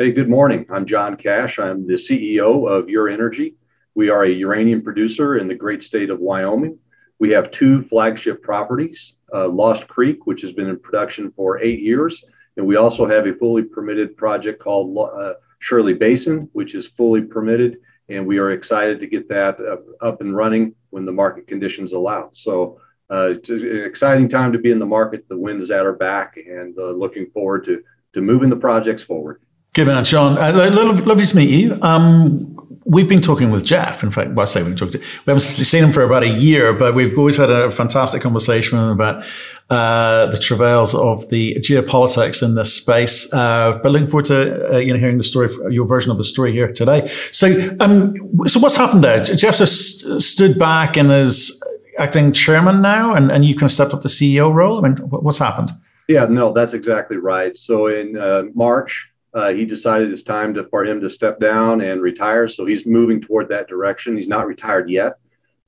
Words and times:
Hey, 0.00 0.12
good 0.12 0.30
morning. 0.30 0.64
I'm 0.70 0.86
John 0.86 1.14
Cash. 1.14 1.58
I'm 1.58 1.86
the 1.86 1.92
CEO 1.92 2.66
of 2.66 2.88
Ur-Energy. 2.88 3.56
We 3.94 4.08
are 4.08 4.24
a 4.24 4.30
uranium 4.30 4.80
producer 4.80 5.36
in 5.36 5.46
the 5.46 5.54
great 5.54 5.84
state 5.84 6.08
of 6.08 6.20
Wyoming. 6.20 6.78
We 7.18 7.28
have 7.32 7.50
two 7.50 7.82
flagship 7.82 8.42
properties, 8.42 9.16
uh, 9.34 9.48
Lost 9.48 9.86
Creek, 9.88 10.24
which 10.24 10.40
has 10.40 10.52
been 10.52 10.68
in 10.70 10.80
production 10.80 11.30
for 11.32 11.60
eight 11.60 11.80
years, 11.80 12.24
and 12.56 12.66
we 12.66 12.76
also 12.76 13.04
have 13.04 13.26
a 13.26 13.34
fully 13.34 13.62
permitted 13.62 14.16
project 14.16 14.62
called 14.62 14.96
uh, 14.96 15.34
Shirley 15.58 15.92
Basin, 15.92 16.48
which 16.54 16.74
is 16.74 16.86
fully 16.86 17.20
permitted, 17.20 17.76
and 18.08 18.26
we 18.26 18.38
are 18.38 18.52
excited 18.52 19.00
to 19.00 19.06
get 19.06 19.28
that 19.28 19.60
uh, 19.60 19.76
up 20.02 20.22
and 20.22 20.34
running 20.34 20.74
when 20.88 21.04
the 21.04 21.12
market 21.12 21.46
conditions 21.46 21.92
allow. 21.92 22.30
So 22.32 22.80
uh, 23.10 23.32
it's 23.32 23.50
an 23.50 23.84
exciting 23.84 24.30
time 24.30 24.52
to 24.54 24.58
be 24.58 24.70
in 24.70 24.78
the 24.78 24.86
market. 24.86 25.28
The 25.28 25.36
wind 25.36 25.60
is 25.60 25.70
at 25.70 25.84
our 25.84 25.92
back, 25.92 26.38
and 26.38 26.74
uh, 26.78 26.92
looking 26.92 27.26
forward 27.32 27.66
to 27.66 27.82
to 28.14 28.22
moving 28.22 28.48
the 28.48 28.56
projects 28.56 29.02
forward. 29.02 29.42
Good 29.72 29.86
man, 29.86 30.02
Sean. 30.02 30.36
Uh, 30.36 30.52
lovely 30.72 31.26
to 31.26 31.36
meet 31.36 31.48
you. 31.48 31.78
Um, 31.80 32.56
we've 32.84 33.08
been 33.08 33.20
talking 33.20 33.50
with 33.50 33.64
Jeff. 33.64 34.02
In 34.02 34.10
fact, 34.10 34.30
well, 34.30 34.42
I 34.42 34.44
say 34.46 34.64
we've 34.64 34.74
talked. 34.74 34.92
To, 34.92 34.98
we 34.98 35.04
haven't 35.26 35.42
seen 35.42 35.84
him 35.84 35.92
for 35.92 36.02
about 36.02 36.24
a 36.24 36.28
year, 36.28 36.72
but 36.72 36.92
we've 36.92 37.16
always 37.16 37.36
had 37.36 37.50
a 37.50 37.70
fantastic 37.70 38.20
conversation 38.20 38.80
about 38.80 39.24
uh, 39.70 40.26
the 40.26 40.38
travails 40.38 40.92
of 40.92 41.28
the 41.28 41.54
geopolitics 41.60 42.42
in 42.42 42.56
this 42.56 42.74
space. 42.74 43.32
Uh, 43.32 43.78
but 43.80 43.92
looking 43.92 44.08
forward 44.08 44.24
to 44.24 44.74
uh, 44.74 44.78
you 44.78 44.92
know 44.92 44.98
hearing 44.98 45.18
the 45.18 45.22
story, 45.22 45.48
your 45.72 45.86
version 45.86 46.10
of 46.10 46.18
the 46.18 46.24
story 46.24 46.50
here 46.50 46.72
today. 46.72 47.06
So, 47.06 47.76
um, 47.78 48.16
so 48.48 48.58
what's 48.58 48.74
happened 48.74 49.04
there? 49.04 49.20
Jeff 49.20 49.56
just 49.56 50.20
stood 50.20 50.58
back 50.58 50.96
and 50.96 51.12
is 51.12 51.62
acting 51.96 52.32
chairman 52.32 52.82
now, 52.82 53.14
and, 53.14 53.30
and 53.30 53.44
you 53.44 53.54
kind 53.54 53.64
of 53.64 53.70
stepped 53.70 53.94
up 53.94 54.00
the 54.00 54.08
CEO 54.08 54.52
role. 54.52 54.84
I 54.84 54.88
mean, 54.88 54.96
what's 54.96 55.38
happened? 55.38 55.70
Yeah, 56.08 56.24
no, 56.24 56.52
that's 56.52 56.72
exactly 56.72 57.18
right. 57.18 57.56
So 57.56 57.86
in 57.86 58.18
uh, 58.18 58.42
March 58.52 59.09
uh, 59.32 59.50
he 59.50 59.64
decided 59.64 60.12
it's 60.12 60.22
time 60.22 60.54
to, 60.54 60.64
for 60.64 60.84
him 60.84 61.00
to 61.00 61.10
step 61.10 61.38
down 61.38 61.80
and 61.80 62.02
retire. 62.02 62.48
So 62.48 62.66
he's 62.66 62.86
moving 62.86 63.20
toward 63.20 63.48
that 63.48 63.68
direction. 63.68 64.16
He's 64.16 64.28
not 64.28 64.46
retired 64.46 64.90
yet, 64.90 65.14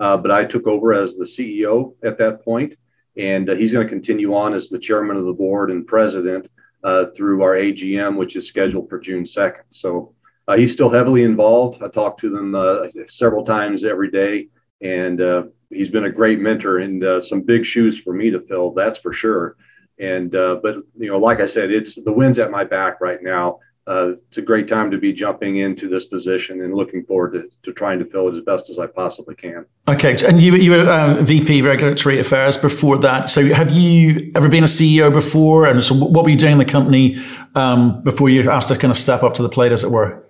uh, 0.00 0.16
but 0.16 0.30
I 0.30 0.44
took 0.44 0.66
over 0.66 0.92
as 0.92 1.14
the 1.14 1.24
CEO 1.24 1.94
at 2.02 2.18
that 2.18 2.44
point, 2.44 2.74
and 3.16 3.48
uh, 3.48 3.54
he's 3.54 3.72
going 3.72 3.86
to 3.86 3.92
continue 3.92 4.34
on 4.34 4.54
as 4.54 4.68
the 4.68 4.78
chairman 4.78 5.16
of 5.16 5.26
the 5.26 5.32
board 5.32 5.70
and 5.70 5.86
president 5.86 6.50
uh, 6.82 7.06
through 7.14 7.42
our 7.42 7.54
AGM, 7.54 8.16
which 8.16 8.34
is 8.34 8.48
scheduled 8.48 8.88
for 8.88 8.98
June 8.98 9.22
2nd. 9.22 9.62
So 9.70 10.14
uh, 10.48 10.56
he's 10.56 10.72
still 10.72 10.90
heavily 10.90 11.22
involved. 11.22 11.82
I 11.82 11.88
talk 11.88 12.18
to 12.18 12.30
them 12.30 12.56
uh, 12.56 12.88
several 13.06 13.44
times 13.44 13.84
every 13.84 14.10
day, 14.10 14.48
and 14.80 15.22
he's 15.70 15.90
been 15.90 16.06
a 16.06 16.10
great 16.10 16.40
mentor 16.40 16.78
and 16.78 17.22
some 17.22 17.42
big 17.42 17.64
shoes 17.64 17.96
for 17.96 18.12
me 18.12 18.30
to 18.30 18.40
fill, 18.40 18.72
that's 18.72 18.98
for 18.98 19.12
sure. 19.12 19.56
And 19.98 20.34
uh, 20.34 20.58
but 20.62 20.76
you 20.98 21.08
know, 21.08 21.18
like 21.18 21.40
I 21.40 21.46
said, 21.46 21.70
it's 21.70 21.94
the 21.94 22.12
wind's 22.12 22.38
at 22.38 22.50
my 22.50 22.64
back 22.64 23.00
right 23.00 23.22
now. 23.22 23.60
Uh, 23.84 24.12
it's 24.28 24.38
a 24.38 24.42
great 24.42 24.68
time 24.68 24.92
to 24.92 24.98
be 24.98 25.12
jumping 25.12 25.56
into 25.56 25.88
this 25.88 26.04
position 26.04 26.62
and 26.62 26.72
looking 26.72 27.04
forward 27.04 27.32
to, 27.32 27.50
to 27.64 27.72
trying 27.72 27.98
to 27.98 28.04
fill 28.04 28.28
it 28.28 28.34
as 28.36 28.40
best 28.42 28.70
as 28.70 28.78
I 28.78 28.86
possibly 28.86 29.34
can. 29.34 29.66
Okay, 29.88 30.16
and 30.24 30.40
you, 30.40 30.54
you 30.54 30.70
were 30.70 30.88
uh, 30.88 31.20
VP 31.20 31.62
Regulatory 31.62 32.20
Affairs 32.20 32.56
before 32.56 32.96
that. 32.98 33.28
So 33.28 33.44
have 33.46 33.72
you 33.72 34.30
ever 34.36 34.48
been 34.48 34.62
a 34.62 34.68
CEO 34.68 35.12
before? 35.12 35.66
And 35.66 35.82
so 35.82 35.96
what 35.96 36.22
were 36.22 36.30
you 36.30 36.36
doing 36.36 36.52
in 36.52 36.58
the 36.58 36.64
company 36.64 37.16
um, 37.56 38.02
before 38.04 38.28
you 38.28 38.48
asked 38.48 38.68
to 38.68 38.78
kind 38.78 38.92
of 38.92 38.96
step 38.96 39.24
up 39.24 39.34
to 39.34 39.42
the 39.42 39.48
plate, 39.48 39.72
as 39.72 39.82
it 39.82 39.90
were? 39.90 40.24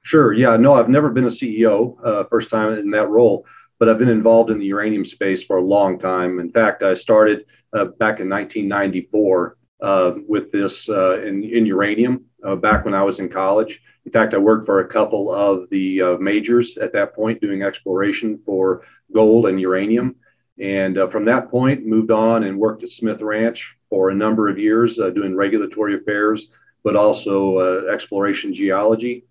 Sure. 0.00 0.32
Yeah. 0.32 0.56
No, 0.56 0.76
I've 0.76 0.88
never 0.88 1.10
been 1.10 1.24
a 1.24 1.28
CEO. 1.28 1.96
Uh, 2.02 2.24
first 2.30 2.48
time 2.48 2.72
in 2.78 2.90
that 2.92 3.08
role 3.08 3.44
but 3.78 3.88
I've 3.88 3.98
been 3.98 4.08
involved 4.08 4.50
in 4.50 4.58
the 4.58 4.66
uranium 4.66 5.04
space 5.04 5.42
for 5.42 5.58
a 5.58 5.62
long 5.62 5.98
time. 5.98 6.38
In 6.38 6.50
fact, 6.50 6.82
I 6.82 6.94
started 6.94 7.44
back 7.72 8.20
in 8.20 8.28
1994 8.28 9.56
uh, 9.82 10.12
with 10.26 10.50
this 10.52 10.88
uh, 10.88 11.20
in, 11.20 11.44
in, 11.44 11.66
uranium 11.66 12.24
uh, 12.42 12.56
back 12.56 12.86
when 12.86 12.94
I 12.94 13.02
was 13.02 13.20
in 13.20 13.28
college. 13.28 13.82
In 14.06 14.12
fact, 14.12 14.32
I 14.32 14.38
worked 14.38 14.64
for 14.64 14.80
a 14.80 14.88
couple 14.88 15.30
of 15.30 15.68
the 15.68 16.00
uh, 16.00 16.16
majors 16.16 16.78
at 16.78 16.94
that 16.94 17.14
point 17.14 17.42
doing 17.42 17.62
exploration 17.62 18.40
for 18.46 18.86
gold 19.12 19.46
and 19.46 19.60
uranium. 19.60 20.16
And 20.58 20.96
uh, 20.96 21.08
from 21.08 21.26
that 21.26 21.50
point, 21.50 21.84
moved 21.84 22.10
on 22.10 22.44
and 22.44 22.58
worked 22.58 22.84
at 22.84 22.90
Smith 22.90 23.20
Ranch 23.20 23.76
for 23.90 24.08
a 24.08 24.14
number 24.14 24.48
of 24.48 24.58
years 24.58 24.96
doing 24.96 25.36
regulatory 25.36 25.96
affairs, 25.96 26.48
but 26.82 26.96
also 26.96 27.86
exploration 27.92 28.54
geology. 28.54 29.26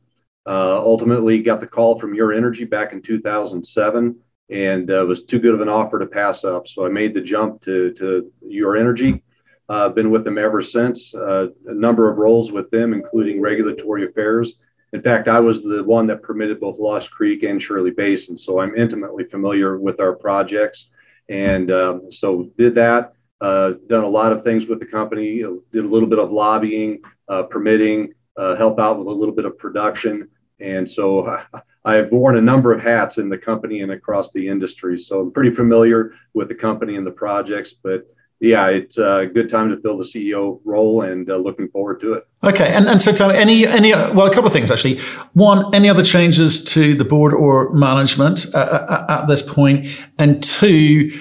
ultimately, 0.45 1.41
got 1.41 1.59
the 1.59 1.65
call 1.65 1.99
from 1.99 2.13
Ur-Energy 2.13 2.65
back 2.65 2.93
in 2.93 3.01
2007 3.01 4.15
and 4.49 4.91
uh, 4.91 5.05
was 5.07 5.25
too 5.25 5.39
good 5.39 5.53
of 5.53 5.61
an 5.61 5.69
offer 5.69 5.99
to 5.99 6.05
pass 6.05 6.43
up. 6.43 6.67
So 6.67 6.85
I 6.85 6.89
made 6.89 7.13
the 7.13 7.21
jump 7.21 7.61
to, 7.63 7.93
to 7.93 8.31
Ur-Energy. 8.43 9.23
I've 9.67 9.75
uh, 9.75 9.89
been 9.89 10.11
with 10.11 10.23
them 10.23 10.37
ever 10.37 10.61
since, 10.61 11.15
uh, 11.15 11.47
a 11.65 11.73
number 11.73 12.09
of 12.11 12.17
roles 12.17 12.51
with 12.51 12.69
them, 12.69 12.93
including 12.93 13.41
regulatory 13.41 14.05
affairs. 14.05 14.59
In 14.93 15.01
fact, 15.01 15.27
I 15.27 15.39
was 15.39 15.63
the 15.63 15.83
one 15.83 16.05
that 16.07 16.21
permitted 16.21 16.59
both 16.59 16.77
Lost 16.77 17.09
Creek 17.09 17.41
and 17.41 17.61
Shirley 17.61 17.89
Basin. 17.89 18.37
So 18.37 18.59
I'm 18.59 18.75
intimately 18.75 19.23
familiar 19.23 19.79
with 19.79 19.99
our 19.99 20.13
projects. 20.13 20.91
And 21.29 21.71
um, 21.71 22.11
so 22.11 22.51
did 22.57 22.75
that, 22.75 23.13
uh, 23.41 23.71
done 23.87 24.03
a 24.03 24.07
lot 24.09 24.31
of 24.31 24.43
things 24.43 24.67
with 24.67 24.79
the 24.79 24.85
company, 24.85 25.39
did 25.71 25.83
a 25.83 25.87
little 25.87 26.07
bit 26.07 26.19
of 26.19 26.31
lobbying, 26.31 27.01
uh, 27.27 27.43
permitting, 27.43 28.13
uh, 28.37 28.55
help 28.55 28.79
out 28.79 28.99
with 28.99 29.07
a 29.07 29.11
little 29.11 29.33
bit 29.33 29.45
of 29.45 29.57
production. 29.57 30.29
And 30.59 30.87
so 30.89 31.41
I 31.85 31.93
have 31.95 32.11
worn 32.11 32.35
a 32.35 32.41
number 32.41 32.73
of 32.73 32.81
hats 32.81 33.19
in 33.19 33.29
the 33.29 33.37
company 33.37 33.81
and 33.81 33.91
across 33.91 34.31
the 34.31 34.47
industry. 34.47 34.97
So 34.97 35.21
I'm 35.21 35.31
pretty 35.31 35.51
familiar 35.51 36.13
with 36.33 36.49
the 36.49 36.55
company 36.55 36.95
and 36.95 37.05
the 37.05 37.11
projects, 37.11 37.73
but 37.73 38.07
yeah, 38.41 38.67
it's 38.67 38.97
a 38.97 39.29
good 39.33 39.49
time 39.49 39.69
to 39.69 39.77
fill 39.77 39.97
the 39.97 40.03
CEO 40.03 40.59
role 40.65 41.03
and 41.03 41.29
uh, 41.29 41.37
looking 41.37 41.69
forward 41.69 42.01
to 42.01 42.13
it. 42.13 42.27
Okay, 42.43 42.67
and, 42.67 42.87
and 42.87 43.01
so 43.01 43.11
tell 43.11 43.29
me 43.29 43.35
any 43.35 43.65
any 43.65 43.91
well, 43.91 44.25
a 44.25 44.29
couple 44.29 44.47
of 44.47 44.53
things 44.53 44.69
actually. 44.69 44.99
One, 45.33 45.73
any 45.73 45.89
other 45.89 46.03
changes 46.03 46.63
to 46.73 46.95
the 46.95 47.05
board 47.05 47.33
or 47.33 47.71
management 47.73 48.45
uh, 48.53 48.57
uh, 48.57 49.05
uh 49.09 49.21
at 49.21 49.27
this 49.27 49.41
point, 49.41 49.87
and 50.19 50.43
two, 50.43 51.11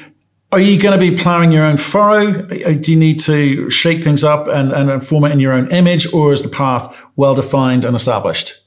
are 0.50 0.60
you 0.60 0.78
going 0.78 0.98
to 0.98 1.10
be 1.10 1.16
ploughing 1.16 1.52
your 1.52 1.64
own 1.64 1.76
furrow? 1.76 2.46
Uh, 2.46 2.72
do 2.72 2.90
you 2.90 2.98
need 2.98 3.20
to 3.20 3.70
shake 3.70 4.02
things 4.02 4.24
up 4.24 4.48
and, 4.48 4.72
and 4.72 5.06
form 5.06 5.24
it 5.24 5.30
in 5.30 5.40
your 5.40 5.52
own 5.52 5.70
image, 5.70 6.12
or 6.12 6.32
is 6.32 6.42
the 6.42 6.48
path 6.48 7.00
well 7.14 7.34
defined 7.34 7.84
and 7.84 7.94
established? 7.94 8.63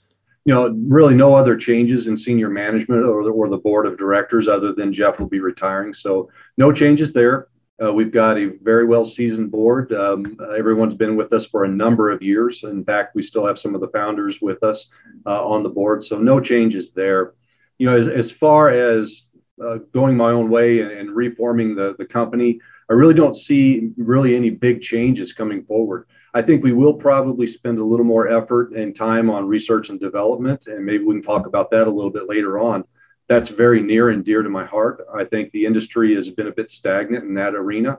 You 0.47 0.53
know, 0.53 0.69
really 0.87 1.13
no 1.13 1.35
other 1.35 1.57
changes 1.57 2.07
in 2.07 2.15
senior 2.15 2.47
management 2.47 3.03
or 3.03 3.21
the, 3.25 3.29
or 3.29 3.49
the 3.49 3.57
board 3.57 3.85
of 3.85 3.97
directors 3.97 4.47
other 4.47 4.71
than 4.71 4.93
Jeff 4.93 5.19
will 5.19 5.27
be 5.27 5.41
retiring. 5.41 5.93
So 5.93 6.31
no 6.55 6.71
changes 6.71 7.11
there. 7.11 7.49
Uh, 7.83 7.91
we've 7.91 8.13
got 8.13 8.37
a 8.37 8.53
very 8.61 8.85
well 8.85 9.03
seasoned 9.03 9.51
board. 9.51 9.91
Um, 9.91 10.37
everyone's 10.57 10.95
been 10.95 11.17
with 11.17 11.33
us 11.33 11.45
for 11.45 11.65
a 11.65 11.67
number 11.67 12.09
of 12.11 12.21
years. 12.21 12.63
In 12.63 12.85
fact, 12.85 13.13
we 13.13 13.23
still 13.23 13.45
have 13.45 13.59
some 13.59 13.75
of 13.75 13.81
the 13.81 13.89
founders 13.89 14.41
with 14.41 14.63
us 14.63 14.87
uh, 15.25 15.45
on 15.45 15.63
the 15.63 15.69
board. 15.69 16.01
So 16.01 16.17
no 16.17 16.39
changes 16.39 16.91
there. 16.91 17.33
You 17.77 17.87
know, 17.87 17.97
as, 17.97 18.07
as 18.07 18.31
far 18.31 18.69
as 18.69 19.27
uh, 19.61 19.79
going 19.93 20.15
my 20.15 20.31
own 20.31 20.49
way 20.49 20.79
and, 20.79 20.91
and 20.91 21.11
reforming 21.13 21.75
the, 21.75 21.93
the 21.99 22.05
company, 22.05 22.61
I 22.89 22.93
really 22.93 23.13
don't 23.13 23.35
see 23.35 23.89
really 23.97 24.33
any 24.33 24.49
big 24.49 24.81
changes 24.81 25.33
coming 25.33 25.65
forward. 25.65 26.07
I 26.37 26.43
think 26.43 26.63
we 26.63 26.71
will 26.71 26.93
probably 26.93 27.47
spend 27.47 27.79
a 27.79 27.83
little 27.83 28.05
more 28.05 28.27
effort 28.27 28.73
and 28.73 28.95
time 28.95 29.27
on 29.27 29.47
research 29.47 29.89
and 29.89 29.99
development, 29.99 30.67
and 30.67 30.85
maybe 30.85 31.03
we 31.03 31.15
can 31.15 31.23
talk 31.23 31.47
about 31.47 31.71
that 31.71 31.87
a 31.87 31.89
little 31.89 32.11
bit 32.11 32.29
later 32.29 32.59
on. 32.59 32.83
That's 33.27 33.49
very 33.49 33.81
near 33.81 34.11
and 34.11 34.23
dear 34.23 34.43
to 34.43 34.49
my 34.49 34.63
heart. 34.63 35.03
I 35.15 35.23
think 35.23 35.51
the 35.51 35.65
industry 35.65 36.13
has 36.13 36.29
been 36.29 36.45
a 36.45 36.51
bit 36.51 36.69
stagnant 36.69 37.23
in 37.23 37.33
that 37.33 37.55
arena. 37.55 37.97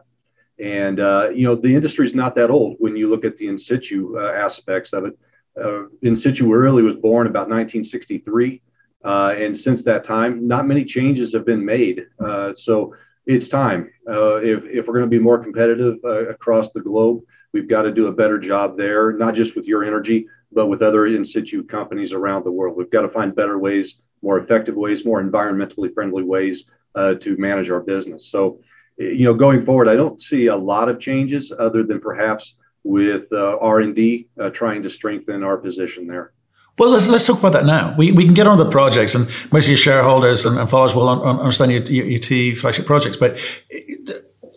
And, 0.60 1.00
uh, 1.00 1.30
you 1.34 1.48
know, 1.48 1.56
the 1.56 1.74
industry 1.74 2.06
is 2.06 2.14
not 2.14 2.36
that 2.36 2.48
old 2.48 2.76
when 2.78 2.94
you 2.94 3.10
look 3.10 3.24
at 3.24 3.36
the 3.38 3.48
in 3.48 3.58
situ 3.58 4.16
uh, 4.16 4.30
aspects 4.30 4.92
of 4.92 5.06
it. 5.06 5.18
Uh, 5.60 5.88
in 6.02 6.14
situ 6.14 6.46
really 6.46 6.82
was 6.82 6.96
born 6.96 7.26
about 7.26 7.48
1963. 7.48 8.62
Uh, 9.04 9.34
and 9.36 9.58
since 9.58 9.82
that 9.82 10.04
time, 10.04 10.46
not 10.46 10.64
many 10.64 10.84
changes 10.84 11.32
have 11.32 11.44
been 11.44 11.64
made. 11.64 12.06
Uh, 12.24 12.54
so 12.54 12.94
it's 13.26 13.48
time. 13.48 13.90
Uh, 14.08 14.36
if, 14.36 14.62
if 14.62 14.86
we're 14.86 14.94
going 14.94 15.10
to 15.10 15.18
be 15.18 15.18
more 15.18 15.42
competitive 15.42 15.96
across 16.04 16.70
the 16.70 16.80
globe, 16.80 17.22
We've 17.52 17.68
got 17.68 17.82
to 17.82 17.92
do 17.92 18.06
a 18.08 18.12
better 18.12 18.38
job 18.38 18.76
there, 18.76 19.12
not 19.12 19.34
just 19.34 19.56
with 19.56 19.68
Ur-Energy, 19.68 20.26
but 20.52 20.66
with 20.66 20.82
other 20.82 21.06
in 21.06 21.24
situ 21.24 21.62
companies 21.64 22.12
around 22.12 22.44
the 22.44 22.52
world. 22.52 22.76
We've 22.76 22.90
got 22.90 23.02
to 23.02 23.08
find 23.08 23.34
better 23.34 23.58
ways, 23.58 24.00
more 24.22 24.38
effective 24.38 24.74
ways, 24.74 25.04
more 25.04 25.22
environmentally 25.22 25.92
friendly 25.92 26.22
ways 26.22 26.70
uh, 26.94 27.14
to 27.14 27.36
manage 27.36 27.70
our 27.70 27.80
business. 27.80 28.26
So, 28.26 28.60
you 28.96 29.24
know, 29.24 29.34
going 29.34 29.64
forward, 29.64 29.88
I 29.88 29.96
don't 29.96 30.20
see 30.20 30.46
a 30.46 30.56
lot 30.56 30.88
of 30.88 31.00
changes 31.00 31.52
other 31.56 31.82
than 31.84 32.00
perhaps 32.00 32.56
with 32.84 33.24
uh, 33.32 33.58
R&D 33.60 34.28
uh, 34.40 34.50
trying 34.50 34.82
to 34.82 34.90
strengthen 34.90 35.42
our 35.42 35.56
position 35.56 36.06
there. 36.06 36.32
Well, 36.78 36.90
let's, 36.90 37.08
let's 37.08 37.26
talk 37.26 37.40
about 37.40 37.52
that 37.54 37.66
now. 37.66 37.94
We, 37.98 38.12
we 38.12 38.24
can 38.24 38.34
get 38.34 38.46
on 38.46 38.56
the 38.56 38.70
projects, 38.70 39.14
and 39.16 39.26
most 39.52 39.64
of 39.64 39.70
your 39.70 39.78
shareholders 39.78 40.46
and, 40.46 40.58
and 40.58 40.70
followers 40.70 40.94
will 40.94 41.08
understand 41.08 41.72
your, 41.72 41.82
your, 41.82 42.06
your 42.06 42.20
two 42.20 42.54
flagship 42.54 42.86
projects. 42.86 43.16
But 43.16 43.40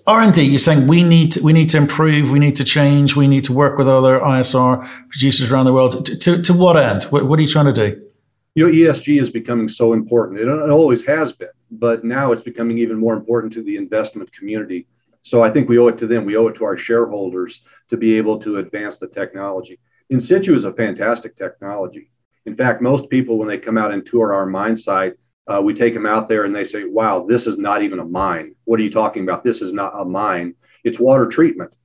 R&D, 0.07 0.42
you're 0.42 0.59
saying 0.59 0.88
we 0.88 1.03
need 1.03 1.33
to, 1.33 1.44
we 1.44 1.53
need 1.53 1.69
to 1.69 1.77
improve, 1.77 2.31
we 2.31 2.39
need 2.39 2.56
to 2.56 2.63
change, 2.63 3.15
we 3.15 3.27
need 3.27 3.44
to 3.45 3.53
work 3.53 3.77
with 3.77 3.88
other 3.88 4.19
ISR 4.19 4.88
producers 5.09 5.51
around 5.51 5.65
the 5.65 5.74
world. 5.74 6.06
To, 6.06 6.18
to, 6.18 6.42
to 6.42 6.53
what 6.53 6.77
end? 6.77 7.03
What, 7.06 7.27
what, 7.27 7.39
are 7.39 7.42
you 7.42 7.48
trying 7.48 7.65
to 7.65 7.74
do? 7.74 8.09
You 8.56 8.68
know, 8.68 8.71
ESG 8.71 9.21
is 9.21 9.30
becoming 9.30 9.69
so 9.69 9.94
important. 9.94 10.39
It, 10.39 10.48
it 10.48 10.69
always 10.69 11.06
has 11.06 11.31
been, 11.31 11.50
but 11.69 12.03
now 12.03 12.31
it's 12.31 12.44
becoming 12.44 12.77
even 12.80 12.98
more 12.98 13.13
important 13.13 13.53
to 13.53 13.63
the 13.63 13.77
investment 13.77 14.31
community. 14.33 14.88
So 15.24 15.44
I 15.44 15.51
think 15.51 15.69
we 15.69 15.77
owe 15.77 15.88
it 15.88 15.98
to 16.00 16.07
them. 16.07 16.25
We 16.25 16.36
owe 16.36 16.48
it 16.48 16.56
to 16.56 16.65
our 16.65 16.77
shareholders 16.77 17.62
to 17.89 17.98
be 17.98 18.18
able 18.18 18.39
to 18.39 18.57
advance 18.57 18.98
the 18.98 19.07
technology. 19.07 19.80
In 20.09 20.19
situ 20.19 20.56
is 20.56 20.65
a 20.65 20.74
fantastic 20.74 21.38
technology. 21.38 22.12
In 22.45 22.56
fact, 22.56 22.81
most 22.81 23.09
people, 23.09 23.38
when 23.38 23.48
they 23.48 23.57
come 23.57 23.77
out 23.77 23.94
and 23.94 24.06
tour 24.06 24.33
our 24.33 24.45
mine 24.45 24.75
site, 24.75 25.13
uh, 25.47 25.61
we 25.61 25.73
take 25.73 25.93
them 25.93 26.05
out 26.05 26.29
there 26.29 26.45
and 26.45 26.55
they 26.55 26.63
say, 26.63 26.85
wow, 26.85 27.25
this 27.27 27.47
is 27.47 27.57
not 27.57 27.81
even 27.83 27.99
a 27.99 28.05
mine. 28.05 28.55
What 28.65 28.79
are 28.79 28.83
you 28.83 28.91
talking 28.91 29.23
about? 29.23 29.43
This 29.43 29.61
is 29.61 29.73
not 29.73 29.99
a 29.99 30.05
mine. 30.05 30.55
It's 30.83 30.99
water 30.99 31.27
treatment. 31.27 31.75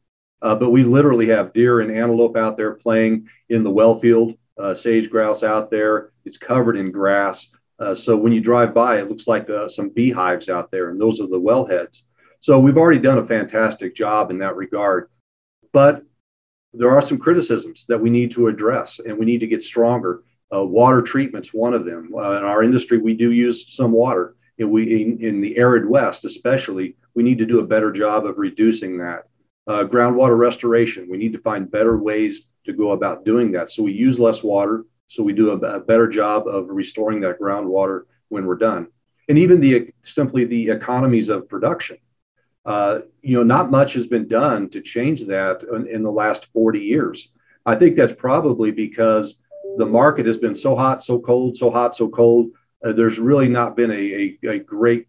Uh, 0.42 0.54
but 0.54 0.70
we 0.70 0.84
literally 0.84 1.28
have 1.28 1.52
deer 1.52 1.80
and 1.80 1.90
antelope 1.90 2.36
out 2.36 2.56
there 2.56 2.74
playing 2.74 3.28
in 3.48 3.62
the 3.62 3.70
well 3.70 3.98
field, 3.98 4.34
uh, 4.62 4.74
sage 4.74 5.10
grouse 5.10 5.42
out 5.42 5.70
there. 5.70 6.12
It's 6.24 6.36
covered 6.36 6.76
in 6.76 6.92
grass. 6.92 7.48
Uh, 7.78 7.94
so 7.94 8.16
when 8.16 8.32
you 8.32 8.40
drive 8.40 8.74
by, 8.74 8.98
it 8.98 9.08
looks 9.08 9.26
like 9.26 9.48
uh, 9.50 9.68
some 9.68 9.90
beehives 9.90 10.48
out 10.48 10.70
there, 10.70 10.90
and 10.90 11.00
those 11.00 11.20
are 11.20 11.26
the 11.26 11.40
well 11.40 11.66
heads. 11.66 12.04
So 12.40 12.58
we've 12.58 12.76
already 12.76 12.98
done 12.98 13.18
a 13.18 13.26
fantastic 13.26 13.94
job 13.94 14.30
in 14.30 14.38
that 14.38 14.56
regard. 14.56 15.10
But 15.72 16.02
there 16.72 16.90
are 16.90 17.02
some 17.02 17.18
criticisms 17.18 17.86
that 17.86 18.00
we 18.00 18.10
need 18.10 18.30
to 18.32 18.48
address, 18.48 18.98
and 18.98 19.18
we 19.18 19.24
need 19.24 19.40
to 19.40 19.46
get 19.46 19.62
stronger. 19.62 20.22
Uh, 20.54 20.64
water 20.64 21.02
treatment's 21.02 21.52
one 21.52 21.74
of 21.74 21.84
them. 21.84 22.10
Uh, 22.14 22.38
in 22.38 22.44
our 22.44 22.62
industry, 22.62 22.98
we 22.98 23.14
do 23.14 23.32
use 23.32 23.74
some 23.74 23.92
water. 23.92 24.36
And 24.58 24.70
we, 24.70 25.02
in, 25.02 25.18
in, 25.20 25.40
the 25.40 25.56
arid 25.58 25.88
West, 25.88 26.24
especially, 26.24 26.96
we 27.14 27.22
need 27.22 27.38
to 27.38 27.46
do 27.46 27.60
a 27.60 27.66
better 27.66 27.92
job 27.92 28.24
of 28.26 28.38
reducing 28.38 28.98
that. 28.98 29.24
Uh, 29.66 29.84
groundwater 29.84 30.38
restoration, 30.38 31.08
we 31.10 31.18
need 31.18 31.32
to 31.32 31.40
find 31.40 31.70
better 31.70 31.98
ways 31.98 32.44
to 32.64 32.72
go 32.72 32.92
about 32.92 33.24
doing 33.24 33.52
that. 33.52 33.70
So 33.70 33.82
we 33.82 33.92
use 33.92 34.20
less 34.20 34.42
water, 34.42 34.84
so 35.08 35.22
we 35.22 35.32
do 35.32 35.50
a, 35.50 35.56
a 35.56 35.80
better 35.80 36.06
job 36.06 36.46
of 36.46 36.68
restoring 36.68 37.20
that 37.20 37.40
groundwater 37.40 38.02
when 38.28 38.46
we're 38.46 38.56
done. 38.56 38.86
And 39.28 39.38
even 39.38 39.60
the 39.60 39.90
simply 40.02 40.44
the 40.44 40.70
economies 40.70 41.28
of 41.28 41.48
production. 41.48 41.98
Uh, 42.64 43.00
you 43.22 43.36
know, 43.36 43.44
not 43.44 43.70
much 43.70 43.92
has 43.92 44.08
been 44.08 44.26
done 44.26 44.68
to 44.70 44.80
change 44.80 45.24
that 45.26 45.62
in, 45.72 45.86
in, 45.86 46.02
the 46.02 46.10
last 46.10 46.46
40 46.46 46.80
years. 46.80 47.28
I 47.64 47.76
think 47.76 47.96
that's 47.96 48.12
probably 48.12 48.72
because 48.72 49.38
the 49.78 49.86
market 49.86 50.26
has 50.26 50.38
been 50.38 50.54
so 50.54 50.74
hot, 50.76 51.02
so 51.02 51.18
cold, 51.18 51.56
so 51.56 51.70
hot, 51.70 51.94
so 51.94 52.08
cold. 52.08 52.50
Uh, 52.84 52.92
there's 52.92 53.18
really 53.18 53.48
not 53.48 53.76
been 53.76 53.90
a, 53.90 54.38
a, 54.44 54.54
a 54.54 54.58
great 54.58 55.06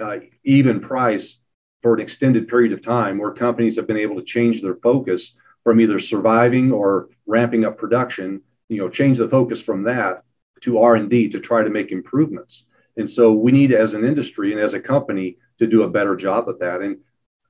uh, 0.00 0.16
even 0.44 0.80
price 0.80 1.38
for 1.82 1.94
an 1.94 2.00
extended 2.00 2.48
period 2.48 2.72
of 2.72 2.82
time 2.82 3.18
where 3.18 3.30
companies 3.30 3.76
have 3.76 3.86
been 3.86 3.96
able 3.96 4.16
to 4.16 4.24
change 4.24 4.62
their 4.62 4.76
focus 4.76 5.36
from 5.62 5.80
either 5.80 6.00
surviving 6.00 6.72
or 6.72 7.08
ramping 7.26 7.64
up 7.64 7.76
production, 7.76 8.40
you 8.68 8.78
know, 8.78 8.88
change 8.88 9.18
the 9.18 9.28
focus 9.28 9.60
from 9.60 9.82
that 9.84 10.22
to 10.60 10.78
R&D 10.78 11.28
to 11.28 11.40
try 11.40 11.62
to 11.62 11.70
make 11.70 11.92
improvements. 11.92 12.66
And 12.96 13.08
so 13.08 13.32
we 13.32 13.52
need 13.52 13.72
as 13.72 13.94
an 13.94 14.04
industry 14.04 14.52
and 14.52 14.60
as 14.60 14.74
a 14.74 14.80
company 14.80 15.36
to 15.58 15.66
do 15.66 15.82
a 15.82 15.90
better 15.90 16.16
job 16.16 16.48
of 16.48 16.58
that. 16.58 16.80
And 16.80 16.98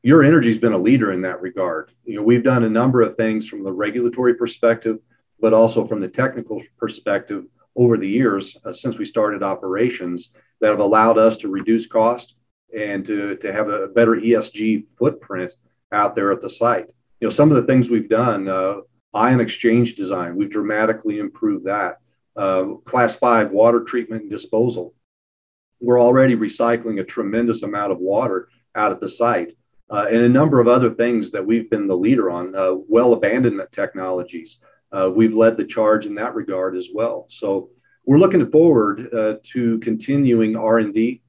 Ur-Energy's 0.06 0.58
been 0.58 0.72
a 0.72 0.78
leader 0.78 1.12
in 1.12 1.22
that 1.22 1.40
regard. 1.40 1.90
You 2.04 2.16
know, 2.16 2.22
we've 2.22 2.44
done 2.44 2.64
a 2.64 2.70
number 2.70 3.02
of 3.02 3.16
things 3.16 3.48
from 3.48 3.64
the 3.64 3.72
regulatory 3.72 4.34
perspective, 4.34 4.98
but 5.40 5.52
also 5.52 5.86
from 5.86 6.00
the 6.00 6.08
technical 6.08 6.62
perspective 6.78 7.44
over 7.76 7.96
the 7.96 8.08
years 8.08 8.56
uh, 8.64 8.72
since 8.72 8.98
we 8.98 9.04
started 9.04 9.42
operations 9.42 10.30
that 10.60 10.70
have 10.70 10.80
allowed 10.80 11.18
us 11.18 11.36
to 11.36 11.48
reduce 11.48 11.86
cost 11.86 12.34
and 12.76 13.06
to, 13.06 13.36
to 13.36 13.52
have 13.52 13.68
a 13.68 13.88
better 13.88 14.12
ESG 14.12 14.84
footprint 14.98 15.52
out 15.92 16.14
there 16.14 16.32
at 16.32 16.40
the 16.40 16.50
site. 16.50 16.86
You 17.20 17.28
know, 17.28 17.32
some 17.32 17.50
of 17.50 17.56
the 17.56 17.66
things 17.70 17.88
we've 17.88 18.08
done, 18.08 18.48
uh, 18.48 18.76
ion 19.14 19.40
exchange 19.40 19.94
design, 19.94 20.36
we've 20.36 20.50
dramatically 20.50 21.18
improved 21.18 21.66
that. 21.66 21.98
Uh, 22.36 22.74
class 22.84 23.16
five 23.16 23.50
water 23.50 23.80
treatment 23.80 24.22
and 24.22 24.30
disposal 24.30 24.94
we're 25.80 26.00
already 26.00 26.34
recycling 26.34 27.00
a 27.00 27.04
tremendous 27.04 27.62
amount 27.62 27.92
of 27.92 27.98
water 27.98 28.48
out 28.74 28.92
at 28.92 29.00
the 29.00 29.08
site. 29.08 29.56
Uh, 29.90 30.04
and 30.06 30.18
a 30.18 30.28
number 30.28 30.60
of 30.60 30.68
other 30.68 30.90
things 30.90 31.30
that 31.30 31.44
we've 31.44 31.70
been 31.70 31.86
the 31.86 31.96
leader 31.96 32.30
on, 32.30 32.54
uh, 32.54 32.74
well 32.88 33.14
abandonment 33.14 33.72
technologies. 33.72 34.58
Uh, 34.92 35.10
we've 35.14 35.34
led 35.34 35.56
the 35.56 35.64
charge 35.64 36.06
in 36.06 36.14
that 36.14 36.34
regard 36.34 36.76
as 36.76 36.88
well. 36.92 37.26
So 37.28 37.70
we're 38.04 38.18
looking 38.18 38.50
forward 38.50 39.12
uh, 39.14 39.34
to 39.52 39.78
continuing 39.80 40.56
R&D. 40.56 41.20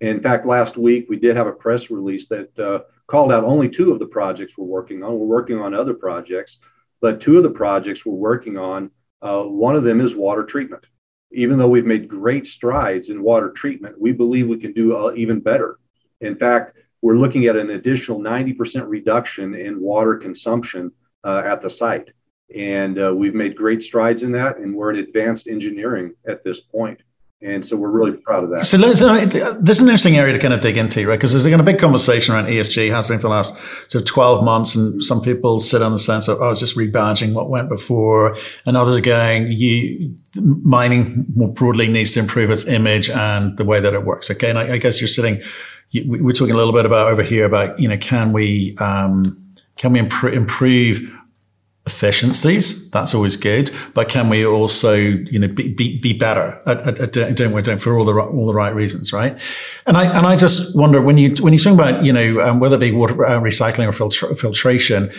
In 0.00 0.20
fact, 0.20 0.46
last 0.46 0.76
week 0.76 1.06
we 1.08 1.16
did 1.16 1.36
have 1.36 1.48
a 1.48 1.52
press 1.52 1.90
release 1.90 2.28
that 2.28 2.56
uh, 2.58 2.80
called 3.06 3.32
out 3.32 3.44
only 3.44 3.68
two 3.68 3.92
of 3.92 3.98
the 3.98 4.06
projects 4.06 4.56
we're 4.56 4.66
working 4.66 5.02
on. 5.02 5.18
We're 5.18 5.26
working 5.26 5.58
on 5.58 5.74
other 5.74 5.94
projects, 5.94 6.58
but 7.00 7.20
two 7.20 7.36
of 7.36 7.42
the 7.42 7.50
projects 7.50 8.06
we're 8.06 8.12
working 8.14 8.56
on, 8.56 8.90
uh, 9.20 9.42
one 9.42 9.74
of 9.74 9.82
them 9.82 10.00
is 10.00 10.14
water 10.14 10.44
treatment 10.44 10.84
even 11.32 11.58
though 11.58 11.68
we've 11.68 11.84
made 11.84 12.08
great 12.08 12.46
strides 12.46 13.10
in 13.10 13.22
water 13.22 13.50
treatment, 13.50 14.00
we 14.00 14.12
believe 14.12 14.48
we 14.48 14.58
can 14.58 14.72
do 14.72 14.96
uh, 14.96 15.12
even 15.14 15.40
better. 15.40 15.78
In 16.20 16.36
fact, 16.36 16.76
we're 17.02 17.18
looking 17.18 17.46
at 17.46 17.56
an 17.56 17.70
additional 17.70 18.18
90% 18.20 18.88
reduction 18.88 19.54
in 19.54 19.80
water 19.80 20.16
consumption 20.16 20.90
uh, 21.24 21.42
at 21.44 21.62
the 21.62 21.70
site. 21.70 22.08
And 22.54 22.98
uh, 22.98 23.12
we've 23.14 23.34
made 23.34 23.56
great 23.56 23.82
strides 23.82 24.22
in 24.22 24.32
that, 24.32 24.56
and 24.58 24.74
we're 24.74 24.90
in 24.90 24.96
advanced 24.96 25.48
engineering 25.48 26.14
at 26.26 26.44
this 26.44 26.60
point. 26.60 27.00
And 27.40 27.64
so 27.64 27.76
we're 27.76 27.90
really 27.90 28.16
proud 28.16 28.42
of 28.42 28.50
that. 28.50 28.64
So, 28.64 28.76
so 28.94 29.26
this 29.60 29.76
is 29.76 29.82
an 29.82 29.88
interesting 29.88 30.16
area 30.16 30.32
to 30.32 30.40
kind 30.40 30.52
of 30.52 30.60
dig 30.60 30.76
into, 30.76 31.06
right? 31.06 31.14
Because 31.14 31.32
there's 31.32 31.46
a 31.46 31.62
big 31.62 31.78
conversation 31.78 32.34
around 32.34 32.46
ESG 32.46 32.90
has 32.90 33.06
been 33.06 33.18
for 33.18 33.28
the 33.28 33.28
last 33.28 33.54
sort 33.88 34.02
of 34.02 34.06
12 34.06 34.44
months. 34.44 34.74
And 34.74 35.04
some 35.04 35.22
people 35.22 35.60
sit 35.60 35.80
on 35.80 35.92
the 35.92 36.00
sense 36.00 36.26
of, 36.26 36.42
oh, 36.42 36.50
it's 36.50 36.58
just 36.58 36.76
rebadging 36.76 37.34
what 37.34 37.48
went 37.48 37.68
before. 37.68 38.34
And 38.66 38.76
others 38.76 38.96
are 38.96 39.00
going, 39.00 39.52
you, 39.52 40.16
mining 40.34 41.26
more 41.36 41.52
broadly 41.52 41.86
needs 41.86 42.10
to 42.14 42.20
improve 42.20 42.50
its 42.50 42.66
image 42.66 43.08
and 43.08 43.56
the 43.56 43.64
way 43.64 43.78
that 43.78 43.94
it 43.94 44.04
works. 44.04 44.32
Okay. 44.32 44.50
And 44.50 44.58
I, 44.58 44.72
I 44.72 44.78
guess 44.78 45.00
you're 45.00 45.06
sitting, 45.06 45.40
you, 45.90 46.04
we're 46.08 46.32
talking 46.32 46.54
a 46.54 46.58
little 46.58 46.72
bit 46.72 46.86
about 46.86 47.12
over 47.12 47.22
here 47.22 47.44
about, 47.44 47.78
you 47.78 47.86
know, 47.86 47.98
can 47.98 48.32
we, 48.32 48.76
um, 48.78 49.40
can 49.76 49.92
we 49.92 50.00
improve 50.00 51.08
efficiencies. 51.88 52.90
That's 52.90 53.14
always 53.14 53.36
good. 53.36 53.70
But 53.94 54.08
can 54.08 54.28
we 54.28 54.46
also, 54.46 54.94
you 54.94 55.38
know, 55.38 55.48
be, 55.48 55.64
be, 55.72 55.98
be 55.98 56.12
better 56.12 56.46
at, 56.66 56.78
at, 56.86 57.16
at 57.16 57.36
doing 57.36 57.50
what 57.50 57.58
we're 57.58 57.62
doing 57.62 57.78
for 57.78 57.98
all 57.98 58.04
the, 58.04 58.14
all 58.14 58.46
the 58.46 58.54
right 58.54 58.74
reasons, 58.74 59.12
right? 59.12 59.34
And 59.86 59.96
I, 59.96 60.04
and 60.16 60.26
I 60.26 60.36
just 60.36 60.76
wonder 60.76 61.00
when 61.00 61.18
you, 61.18 61.34
when 61.40 61.52
you 61.52 61.58
talk 61.58 61.74
about, 61.74 62.04
you 62.04 62.12
know, 62.12 62.40
um, 62.40 62.60
whether 62.60 62.76
it 62.76 62.80
be 62.80 62.92
water 62.92 63.26
uh, 63.26 63.40
recycling 63.40 63.88
or 63.88 63.92
filtra- 64.00 64.38
filtration, 64.38 65.10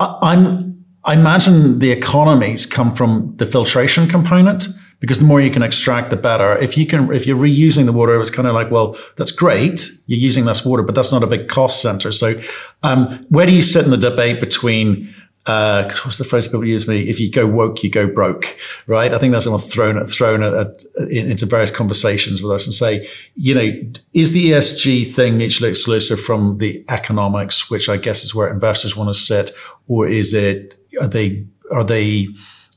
I, 0.00 0.18
I'm, 0.22 0.84
I 1.04 1.14
imagine 1.14 1.78
the 1.78 1.92
economies 1.92 2.66
come 2.66 2.94
from 2.94 3.34
the 3.36 3.46
filtration 3.46 4.08
component 4.08 4.68
because 5.00 5.20
the 5.20 5.24
more 5.24 5.40
you 5.40 5.50
can 5.50 5.62
extract, 5.62 6.10
the 6.10 6.16
better. 6.16 6.56
If 6.58 6.76
you 6.76 6.84
can, 6.84 7.12
if 7.12 7.26
you're 7.26 7.38
reusing 7.38 7.86
the 7.86 7.92
water, 7.92 8.20
it's 8.20 8.30
kind 8.30 8.48
of 8.48 8.54
like, 8.54 8.70
well, 8.70 8.96
that's 9.16 9.30
great. 9.30 9.88
You're 10.06 10.18
using 10.18 10.44
less 10.44 10.64
water, 10.64 10.82
but 10.82 10.94
that's 10.94 11.12
not 11.12 11.22
a 11.22 11.26
big 11.26 11.48
cost 11.48 11.80
center. 11.80 12.10
So, 12.10 12.40
um, 12.82 13.24
where 13.28 13.46
do 13.46 13.54
you 13.54 13.62
sit 13.62 13.84
in 13.84 13.90
the 13.90 13.96
debate 13.96 14.40
between 14.40 15.14
uh, 15.48 15.84
what's 16.04 16.18
the 16.18 16.24
phrase 16.24 16.46
people 16.46 16.66
use 16.66 16.86
me? 16.86 17.08
If 17.08 17.18
you 17.18 17.30
go 17.30 17.46
woke, 17.46 17.82
you 17.82 17.90
go 17.90 18.06
broke, 18.06 18.56
right? 18.86 19.12
I 19.12 19.18
think 19.18 19.32
that's 19.32 19.44
someone 19.44 19.62
thrown 19.62 20.06
thrown 20.06 20.42
at, 20.42 20.52
at, 20.52 20.84
into 21.10 21.46
various 21.46 21.70
conversations 21.70 22.42
with 22.42 22.52
us 22.52 22.66
and 22.66 22.74
say, 22.74 23.08
you 23.34 23.54
know, 23.54 23.72
is 24.12 24.32
the 24.32 24.50
ESG 24.50 25.10
thing 25.10 25.38
mutually 25.38 25.70
exclusive 25.70 26.20
from 26.20 26.58
the 26.58 26.84
economics, 26.90 27.70
which 27.70 27.88
I 27.88 27.96
guess 27.96 28.24
is 28.24 28.34
where 28.34 28.52
investors 28.52 28.94
want 28.94 29.08
to 29.08 29.14
sit, 29.14 29.52
or 29.88 30.06
is 30.06 30.34
it 30.34 30.78
are 31.00 31.08
they 31.08 31.46
are 31.72 31.84
they 31.84 32.28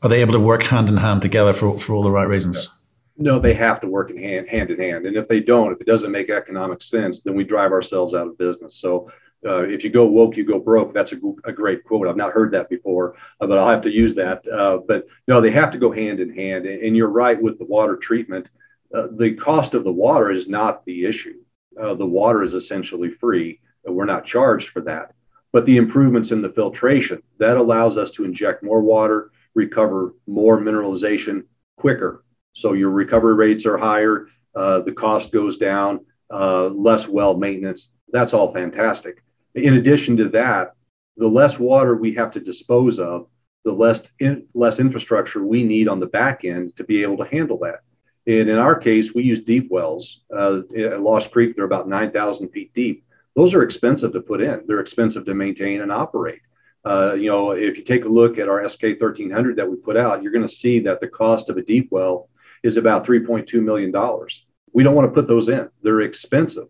are 0.01 0.09
they 0.09 0.21
able 0.21 0.33
to 0.33 0.39
work 0.39 0.63
hand 0.63 0.87
in 0.87 0.97
hand 0.97 1.21
together 1.21 1.51
for 1.51 1.77
for 1.77 1.93
all 1.93 2.03
the 2.03 2.11
right 2.11 2.27
reasons? 2.27 2.73
No, 3.17 3.37
they 3.37 3.53
have 3.53 3.81
to 3.81 3.87
work 3.87 4.09
in 4.09 4.17
hand 4.17 4.47
hand 4.47 4.71
in 4.71 4.79
hand, 4.79 5.05
and 5.05 5.17
if 5.17 5.27
they 5.27 5.41
don't, 5.41 5.73
if 5.73 5.81
it 5.81 5.87
doesn't 5.87 6.11
make 6.11 6.29
economic 6.29 6.81
sense, 6.81 7.21
then 7.21 7.35
we 7.35 7.43
drive 7.43 7.73
ourselves 7.73 8.13
out 8.13 8.27
of 8.27 8.37
business. 8.37 8.75
So 8.75 9.11
uh, 9.45 9.63
if 9.63 9.83
you 9.83 9.89
go 9.89 10.05
woke, 10.05 10.37
you 10.37 10.45
go 10.45 10.59
broke. 10.59 10.93
That's 10.93 11.13
a, 11.13 11.17
a, 11.45 11.51
great 11.51 11.83
quote. 11.83 12.07
I've 12.07 12.15
not 12.15 12.31
heard 12.31 12.51
that 12.51 12.69
before, 12.69 13.15
uh, 13.39 13.47
but 13.47 13.57
I'll 13.57 13.69
have 13.69 13.81
to 13.83 13.91
use 13.91 14.13
that. 14.15 14.47
Uh, 14.47 14.79
but 14.87 15.07
no, 15.27 15.41
they 15.41 15.49
have 15.51 15.71
to 15.71 15.79
go 15.79 15.91
hand 15.91 16.19
in 16.19 16.33
hand. 16.35 16.67
And, 16.67 16.95
you're 16.95 17.09
right 17.09 17.41
with 17.41 17.57
the 17.57 17.65
water 17.65 17.95
treatment. 17.95 18.49
Uh, 18.95 19.07
the 19.17 19.33
cost 19.33 19.73
of 19.73 19.83
the 19.83 19.91
water 19.91 20.29
is 20.29 20.47
not 20.47 20.85
the 20.85 21.05
issue. 21.05 21.39
Uh, 21.81 21.95
the 21.95 22.05
water 22.05 22.43
is 22.43 22.53
essentially 22.53 23.09
free. 23.09 23.59
We're 23.83 24.05
not 24.05 24.25
charged 24.25 24.69
for 24.69 24.81
that. 24.81 25.13
But 25.51 25.65
the 25.65 25.77
improvements 25.77 26.31
in 26.31 26.41
the 26.41 26.49
filtration 26.49 27.23
that 27.39 27.57
allows 27.57 27.97
us 27.97 28.11
to 28.11 28.25
inject 28.25 28.63
more 28.63 28.81
water, 28.81 29.31
recover 29.55 30.13
more 30.27 30.59
mineralization 30.59 31.45
quicker. 31.77 32.23
So 32.53 32.73
your 32.73 32.91
recovery 32.91 33.33
rates 33.33 33.65
are 33.65 33.77
higher. 33.77 34.27
Uh, 34.55 34.81
the 34.81 34.91
cost 34.91 35.31
goes 35.31 35.57
down. 35.57 36.05
less 36.29 37.07
well 37.07 37.35
maintenance. 37.35 37.91
That's 38.11 38.33
all 38.33 38.53
fantastic 38.53 39.23
in 39.55 39.75
addition 39.75 40.17
to 40.17 40.29
that, 40.29 40.73
the 41.17 41.27
less 41.27 41.59
water 41.59 41.95
we 41.95 42.13
have 42.15 42.31
to 42.31 42.39
dispose 42.39 42.99
of, 42.99 43.27
the 43.63 43.71
less 43.71 44.03
in, 44.19 44.47
less 44.53 44.79
infrastructure 44.79 45.43
we 45.45 45.63
need 45.63 45.87
on 45.87 45.99
the 45.99 46.07
back 46.07 46.45
end 46.45 46.75
to 46.77 46.83
be 46.83 47.03
able 47.03 47.17
to 47.17 47.25
handle 47.25 47.59
that. 47.59 47.81
And 48.27 48.49
in 48.49 48.57
our 48.57 48.75
case, 48.75 49.13
we 49.13 49.23
use 49.23 49.41
deep 49.41 49.69
wells. 49.69 50.21
Uh, 50.35 50.61
at 50.77 51.01
Lost 51.01 51.31
Creek, 51.31 51.55
they're 51.55 51.65
about 51.65 51.87
9,000 51.87 52.49
feet 52.49 52.73
deep. 52.73 53.03
Those 53.35 53.53
are 53.53 53.63
expensive 53.63 54.13
to 54.13 54.21
put 54.21 54.41
in. 54.41 54.63
They're 54.67 54.79
expensive 54.79 55.25
to 55.25 55.33
maintain 55.33 55.81
and 55.81 55.91
operate. 55.91 56.41
Uh, 56.85 57.13
you 57.13 57.29
know, 57.29 57.51
if 57.51 57.77
you 57.77 57.83
take 57.83 58.05
a 58.05 58.09
look 58.09 58.37
at 58.37 58.49
our 58.49 58.67
SK 58.67 58.83
1300 58.99 59.55
that 59.55 59.69
we 59.69 59.77
put 59.77 59.97
out, 59.97 60.21
you're 60.21 60.31
going 60.31 60.47
to 60.47 60.53
see 60.53 60.79
that 60.79 60.99
the 60.99 61.07
cost 61.07 61.49
of 61.49 61.57
a 61.57 61.61
deep 61.61 61.89
well 61.91 62.29
is 62.63 62.77
about 62.77 63.05
3.2 63.05 63.61
million 63.61 63.91
dollars. 63.91 64.45
We 64.73 64.83
don't 64.83 64.95
want 64.95 65.07
to 65.07 65.13
put 65.13 65.27
those 65.27 65.49
in. 65.49 65.69
They're 65.83 66.01
expensive. 66.01 66.67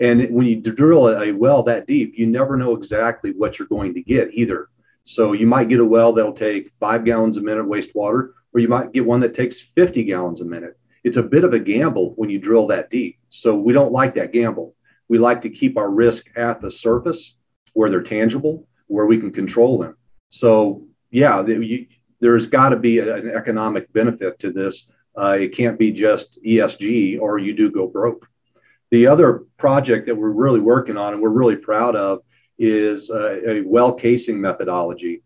And 0.00 0.30
when 0.30 0.46
you 0.46 0.60
drill 0.60 1.08
a 1.08 1.32
well 1.32 1.62
that 1.64 1.86
deep, 1.86 2.14
you 2.16 2.26
never 2.26 2.56
know 2.56 2.76
exactly 2.76 3.32
what 3.32 3.58
you're 3.58 3.68
going 3.68 3.94
to 3.94 4.02
get 4.02 4.32
either. 4.32 4.68
So 5.04 5.32
you 5.32 5.46
might 5.46 5.68
get 5.68 5.80
a 5.80 5.84
well 5.84 6.12
that'll 6.12 6.32
take 6.32 6.72
five 6.78 7.04
gallons 7.04 7.36
a 7.36 7.40
minute 7.40 7.60
of 7.60 7.66
wastewater, 7.66 8.30
or 8.52 8.60
you 8.60 8.68
might 8.68 8.92
get 8.92 9.06
one 9.06 9.20
that 9.20 9.34
takes 9.34 9.60
50 9.60 10.04
gallons 10.04 10.40
a 10.40 10.44
minute. 10.44 10.78
It's 11.02 11.16
a 11.16 11.22
bit 11.22 11.44
of 11.44 11.52
a 11.52 11.58
gamble 11.58 12.12
when 12.16 12.30
you 12.30 12.38
drill 12.38 12.66
that 12.68 12.90
deep. 12.90 13.18
So 13.30 13.56
we 13.56 13.72
don't 13.72 13.92
like 13.92 14.14
that 14.14 14.32
gamble. 14.32 14.74
We 15.08 15.18
like 15.18 15.42
to 15.42 15.50
keep 15.50 15.76
our 15.76 15.90
risk 15.90 16.26
at 16.36 16.60
the 16.60 16.70
surface 16.70 17.36
where 17.72 17.90
they're 17.90 18.02
tangible, 18.02 18.68
where 18.86 19.06
we 19.06 19.18
can 19.18 19.32
control 19.32 19.78
them. 19.78 19.96
So 20.28 20.86
yeah, 21.10 21.42
there's 22.20 22.46
got 22.46 22.70
to 22.70 22.76
be 22.76 22.98
an 22.98 23.30
economic 23.34 23.92
benefit 23.92 24.38
to 24.40 24.52
this. 24.52 24.90
Uh, 25.18 25.32
it 25.32 25.56
can't 25.56 25.78
be 25.78 25.90
just 25.90 26.38
ESG 26.44 27.20
or 27.20 27.38
you 27.38 27.54
do 27.54 27.70
go 27.70 27.86
broke. 27.86 28.27
The 28.90 29.06
other 29.06 29.44
project 29.58 30.06
that 30.06 30.16
we're 30.16 30.30
really 30.30 30.60
working 30.60 30.96
on 30.96 31.12
and 31.12 31.22
we're 31.22 31.28
really 31.28 31.56
proud 31.56 31.94
of 31.94 32.20
is 32.58 33.10
uh, 33.10 33.40
a 33.46 33.62
well 33.62 33.92
casing 33.92 34.40
methodology. 34.40 35.22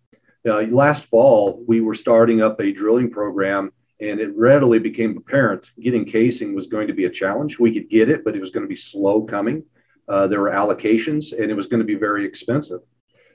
Uh, 0.47 0.63
last 0.63 1.05
fall, 1.07 1.63
we 1.69 1.81
were 1.81 1.95
starting 1.95 2.43
up 2.43 2.61
a 2.61 2.73
drilling 2.73 3.11
program, 3.11 3.73
and 4.01 4.19
it 4.19 4.37
readily 4.37 4.81
became 4.81 5.17
apparent 5.17 5.71
getting 5.81 6.05
casing 6.05 6.55
was 6.55 6.67
going 6.67 6.89
to 6.89 6.93
be 6.93 7.05
a 7.05 7.11
challenge. 7.11 7.59
We 7.59 7.73
could 7.73 7.89
get 7.89 8.09
it, 8.09 8.25
but 8.25 8.35
it 8.35 8.41
was 8.41 8.51
going 8.51 8.65
to 8.65 8.69
be 8.69 8.77
slow 8.77 9.23
coming. 9.23 9.65
Uh, 10.09 10.27
there 10.27 10.41
were 10.41 10.51
allocations, 10.51 11.33
and 11.33 11.51
it 11.51 11.55
was 11.55 11.69
going 11.69 11.79
to 11.79 11.87
be 11.87 11.95
very 11.95 12.25
expensive. 12.27 12.81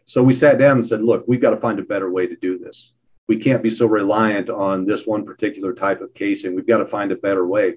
So 0.06 0.22
we 0.22 0.34
sat 0.34 0.58
down 0.58 0.78
and 0.78 0.86
said, 0.86 1.02
look, 1.02 1.24
we've 1.28 1.42
got 1.42 1.52
to 1.52 1.58
find 1.62 1.80
a 1.80 1.84
better 1.84 2.12
way 2.12 2.28
to 2.28 2.36
do 2.36 2.58
this. 2.58 2.94
We 3.28 3.40
can't 3.40 3.64
be 3.64 3.70
so 3.70 3.86
reliant 3.86 4.50
on 4.50 4.86
this 4.86 5.06
one 5.06 5.26
particular 5.26 5.74
type 5.74 6.02
of 6.02 6.14
casing. 6.14 6.56
We've 6.56 6.68
got 6.68 6.78
to 6.78 6.86
find 6.86 7.12
a 7.12 7.16
better 7.16 7.46
way. 7.46 7.76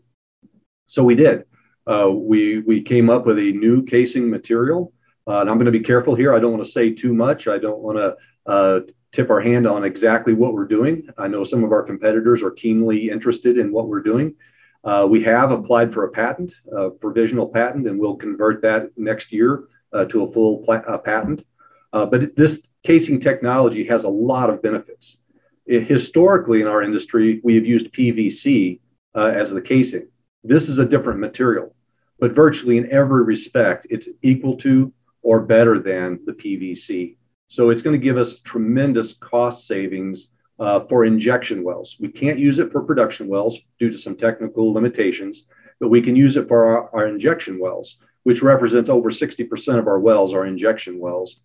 So 0.86 1.02
we 1.02 1.14
did. 1.14 1.44
Uh, 1.86 2.10
we, 2.10 2.58
we 2.60 2.82
came 2.82 3.10
up 3.10 3.26
with 3.26 3.38
a 3.38 3.52
new 3.52 3.84
casing 3.84 4.30
material. 4.30 4.92
Uh, 5.26 5.40
and 5.40 5.50
I'm 5.50 5.56
going 5.56 5.66
to 5.66 5.72
be 5.72 5.80
careful 5.80 6.14
here. 6.14 6.34
I 6.34 6.40
don't 6.40 6.52
want 6.52 6.64
to 6.64 6.70
say 6.70 6.92
too 6.92 7.14
much. 7.14 7.46
I 7.46 7.58
don't 7.58 7.78
want 7.78 7.98
to 7.98 8.50
uh, 8.50 8.80
tip 9.12 9.30
our 9.30 9.40
hand 9.40 9.66
on 9.66 9.84
exactly 9.84 10.34
what 10.34 10.54
we're 10.54 10.66
doing. 10.66 11.08
I 11.18 11.28
know 11.28 11.44
some 11.44 11.64
of 11.64 11.72
our 11.72 11.82
competitors 11.82 12.42
are 12.42 12.50
keenly 12.50 13.10
interested 13.10 13.58
in 13.58 13.72
what 13.72 13.88
we're 13.88 14.02
doing. 14.02 14.34
Uh, 14.82 15.06
we 15.08 15.22
have 15.24 15.50
applied 15.50 15.92
for 15.92 16.04
a 16.04 16.10
patent, 16.10 16.54
a 16.72 16.90
provisional 16.90 17.46
patent, 17.46 17.86
and 17.86 17.98
we'll 17.98 18.16
convert 18.16 18.62
that 18.62 18.90
next 18.96 19.32
year 19.32 19.64
uh, 19.92 20.04
to 20.06 20.24
a 20.24 20.32
full 20.32 20.58
pla- 20.64 20.82
uh, 20.88 20.98
patent. 20.98 21.44
Uh, 21.92 22.06
but 22.06 22.34
this 22.36 22.60
casing 22.82 23.20
technology 23.20 23.86
has 23.86 24.04
a 24.04 24.08
lot 24.08 24.48
of 24.48 24.62
benefits. 24.62 25.18
It, 25.66 25.86
historically, 25.86 26.60
in 26.60 26.66
our 26.66 26.82
industry, 26.82 27.40
we 27.44 27.56
have 27.56 27.66
used 27.66 27.92
PVC 27.92 28.80
as 29.14 29.50
the 29.50 29.60
casing. 29.60 30.08
This 30.42 30.68
is 30.68 30.78
a 30.78 30.86
different 30.86 31.20
material, 31.20 31.74
but 32.18 32.32
virtually 32.32 32.78
in 32.78 32.90
every 32.90 33.24
respect, 33.24 33.86
it's 33.90 34.08
equal 34.22 34.56
to 34.58 34.92
or 35.22 35.40
better 35.40 35.78
than 35.78 36.20
the 36.24 36.32
PVC. 36.32 37.16
So 37.46 37.70
it's 37.70 37.82
going 37.82 37.98
to 37.98 38.04
give 38.04 38.16
us 38.16 38.40
tremendous 38.40 39.14
cost 39.14 39.66
savings 39.66 40.28
uh, 40.58 40.80
for 40.88 41.04
injection 41.04 41.64
wells. 41.64 41.96
We 42.00 42.08
can't 42.08 42.38
use 42.38 42.58
it 42.58 42.70
for 42.70 42.82
production 42.82 43.28
wells 43.28 43.58
due 43.78 43.90
to 43.90 43.98
some 43.98 44.16
technical 44.16 44.72
limitations, 44.72 45.46
but 45.78 45.88
we 45.88 46.02
can 46.02 46.16
use 46.16 46.36
it 46.36 46.48
for 46.48 46.64
our, 46.64 46.94
our 46.94 47.06
injection 47.08 47.58
wells, 47.58 47.96
which 48.22 48.42
represents 48.42 48.90
over 48.90 49.10
60% 49.10 49.78
of 49.78 49.88
our 49.88 49.98
wells 49.98 50.32
are 50.32 50.46
injection 50.46 50.98
wells. 50.98 51.40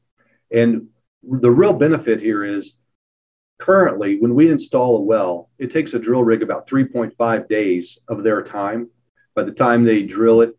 And 0.52 0.88
the 1.24 1.52
real 1.52 1.74
benefit 1.74 2.22
here 2.22 2.44
is 2.44 2.78
currently 3.58 4.18
when 4.20 4.36
we 4.36 4.50
install 4.50 4.98
a 4.98 5.02
well, 5.02 5.50
it 5.60 5.72
takes 5.72 5.94
a 5.94 6.00
drill 6.00 6.24
rig 6.24 6.44
about 6.44 6.68
3.5 6.68 7.48
days 7.48 8.00
of 8.08 8.24
their 8.24 8.44
time. 8.44 8.90
By 9.36 9.44
the 9.44 9.52
time 9.52 9.84
they 9.84 10.04
drill 10.04 10.42
it, 10.42 10.58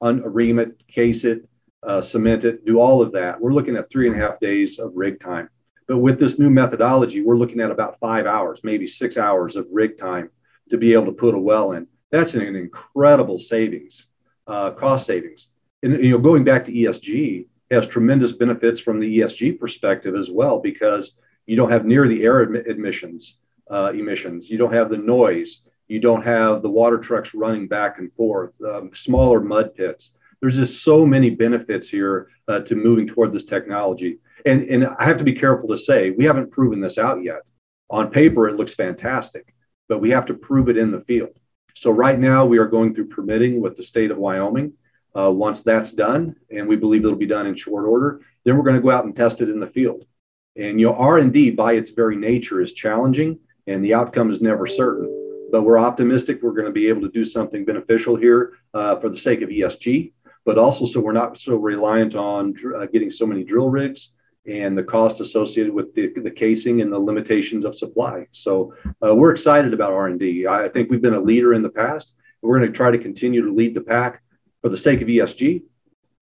un- 0.00 0.22
ream 0.22 0.58
it, 0.58 0.86
case 0.86 1.24
it, 1.24 1.48
uh, 1.86 2.00
cement 2.00 2.44
it, 2.44 2.64
do 2.64 2.78
all 2.80 3.00
of 3.02 3.12
that, 3.12 3.40
we're 3.40 3.52
looking 3.52 3.76
at 3.76 3.90
three 3.90 4.08
and 4.08 4.20
a 4.20 4.24
half 4.24 4.40
days 4.40 4.78
of 4.78 4.92
rig 4.94 5.20
time. 5.20 5.48
But 5.88 5.98
with 5.98 6.20
this 6.20 6.38
new 6.38 6.50
methodology, 6.50 7.20
we're 7.22 7.36
looking 7.36 7.60
at 7.60 7.70
about 7.70 7.98
five 7.98 8.26
hours, 8.26 8.60
maybe 8.62 8.86
six 8.86 9.16
hours 9.16 9.56
of 9.56 9.66
rig 9.72 9.98
time 9.98 10.30
to 10.70 10.76
be 10.76 10.92
able 10.92 11.06
to 11.06 11.12
put 11.12 11.34
a 11.34 11.38
well 11.38 11.72
in. 11.72 11.86
That's 12.12 12.34
an 12.34 12.42
incredible 12.42 13.38
savings, 13.38 14.06
uh, 14.46 14.72
cost 14.72 15.06
savings. 15.06 15.48
And 15.82 16.04
you 16.04 16.10
know, 16.10 16.18
going 16.18 16.44
back 16.44 16.64
to 16.66 16.72
ESG, 16.72 17.46
has 17.70 17.86
tremendous 17.86 18.32
benefits 18.32 18.80
from 18.80 18.98
the 18.98 19.18
ESG 19.18 19.58
perspective 19.58 20.16
as 20.16 20.30
well 20.30 20.58
because 20.58 21.12
you 21.46 21.56
don't 21.56 21.70
have 21.70 21.84
near 21.84 22.06
the 22.06 22.22
air 22.22 22.42
emissions 22.42 23.38
uh, 23.70 23.92
emissions. 23.92 24.50
You 24.50 24.58
don't 24.58 24.72
have 24.72 24.90
the 24.90 24.98
noise. 24.98 25.62
You 25.88 26.00
don't 26.00 26.22
have 26.22 26.62
the 26.62 26.70
water 26.70 26.98
trucks 26.98 27.34
running 27.34 27.68
back 27.68 27.98
and 27.98 28.12
forth. 28.14 28.52
Um, 28.62 28.90
smaller 28.94 29.40
mud 29.40 29.74
pits. 29.74 30.12
There's 30.40 30.56
just 30.56 30.82
so 30.82 31.04
many 31.06 31.30
benefits 31.30 31.88
here 31.88 32.28
uh, 32.48 32.60
to 32.60 32.74
moving 32.74 33.06
toward 33.06 33.32
this 33.32 33.44
technology. 33.44 34.18
And 34.46 34.62
and 34.64 34.86
I 34.86 35.04
have 35.04 35.18
to 35.18 35.24
be 35.24 35.34
careful 35.34 35.68
to 35.68 35.76
say 35.76 36.10
we 36.10 36.24
haven't 36.24 36.50
proven 36.50 36.80
this 36.80 36.98
out 36.98 37.22
yet. 37.22 37.42
On 37.90 38.10
paper, 38.10 38.48
it 38.48 38.56
looks 38.56 38.72
fantastic, 38.74 39.54
but 39.88 40.00
we 40.00 40.10
have 40.10 40.26
to 40.26 40.34
prove 40.34 40.68
it 40.68 40.76
in 40.76 40.92
the 40.92 41.00
field. 41.00 41.30
So 41.74 41.90
right 41.90 42.18
now, 42.18 42.46
we 42.46 42.58
are 42.58 42.66
going 42.66 42.94
through 42.94 43.08
permitting 43.08 43.60
with 43.60 43.76
the 43.76 43.82
state 43.82 44.10
of 44.10 44.18
Wyoming. 44.18 44.74
Uh, 45.16 45.30
once 45.30 45.62
that's 45.62 45.92
done, 45.92 46.36
and 46.50 46.68
we 46.68 46.76
believe 46.76 47.04
it'll 47.04 47.16
be 47.16 47.26
done 47.26 47.46
in 47.46 47.56
short 47.56 47.84
order, 47.84 48.20
then 48.44 48.56
we're 48.56 48.62
going 48.62 48.76
to 48.76 48.82
go 48.82 48.92
out 48.92 49.04
and 49.04 49.16
test 49.16 49.40
it 49.40 49.50
in 49.50 49.58
the 49.58 49.66
field. 49.66 50.04
And 50.56 50.80
you 50.80 50.86
know, 50.86 50.94
R&D 50.94 51.50
by 51.50 51.74
its 51.74 51.90
very 51.90 52.16
nature 52.16 52.60
is 52.60 52.72
challenging, 52.72 53.38
and 53.66 53.84
the 53.84 53.94
outcome 53.94 54.30
is 54.30 54.40
never 54.40 54.66
certain. 54.66 55.16
But 55.52 55.62
we're 55.62 55.78
optimistic 55.78 56.42
we're 56.42 56.52
going 56.52 56.66
to 56.66 56.72
be 56.72 56.88
able 56.88 57.02
to 57.02 57.10
do 57.10 57.24
something 57.24 57.64
beneficial 57.64 58.16
here 58.16 58.54
uh, 58.74 58.98
for 59.00 59.08
the 59.08 59.16
sake 59.18 59.42
of 59.42 59.48
ESG, 59.48 60.12
but 60.44 60.58
also 60.58 60.84
so 60.84 61.00
we're 61.00 61.12
not 61.12 61.38
so 61.38 61.56
reliant 61.56 62.14
on 62.14 62.54
uh, 62.76 62.86
getting 62.86 63.10
so 63.10 63.26
many 63.26 63.44
drill 63.44 63.68
rigs 63.68 64.12
and 64.46 64.76
the 64.76 64.82
cost 64.82 65.20
associated 65.20 65.72
with 65.72 65.94
the, 65.94 66.12
the 66.22 66.30
casing 66.30 66.80
and 66.80 66.92
the 66.92 66.98
limitations 66.98 67.64
of 67.64 67.76
supply. 67.76 68.26
So 68.32 68.74
uh, 69.04 69.14
we're 69.14 69.32
excited 69.32 69.74
about 69.74 69.92
R&D. 69.92 70.46
I 70.46 70.68
think 70.70 70.90
we've 70.90 71.02
been 71.02 71.14
a 71.14 71.20
leader 71.20 71.52
in 71.54 71.62
the 71.62 71.68
past. 71.68 72.14
We're 72.42 72.58
going 72.58 72.70
to 72.70 72.76
try 72.76 72.90
to 72.90 72.98
continue 72.98 73.44
to 73.44 73.52
lead 73.52 73.74
the 73.74 73.82
pack 73.82 74.22
for 74.62 74.70
the 74.70 74.78
sake 74.78 75.02
of 75.02 75.08
ESG. 75.08 75.62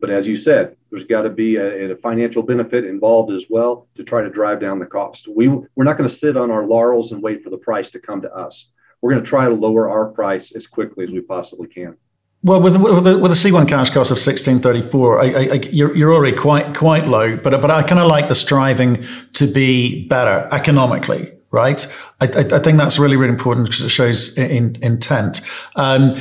But 0.01 0.11
as 0.11 0.27
you 0.27 0.37
said, 0.37 0.77
there's 0.91 1.05
got 1.05 1.23
to 1.23 1.31
be 1.31 1.57
a, 1.57 1.93
a, 1.93 1.97
financial 1.97 2.43
benefit 2.43 2.85
involved 2.85 3.33
as 3.33 3.45
well 3.49 3.89
to 3.97 4.05
try 4.05 4.23
to 4.23 4.31
drive 4.31 4.61
down 4.61 4.79
the 4.79 4.87
cost. 4.87 5.29
We, 5.29 5.49
we're 5.49 5.85
not 5.85 5.99
going 5.99 6.09
to 6.09 6.15
sit 6.15 6.37
on 6.37 6.51
our 6.51 6.67
laurels 6.67 7.13
and 7.13 7.23
wait 7.23 7.43
for 7.43 7.51
the 7.51 7.59
price 7.59 7.91
to 7.91 7.99
come 7.99 8.23
to 8.23 8.33
us. 8.33 8.69
We're 9.01 9.13
going 9.13 9.23
to 9.23 9.29
try 9.29 9.49
to 9.49 9.55
lower 9.55 9.89
our 9.89 10.07
price 10.07 10.53
as 10.53 10.67
quickly 10.67 11.05
as 11.05 11.11
we 11.11 11.21
possibly 11.21 11.69
can. 11.69 11.97
Well, 12.43 12.63
with 12.63 12.77
with 12.77 13.03
the, 13.03 13.19
with 13.19 13.33
the 13.33 13.51
C1 13.51 13.69
cash 13.69 13.91
cost 13.91 14.13
of 14.13 14.19
sixteen 14.19 14.61
thirty 14.61 14.81
four, 14.81 15.25
you're 15.25 15.97
you're 15.97 16.15
already 16.15 16.37
quite 16.37 16.73
quite 16.77 17.07
low. 17.07 17.37
But 17.37 17.61
but 17.61 17.69
I 17.69 17.83
kind 17.83 18.01
of 18.01 18.07
like 18.07 18.29
the 18.29 18.37
striving 18.37 19.05
to 19.33 19.53
be 19.53 20.07
better 20.07 20.49
economically, 20.53 21.33
right? 21.51 21.85
I, 22.21 22.27
I, 22.27 22.41
I 22.53 22.59
think 22.61 22.79
that's 22.79 22.97
really 22.97 23.17
really 23.17 23.33
important 23.33 23.67
because 23.67 23.83
it 23.83 23.89
shows 23.89 24.39
in, 24.39 24.79
intent. 24.83 25.41
Um, 25.75 26.15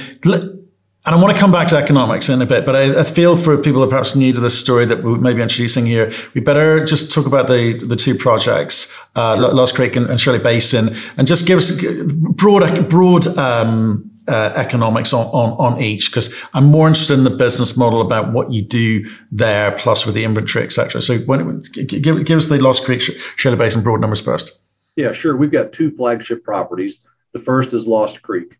and 1.07 1.15
I 1.15 1.21
want 1.21 1.33
to 1.33 1.39
come 1.39 1.53
back 1.53 1.69
to 1.69 1.77
economics 1.77 2.27
in 2.27 2.41
a 2.41 2.45
bit, 2.45 2.65
but 2.65 2.75
I, 2.75 2.99
I, 2.99 3.03
feel 3.03 3.37
for 3.37 3.55
people 3.57 3.79
who 3.81 3.87
are 3.87 3.89
perhaps 3.89 4.13
new 4.13 4.33
to 4.33 4.41
this 4.41 4.59
story 4.59 4.85
that 4.87 5.03
we 5.03 5.17
may 5.17 5.33
be 5.33 5.41
introducing 5.41 5.85
here, 5.85 6.11
we 6.33 6.41
better 6.41 6.83
just 6.83 7.13
talk 7.13 7.25
about 7.25 7.47
the, 7.47 7.79
the 7.81 7.95
two 7.95 8.13
projects, 8.13 8.93
uh, 9.15 9.37
Lost 9.37 9.73
Creek 9.73 9.95
and, 9.95 10.07
and, 10.09 10.19
Shirley 10.19 10.39
Basin, 10.39 10.97
and 11.15 11.25
just 11.25 11.47
give 11.47 11.59
us 11.59 11.71
broad, 12.11 12.89
broad, 12.89 13.25
um, 13.37 14.11
uh, 14.27 14.51
economics 14.57 15.13
on, 15.13 15.27
on, 15.27 15.53
on 15.53 15.81
each, 15.81 16.11
because 16.11 16.35
I'm 16.53 16.65
more 16.65 16.89
interested 16.89 17.13
in 17.13 17.23
the 17.23 17.29
business 17.29 17.77
model 17.77 18.01
about 18.01 18.33
what 18.33 18.51
you 18.51 18.61
do 18.61 19.09
there, 19.31 19.71
plus 19.77 20.05
with 20.05 20.13
the 20.13 20.25
inventory, 20.25 20.65
etc. 20.65 21.01
So 21.01 21.19
when, 21.19 21.61
give, 21.71 22.25
give 22.25 22.37
us 22.37 22.49
the 22.49 22.59
Lost 22.59 22.83
Creek, 22.83 22.99
Shirley 22.99 23.55
Basin 23.55 23.81
broad 23.81 24.01
numbers 24.01 24.19
first. 24.19 24.59
Yeah, 24.97 25.13
sure. 25.13 25.37
We've 25.37 25.51
got 25.51 25.71
two 25.71 25.91
flagship 25.91 26.43
properties. 26.43 26.99
The 27.31 27.39
first 27.39 27.71
is 27.71 27.87
Lost 27.87 28.21
Creek. 28.21 28.56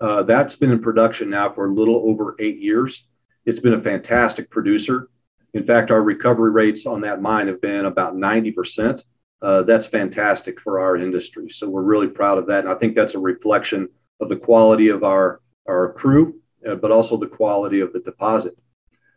Uh, 0.00 0.22
that's 0.22 0.56
been 0.56 0.70
in 0.70 0.80
production 0.80 1.28
now 1.28 1.52
for 1.52 1.66
a 1.66 1.72
little 1.72 2.02
over 2.06 2.34
eight 2.38 2.58
years. 2.58 3.04
It's 3.44 3.60
been 3.60 3.74
a 3.74 3.82
fantastic 3.82 4.50
producer. 4.50 5.10
In 5.52 5.64
fact, 5.64 5.90
our 5.90 6.02
recovery 6.02 6.50
rates 6.50 6.86
on 6.86 7.00
that 7.02 7.20
mine 7.20 7.48
have 7.48 7.60
been 7.60 7.86
about 7.86 8.14
90%. 8.14 9.02
Uh, 9.42 9.62
that's 9.62 9.86
fantastic 9.86 10.60
for 10.60 10.80
our 10.80 10.96
industry. 10.96 11.48
So 11.50 11.68
we're 11.68 11.82
really 11.82 12.08
proud 12.08 12.38
of 12.38 12.46
that. 12.46 12.60
And 12.60 12.68
I 12.68 12.74
think 12.74 12.94
that's 12.94 13.14
a 13.14 13.18
reflection 13.18 13.88
of 14.20 14.28
the 14.28 14.36
quality 14.36 14.88
of 14.88 15.02
our, 15.02 15.40
our 15.68 15.92
crew, 15.94 16.40
uh, 16.68 16.74
but 16.76 16.90
also 16.90 17.16
the 17.16 17.26
quality 17.26 17.80
of 17.80 17.92
the 17.92 18.00
deposit. 18.00 18.56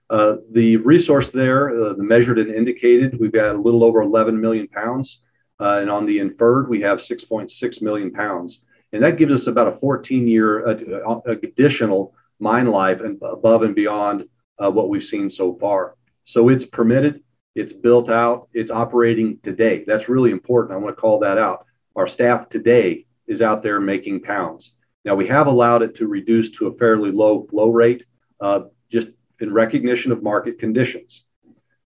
Uh, 0.09 0.37
the 0.51 0.77
resource 0.77 1.29
there, 1.29 1.69
uh, 1.69 1.93
the 1.93 2.03
measured 2.03 2.39
and 2.39 2.53
indicated, 2.53 3.19
we've 3.19 3.31
got 3.31 3.55
a 3.55 3.57
little 3.57 3.83
over 3.83 4.01
11 4.01 4.39
million 4.39 4.67
pounds. 4.67 5.21
Uh, 5.59 5.79
and 5.79 5.89
on 5.89 6.05
the 6.05 6.19
inferred, 6.19 6.69
we 6.69 6.81
have 6.81 6.99
6.6 6.99 7.81
million 7.81 8.11
pounds. 8.11 8.61
And 8.93 9.03
that 9.03 9.17
gives 9.17 9.33
us 9.33 9.47
about 9.47 9.67
a 9.67 9.77
14 9.77 10.27
year 10.27 10.67
uh, 10.67 11.19
additional 11.25 12.13
mine 12.39 12.67
life 12.67 13.01
and 13.01 13.19
above 13.21 13.63
and 13.63 13.75
beyond 13.75 14.25
uh, 14.63 14.69
what 14.69 14.89
we've 14.89 15.03
seen 15.03 15.29
so 15.29 15.55
far. 15.55 15.95
So 16.23 16.49
it's 16.49 16.65
permitted, 16.65 17.21
it's 17.55 17.73
built 17.73 18.09
out, 18.09 18.47
it's 18.53 18.71
operating 18.71 19.39
today. 19.41 19.83
That's 19.85 20.07
really 20.07 20.31
important. 20.31 20.73
I 20.73 20.77
want 20.77 20.95
to 20.95 21.01
call 21.01 21.19
that 21.19 21.37
out. 21.37 21.65
Our 21.95 22.07
staff 22.07 22.49
today 22.49 23.05
is 23.27 23.41
out 23.41 23.63
there 23.63 23.79
making 23.79 24.21
pounds. 24.21 24.73
Now, 25.05 25.15
we 25.15 25.27
have 25.27 25.47
allowed 25.47 25.81
it 25.81 25.95
to 25.95 26.07
reduce 26.07 26.51
to 26.51 26.67
a 26.67 26.73
fairly 26.73 27.11
low 27.11 27.41
flow 27.43 27.69
rate 27.69 28.05
uh, 28.39 28.61
just 28.91 29.09
in 29.39 29.53
recognition 29.53 30.11
of 30.11 30.23
market 30.23 30.59
conditions. 30.59 31.25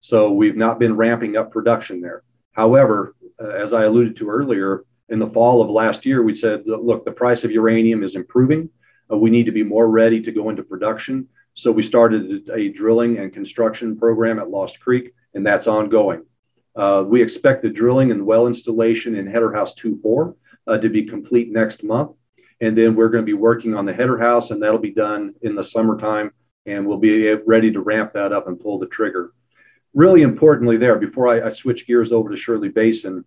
So 0.01 0.33
we've 0.33 0.57
not 0.57 0.79
been 0.79 0.97
ramping 0.97 1.37
up 1.37 1.51
production 1.51 2.01
there. 2.01 2.23
However, 2.53 3.15
uh, 3.43 3.49
as 3.49 3.73
I 3.73 3.85
alluded 3.85 4.17
to 4.17 4.29
earlier, 4.29 4.85
in 5.09 5.19
the 5.19 5.29
fall 5.29 5.63
of 5.63 5.71
last 5.71 6.05
year, 6.05 6.23
we 6.23 6.35
said, 6.35 6.63
look, 6.67 7.05
the 7.05 7.13
price 7.13 7.45
of 7.45 7.51
uranium 7.51 8.03
is 8.03 8.17
improving. 8.17 8.69
Uh, 9.11 9.17
we 9.17 9.31
need 9.31 9.47
to 9.47 9.53
be 9.53 9.63
more 9.63 9.89
ready 9.89 10.21
to 10.23 10.33
go 10.33 10.51
into 10.51 10.63
production. 10.63 11.29
So 11.55 11.71
we 11.73 11.83
started 11.83 12.51
a 12.53 12.69
drilling 12.69 13.19
and 13.19 13.33
construction 13.33 13.97
program 13.97 14.39
at 14.39 14.51
Lost 14.51 14.81
Creek, 14.81 15.15
and 15.35 15.47
that's 15.47 15.67
ongoing. 15.67 16.25
Uh, 16.75 17.05
we 17.07 17.23
expect 17.23 17.63
the 17.63 17.71
drilling 17.71 18.11
and 18.11 18.27
well 18.27 18.47
installation 18.47 19.15
in 19.15 19.27
Header 19.27 19.55
House 19.55 19.75
2-4 19.75 20.35
uh, 20.67 20.79
to 20.79 20.89
be 20.89 21.05
complete 21.05 21.51
next 21.51 21.83
month. 21.83 22.13
And 22.61 22.77
then 22.77 22.95
we're 22.95 23.09
going 23.09 23.23
to 23.23 23.27
be 23.27 23.35
working 23.35 23.75
on 23.75 23.85
the 23.85 23.93
header 23.93 24.19
house, 24.19 24.51
and 24.51 24.63
that'll 24.63 24.79
be 24.79 24.93
done 24.93 25.35
in 25.43 25.55
the 25.55 25.65
summertime. 25.65 26.33
And 26.65 26.87
we'll 26.87 26.99
be 26.99 27.33
ready 27.47 27.71
to 27.73 27.81
ramp 27.81 28.13
that 28.15 28.33
up 28.33 28.49
and 28.49 28.59
pull 28.59 28.79
the 28.79 28.87
trigger. 28.87 29.33
Really 29.95 30.23
importantly, 30.23 30.77
there, 30.77 30.97
before 30.97 31.29
I, 31.29 31.49
I 31.49 31.51
switch 31.51 31.87
gears 31.87 32.13
over 32.13 32.31
to 32.31 32.37
Shirley 32.37 32.69
Basin, 32.69 33.25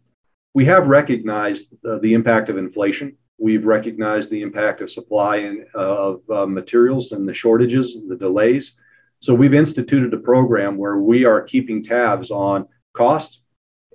we 0.54 0.66
have 0.66 0.88
recognized 0.88 1.74
uh, 1.88 2.00
the 2.00 2.14
impact 2.14 2.50
of 2.50 2.58
inflation. 2.58 3.16
We've 3.38 3.66
recognized 3.66 4.30
the 4.30 4.42
impact 4.42 4.82
of 4.82 4.92
supply 4.92 5.38
and 5.38 5.66
uh, 5.76 5.80
of 5.80 6.30
uh, 6.30 6.46
materials 6.46 7.12
and 7.12 7.28
the 7.28 7.34
shortages 7.34 7.98
the 8.08 8.16
delays. 8.16 8.76
So 9.22 9.34
we've 9.34 9.54
instituted 9.54 10.14
a 10.14 10.18
program 10.18 10.78
where 10.78 10.98
we 10.98 11.26
are 11.26 11.42
keeping 11.42 11.84
tabs 11.84 12.32
on 12.32 12.68
cost 12.94 13.42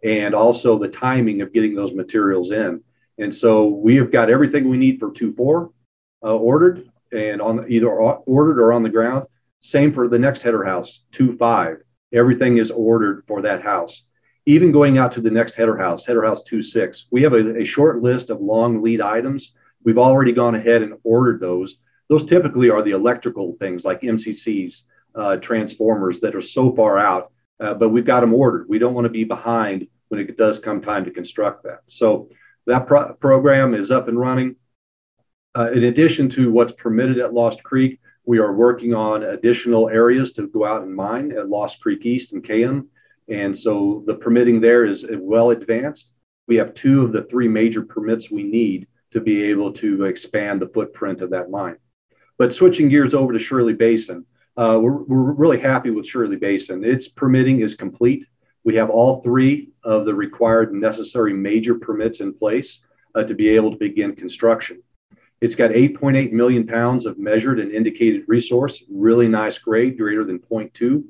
and 0.03 0.35
also 0.35 0.79
the 0.79 0.89
timing 0.89 1.41
of 1.41 1.53
getting 1.53 1.75
those 1.75 1.95
materials 1.95 2.51
in. 2.51 2.83
And 3.19 3.35
so 3.35 3.67
we 3.67 3.97
have 3.97 4.13
got 4.13 4.31
everything 4.31 4.69
we 4.69 4.77
need 4.77 4.99
for 4.99 5.11
2-4 5.11 5.71
uh, 6.23 6.27
ordered 6.29 6.89
and 7.13 7.41
on 7.41 7.71
either 7.71 7.89
ordered 7.89 8.61
or 8.61 8.73
on 8.73 8.83
the 8.83 8.89
ground. 8.91 9.27
Same 9.61 9.95
for 9.95 10.09
the 10.09 10.19
next 10.19 10.43
header 10.43 10.65
house, 10.65 11.05
2-5. 11.13 11.79
Everything 12.13 12.59
is 12.59 12.71
ordered 12.71 13.25
for 13.27 13.43
that 13.43 13.63
house. 13.63 14.05
Even 14.47 14.73
going 14.73 14.99
out 14.99 15.13
to 15.13 15.21
the 15.21 15.31
next 15.31 15.55
header 15.55 15.77
house, 15.77 16.05
header 16.05 16.25
house 16.25 16.43
2-6, 16.45 17.05
we 17.11 17.23
have 17.23 17.33
a, 17.33 17.61
a 17.61 17.65
short 17.65 18.03
list 18.03 18.31
of 18.31 18.41
long 18.41 18.83
lead 18.83 19.01
items. 19.01 19.53
We've 19.85 19.99
already 19.99 20.33
gone 20.33 20.55
ahead 20.55 20.83
and 20.83 20.95
ordered 21.03 21.41
those. 21.41 21.77
Those 22.09 22.25
typically 22.25 22.69
are 22.69 22.83
the 22.83 22.91
electrical 22.91 23.57
things 23.59 23.85
like 23.85 24.03
MCCs, 24.03 24.83
uh, 25.15 25.37
transformers 25.37 26.21
that 26.21 26.35
are 26.35 26.43
so 26.43 26.75
far 26.75 26.99
out, 26.99 27.33
uh, 27.61 27.75
but 27.75 27.89
we've 27.89 28.05
got 28.05 28.21
them 28.21 28.35
ordered. 28.35 28.69
We 28.69 28.79
don't 28.79 28.95
want 28.95 29.07
to 29.07 29.11
be 29.11 29.25
behind 29.25 29.87
when 30.09 30.21
it 30.21 30.37
does 30.37 30.59
come 30.59 30.83
time 30.83 31.05
to 31.05 31.11
construct 31.11 31.65
that. 31.65 31.81
So 31.87 32.29
that 32.67 32.87
pro- 32.87 33.15
program 33.15 33.75
is 33.75 33.91
up 33.91 34.09
and 34.09 34.19
running. 34.19 34.57
Uh, 35.57 35.71
in 35.71 35.85
addition 35.85 36.29
to 36.31 36.51
what's 36.51 36.73
permitted 36.73 37.19
at 37.19 37.33
Lost 37.33 37.63
Creek, 37.63 38.01
we 38.27 38.39
are 38.39 38.53
working 38.53 38.95
on 38.95 39.23
additional 39.23 39.89
areas 39.89 40.33
to 40.33 40.49
go 40.49 40.65
out 40.65 40.83
and 40.83 40.95
mine 40.95 41.33
at 41.33 41.49
Lost 41.49 41.81
Creek 41.81 42.05
East 42.07 42.33
and 42.33 42.43
KM. 42.43 42.87
And 43.29 43.57
so 43.57 44.03
the 44.07 44.15
permitting 44.15 44.61
there 44.61 44.85
is 44.85 45.07
well 45.11 45.51
advanced. 45.51 46.13
We 46.47 46.57
have 46.57 46.75
two 46.75 47.03
of 47.03 47.13
the 47.13 47.23
three 47.25 47.49
major 47.49 47.83
permits 47.83 48.31
we 48.31 48.43
need 48.43 48.87
to 49.13 49.21
be 49.21 49.45
able 49.45 49.73
to 49.75 50.05
expand 50.05 50.61
the 50.61 50.69
footprint 50.69 51.21
of 51.21 51.31
that 51.31 51.51
mine. 51.51 51.77
But 52.37 52.53
switching 52.53 52.89
gears 52.89 53.15
over 53.15 53.33
to 53.33 53.39
Shirley 53.39 53.73
Basin, 53.73 54.27
uh, 54.57 54.79
we're, 54.81 55.03
we're 55.05 55.33
really 55.33 55.61
happy 55.61 55.91
with 55.91 56.07
Shirley 56.07 56.37
Basin. 56.37 56.85
Its 56.85 57.09
permitting 57.09 57.61
is 57.61 57.75
complete. 57.75 58.27
We 58.65 58.77
have 58.77 58.91
all 58.91 59.23
three 59.23 59.71
of 59.83 60.05
the 60.05 60.15
required 60.15 60.73
necessary 60.73 61.33
major 61.33 61.75
permits 61.75 62.21
in 62.21 62.35
place 62.35 62.85
uh, 63.15 63.25
to 63.25 63.35
be 63.35 63.49
able 63.51 63.71
to 63.71 63.77
begin 63.77 64.17
construction. 64.17 64.83
It's 65.41 65.55
got 65.55 65.73
8.8 65.73 66.33
million 66.33 66.67
pounds 66.67 67.05
of 67.05 67.19
measured 67.19 67.61
and 67.61 67.71
indicated 67.71 68.25
resource, 68.27 68.83
really 68.91 69.29
nice 69.29 69.59
grade, 69.59 69.99
greater 69.99 70.25
than 70.25 70.39
0.2. 70.39 71.05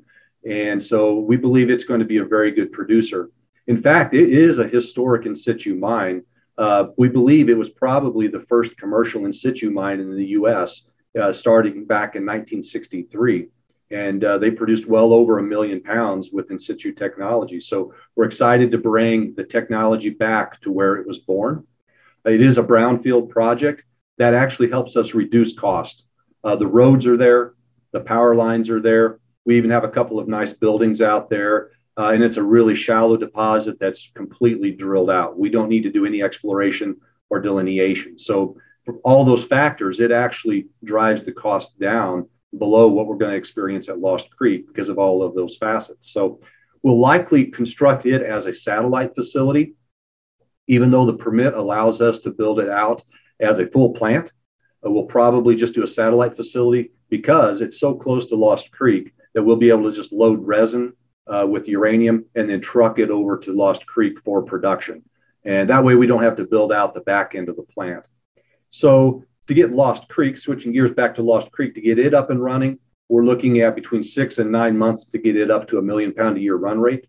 And 0.49 0.83
so 0.83 1.19
we 1.19 1.37
believe 1.37 1.69
it's 1.69 1.85
going 1.85 1.99
to 1.99 2.05
be 2.05 2.17
a 2.17 2.25
very 2.25 2.51
good 2.51 2.71
producer. 2.71 3.29
In 3.67 3.81
fact, 3.81 4.13
it 4.13 4.31
is 4.31 4.59
a 4.59 4.67
historic 4.67 5.25
in 5.25 5.35
situ 5.35 5.75
mine. 5.75 6.23
Uh, 6.57 6.87
we 6.97 7.09
believe 7.09 7.49
it 7.49 7.57
was 7.57 7.69
probably 7.69 8.27
the 8.27 8.39
first 8.41 8.77
commercial 8.77 9.25
in 9.25 9.33
situ 9.33 9.71
mine 9.71 9.99
in 9.99 10.15
the 10.15 10.27
US, 10.27 10.85
uh, 11.19 11.33
starting 11.33 11.85
back 11.85 12.15
in 12.15 12.23
1963 12.25 13.49
and 13.91 14.23
uh, 14.23 14.37
they 14.37 14.51
produced 14.51 14.87
well 14.87 15.13
over 15.13 15.37
a 15.37 15.43
million 15.43 15.81
pounds 15.81 16.29
with 16.31 16.49
in 16.51 16.57
situ 16.57 16.91
technology. 16.91 17.59
So 17.59 17.93
we're 18.15 18.25
excited 18.25 18.71
to 18.71 18.77
bring 18.77 19.35
the 19.35 19.43
technology 19.43 20.09
back 20.09 20.59
to 20.61 20.71
where 20.71 20.95
it 20.95 21.07
was 21.07 21.19
born. 21.19 21.65
It 22.25 22.41
is 22.41 22.57
a 22.57 22.63
brownfield 22.63 23.29
project 23.29 23.83
that 24.17 24.33
actually 24.33 24.69
helps 24.69 24.97
us 24.97 25.13
reduce 25.13 25.53
cost. 25.53 26.05
Uh, 26.43 26.55
the 26.55 26.67
roads 26.67 27.05
are 27.05 27.17
there, 27.17 27.53
the 27.91 27.99
power 27.99 28.35
lines 28.35 28.69
are 28.69 28.81
there. 28.81 29.19
We 29.45 29.57
even 29.57 29.71
have 29.71 29.83
a 29.83 29.89
couple 29.89 30.19
of 30.19 30.27
nice 30.27 30.53
buildings 30.53 31.01
out 31.01 31.29
there, 31.29 31.71
uh, 31.97 32.09
and 32.09 32.23
it's 32.23 32.37
a 32.37 32.43
really 32.43 32.75
shallow 32.75 33.17
deposit 33.17 33.79
that's 33.79 34.11
completely 34.15 34.71
drilled 34.71 35.09
out. 35.09 35.37
We 35.37 35.49
don't 35.49 35.69
need 35.69 35.83
to 35.83 35.91
do 35.91 36.05
any 36.05 36.23
exploration 36.23 36.97
or 37.29 37.39
delineation. 37.39 38.17
So, 38.17 38.57
all 39.03 39.25
those 39.25 39.43
factors, 39.43 39.99
it 39.99 40.11
actually 40.11 40.67
drives 40.83 41.23
the 41.23 41.31
cost 41.31 41.79
down 41.79 42.27
below 42.57 42.87
what 42.87 43.07
we're 43.07 43.17
going 43.17 43.31
to 43.31 43.37
experience 43.37 43.89
at 43.89 43.99
Lost 43.99 44.29
Creek 44.35 44.67
because 44.67 44.89
of 44.89 44.97
all 44.97 45.23
of 45.23 45.35
those 45.35 45.57
facets. 45.57 46.11
So 46.11 46.39
we'll 46.83 46.99
likely 46.99 47.45
construct 47.45 48.05
it 48.05 48.21
as 48.21 48.45
a 48.45 48.53
satellite 48.53 49.15
facility, 49.15 49.73
even 50.67 50.91
though 50.91 51.05
the 51.05 51.13
permit 51.13 51.53
allows 51.53 52.01
us 52.01 52.19
to 52.21 52.29
build 52.29 52.59
it 52.59 52.69
out 52.69 53.03
as 53.39 53.59
a 53.59 53.67
full 53.67 53.93
plant. 53.93 54.31
Uh, 54.85 54.91
we'll 54.91 55.05
probably 55.05 55.55
just 55.55 55.73
do 55.73 55.83
a 55.83 55.87
satellite 55.87 56.35
facility 56.35 56.91
because 57.09 57.61
it's 57.61 57.79
so 57.79 57.95
close 57.95 58.27
to 58.27 58.35
Lost 58.35 58.71
Creek 58.71 59.13
that 59.35 59.43
we'll 59.43 59.57
be 59.57 59.69
able 59.69 59.89
to 59.89 59.95
just 59.95 60.11
load 60.11 60.43
resin 60.43 60.93
uh, 61.27 61.45
with 61.47 61.67
uranium 61.67 62.25
and 62.35 62.49
then 62.49 62.61
truck 62.61 62.97
it 62.97 63.11
over 63.11 63.37
to 63.37 63.53
Lost 63.53 63.85
Creek 63.85 64.19
for 64.23 64.41
production. 64.41 65.03
And 65.43 65.69
that 65.69 65.83
way 65.83 65.93
we 65.93 66.07
don't 66.07 66.23
have 66.23 66.37
to 66.37 66.45
build 66.45 66.71
out 66.71 66.93
the 66.93 67.01
back 67.01 67.35
end 67.35 67.49
of 67.49 67.55
the 67.55 67.63
plant. 67.63 68.03
So 68.69 69.23
to 69.47 69.53
get 69.53 69.71
Lost 69.71 70.07
Creek, 70.07 70.37
switching 70.37 70.71
gears 70.71 70.91
back 70.91 71.15
to 71.15 71.21
Lost 71.21 71.51
Creek, 71.51 71.75
to 71.75 71.81
get 71.81 71.99
it 71.99 72.13
up 72.13 72.31
and 72.31 72.43
running, 72.43 72.79
we're 73.09 73.25
looking 73.25 73.61
at 73.61 73.75
between 73.75 74.03
six 74.03 74.39
and 74.39 74.51
nine 74.51 74.77
months 74.77 75.05
to 75.05 75.19
get 75.19 75.35
it 75.35 75.51
up 75.51 75.67
to 75.67 75.77
a 75.77 75.81
million 75.81 76.13
pound 76.13 76.37
a 76.37 76.41
year 76.41 76.55
run 76.55 76.79
rate. 76.79 77.05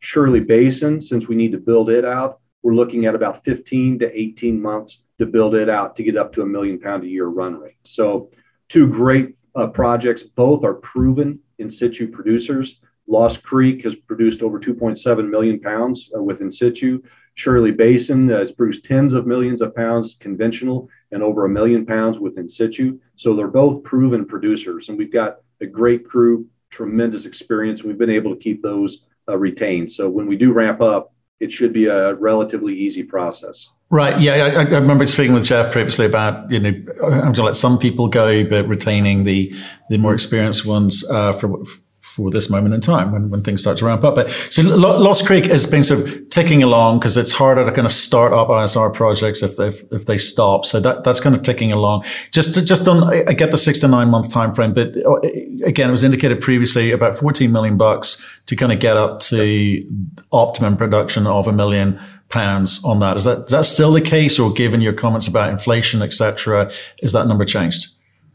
Shirley 0.00 0.40
Basin, 0.40 1.00
since 1.00 1.28
we 1.28 1.36
need 1.36 1.52
to 1.52 1.58
build 1.58 1.88
it 1.88 2.04
out, 2.04 2.40
we're 2.62 2.74
looking 2.74 3.06
at 3.06 3.14
about 3.14 3.44
15 3.44 4.00
to 4.00 4.20
18 4.20 4.60
months 4.60 5.04
to 5.18 5.26
build 5.26 5.54
it 5.54 5.68
out 5.68 5.96
to 5.96 6.02
get 6.02 6.16
up 6.16 6.32
to 6.32 6.42
a 6.42 6.46
million 6.46 6.78
pound 6.78 7.04
a 7.04 7.06
year 7.06 7.26
run 7.26 7.58
rate. 7.58 7.76
So, 7.84 8.30
two 8.68 8.86
great 8.86 9.36
uh, 9.54 9.68
projects. 9.68 10.22
Both 10.22 10.64
are 10.64 10.74
proven 10.74 11.40
in 11.60 11.70
situ 11.70 12.08
producers. 12.08 12.80
Lost 13.06 13.42
Creek 13.42 13.82
has 13.84 13.94
produced 13.94 14.42
over 14.42 14.60
2.7 14.60 15.28
million 15.28 15.60
pounds 15.60 16.10
uh, 16.16 16.22
with 16.22 16.40
in 16.40 16.50
situ. 16.50 17.02
Shirley 17.34 17.70
Basin 17.70 18.28
has 18.28 18.52
produced 18.52 18.84
tens 18.84 19.14
of 19.14 19.26
millions 19.26 19.62
of 19.62 19.74
pounds 19.74 20.16
conventional 20.18 20.88
and 21.10 21.22
over 21.22 21.44
a 21.44 21.48
million 21.48 21.86
pounds 21.86 22.18
with 22.18 22.38
in 22.38 22.48
situ. 22.48 22.98
So 23.16 23.34
they're 23.34 23.48
both 23.48 23.82
proven 23.82 24.26
producers, 24.26 24.88
and 24.88 24.98
we've 24.98 25.12
got 25.12 25.38
a 25.60 25.66
great 25.66 26.06
crew, 26.06 26.46
tremendous 26.70 27.26
experience. 27.26 27.82
We've 27.82 27.98
been 27.98 28.10
able 28.10 28.34
to 28.34 28.40
keep 28.40 28.62
those 28.62 29.06
uh, 29.28 29.36
retained. 29.36 29.90
So 29.90 30.08
when 30.08 30.26
we 30.26 30.36
do 30.36 30.52
ramp 30.52 30.80
up, 30.80 31.12
it 31.40 31.50
should 31.50 31.72
be 31.72 31.86
a 31.86 32.14
relatively 32.14 32.74
easy 32.74 33.02
process. 33.02 33.70
Right. 33.90 34.20
Yeah. 34.20 34.34
I, 34.34 34.60
I, 34.60 34.78
remember 34.78 35.04
speaking 35.06 35.34
with 35.34 35.44
Jeff 35.44 35.72
previously 35.72 36.06
about, 36.06 36.48
you 36.48 36.60
know, 36.60 36.68
I'm 37.02 37.20
going 37.20 37.34
to 37.34 37.42
let 37.42 37.56
some 37.56 37.76
people 37.76 38.06
go, 38.06 38.44
but 38.44 38.68
retaining 38.68 39.24
the, 39.24 39.52
the 39.88 39.98
more 39.98 40.12
experienced 40.12 40.64
ones, 40.64 41.04
uh, 41.10 41.32
for, 41.32 41.64
for 42.00 42.30
this 42.30 42.50
moment 42.50 42.74
in 42.74 42.80
time 42.80 43.12
when, 43.12 43.30
when 43.30 43.42
things 43.42 43.60
start 43.60 43.78
to 43.78 43.84
ramp 43.84 44.04
up. 44.04 44.14
But 44.14 44.30
so 44.30 44.62
Lost 44.62 45.26
Creek 45.26 45.46
has 45.46 45.66
been 45.66 45.84
sort 45.84 46.00
of 46.00 46.28
ticking 46.30 46.62
along 46.62 46.98
because 46.98 47.16
it's 47.16 47.32
harder 47.32 47.64
to 47.64 47.72
kind 47.72 47.86
of 47.86 47.92
start 47.92 48.32
up 48.32 48.48
ISR 48.48 48.92
projects 48.92 49.42
if 49.42 49.56
they 49.56 49.68
if 49.68 50.06
they 50.06 50.18
stop. 50.18 50.66
So 50.66 50.80
that 50.80 51.04
that's 51.04 51.20
kind 51.20 51.36
of 51.36 51.42
ticking 51.42 51.72
along. 51.72 52.04
Just 52.32 52.54
to, 52.54 52.64
just 52.64 52.88
on, 52.88 53.04
I 53.04 53.32
get 53.32 53.52
the 53.52 53.58
six 53.58 53.78
to 53.80 53.88
nine 53.88 54.08
month 54.08 54.30
time 54.30 54.52
frame, 54.54 54.74
but 54.74 54.96
uh, 54.96 55.20
again, 55.64 55.88
it 55.88 55.92
was 55.92 56.02
indicated 56.02 56.40
previously 56.40 56.90
about 56.90 57.16
14 57.16 57.50
million 57.52 57.76
bucks 57.76 58.40
to 58.46 58.56
kind 58.56 58.72
of 58.72 58.80
get 58.80 58.96
up 58.96 59.20
to 59.20 59.88
optimum 60.32 60.76
production 60.76 61.26
of 61.26 61.46
a 61.46 61.52
million 61.52 62.00
pounds 62.30 62.82
on 62.84 63.00
that. 63.00 63.16
Is 63.16 63.24
that 63.24 63.44
is 63.44 63.50
that 63.50 63.66
still 63.66 63.92
the 63.92 64.00
case, 64.00 64.38
or 64.38 64.52
given 64.52 64.80
your 64.80 64.92
comments 64.92 65.28
about 65.28 65.50
inflation, 65.50 66.00
etc., 66.00 66.70
is 67.02 67.12
that 67.12 67.26
number 67.26 67.44
changed? 67.44 67.88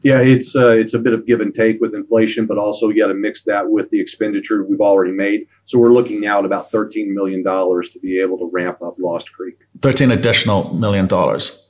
Yeah, 0.03 0.19
it's 0.19 0.55
uh, 0.55 0.69
it's 0.69 0.93
a 0.93 0.99
bit 0.99 1.13
of 1.13 1.25
give 1.25 1.41
and 1.41 1.53
take 1.53 1.81
with 1.81 1.95
inflation, 1.95 2.45
but 2.45 2.59
also 2.59 2.89
you 2.89 3.01
got 3.01 3.07
to 3.07 3.15
mix 3.15 3.43
that 3.45 3.71
with 3.71 3.89
the 3.89 3.99
expenditure 3.99 4.63
we've 4.63 4.81
already 4.81 5.11
made. 5.11 5.47
So 5.65 5.79
we're 5.79 5.91
looking 5.91 6.21
now 6.21 6.37
at 6.37 6.45
about 6.45 6.69
thirteen 6.69 7.15
million 7.15 7.41
dollars 7.41 7.89
to 7.91 7.99
be 7.99 8.21
able 8.21 8.37
to 8.37 8.49
ramp 8.53 8.83
up 8.83 8.97
Lost 8.99 9.33
Creek. 9.33 9.57
Thirteen 9.81 10.11
additional 10.11 10.75
million 10.75 11.07
dollars. 11.07 11.67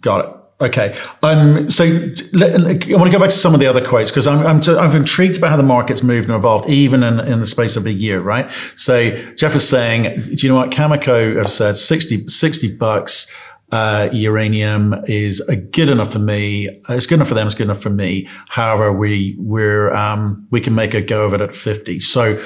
Got 0.00 0.24
it. 0.26 0.39
Okay. 0.60 0.94
Um, 1.22 1.70
so 1.70 1.84
I 1.84 1.88
want 1.88 2.82
to 2.82 3.10
go 3.10 3.18
back 3.18 3.30
to 3.30 3.36
some 3.36 3.54
of 3.54 3.60
the 3.60 3.66
other 3.66 3.86
quotes 3.86 4.10
because 4.10 4.26
I'm, 4.26 4.46
I'm, 4.46 4.60
I'm, 4.78 4.94
intrigued 4.94 5.40
by 5.40 5.48
how 5.48 5.56
the 5.56 5.62
market's 5.62 6.02
moved 6.02 6.28
and 6.28 6.36
evolved 6.36 6.68
even 6.68 7.02
in, 7.02 7.18
in 7.20 7.40
the 7.40 7.46
space 7.46 7.76
of 7.76 7.86
a 7.86 7.92
year, 7.92 8.20
right? 8.20 8.52
So 8.76 9.10
Jeff 9.36 9.56
is 9.56 9.66
saying, 9.66 10.20
do 10.22 10.46
you 10.46 10.52
know 10.52 10.56
what? 10.56 10.70
Cameco 10.70 11.36
have 11.36 11.50
said 11.50 11.76
60, 11.76 12.28
60 12.28 12.76
bucks 12.76 13.34
uh, 13.72 14.08
uranium 14.12 14.94
is 15.06 15.40
good 15.70 15.88
enough 15.88 16.12
for 16.12 16.18
me. 16.18 16.68
It's 16.88 17.06
good 17.06 17.16
enough 17.16 17.28
for 17.28 17.34
them. 17.34 17.46
It's 17.46 17.54
good 17.54 17.64
enough 17.64 17.82
for 17.82 17.90
me. 17.90 18.28
However, 18.48 18.92
we 18.92 19.36
we're 19.38 19.94
um, 19.94 20.46
we 20.50 20.60
can 20.60 20.74
make 20.74 20.92
a 20.92 21.00
go 21.00 21.24
of 21.24 21.34
it 21.34 21.40
at 21.40 21.54
fifty. 21.54 22.00
So, 22.00 22.44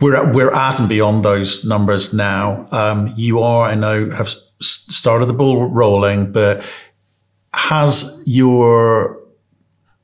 we're 0.00 0.32
we're 0.32 0.52
at 0.52 0.78
and 0.78 0.88
beyond 0.88 1.24
those 1.24 1.64
numbers 1.64 2.12
now. 2.12 2.66
Um, 2.72 3.14
you 3.16 3.40
are, 3.40 3.68
I 3.68 3.74
know, 3.74 4.10
have 4.10 4.34
started 4.60 5.26
the 5.26 5.34
ball 5.34 5.66
rolling, 5.66 6.32
but 6.32 6.64
has 7.54 8.22
your 8.26 9.20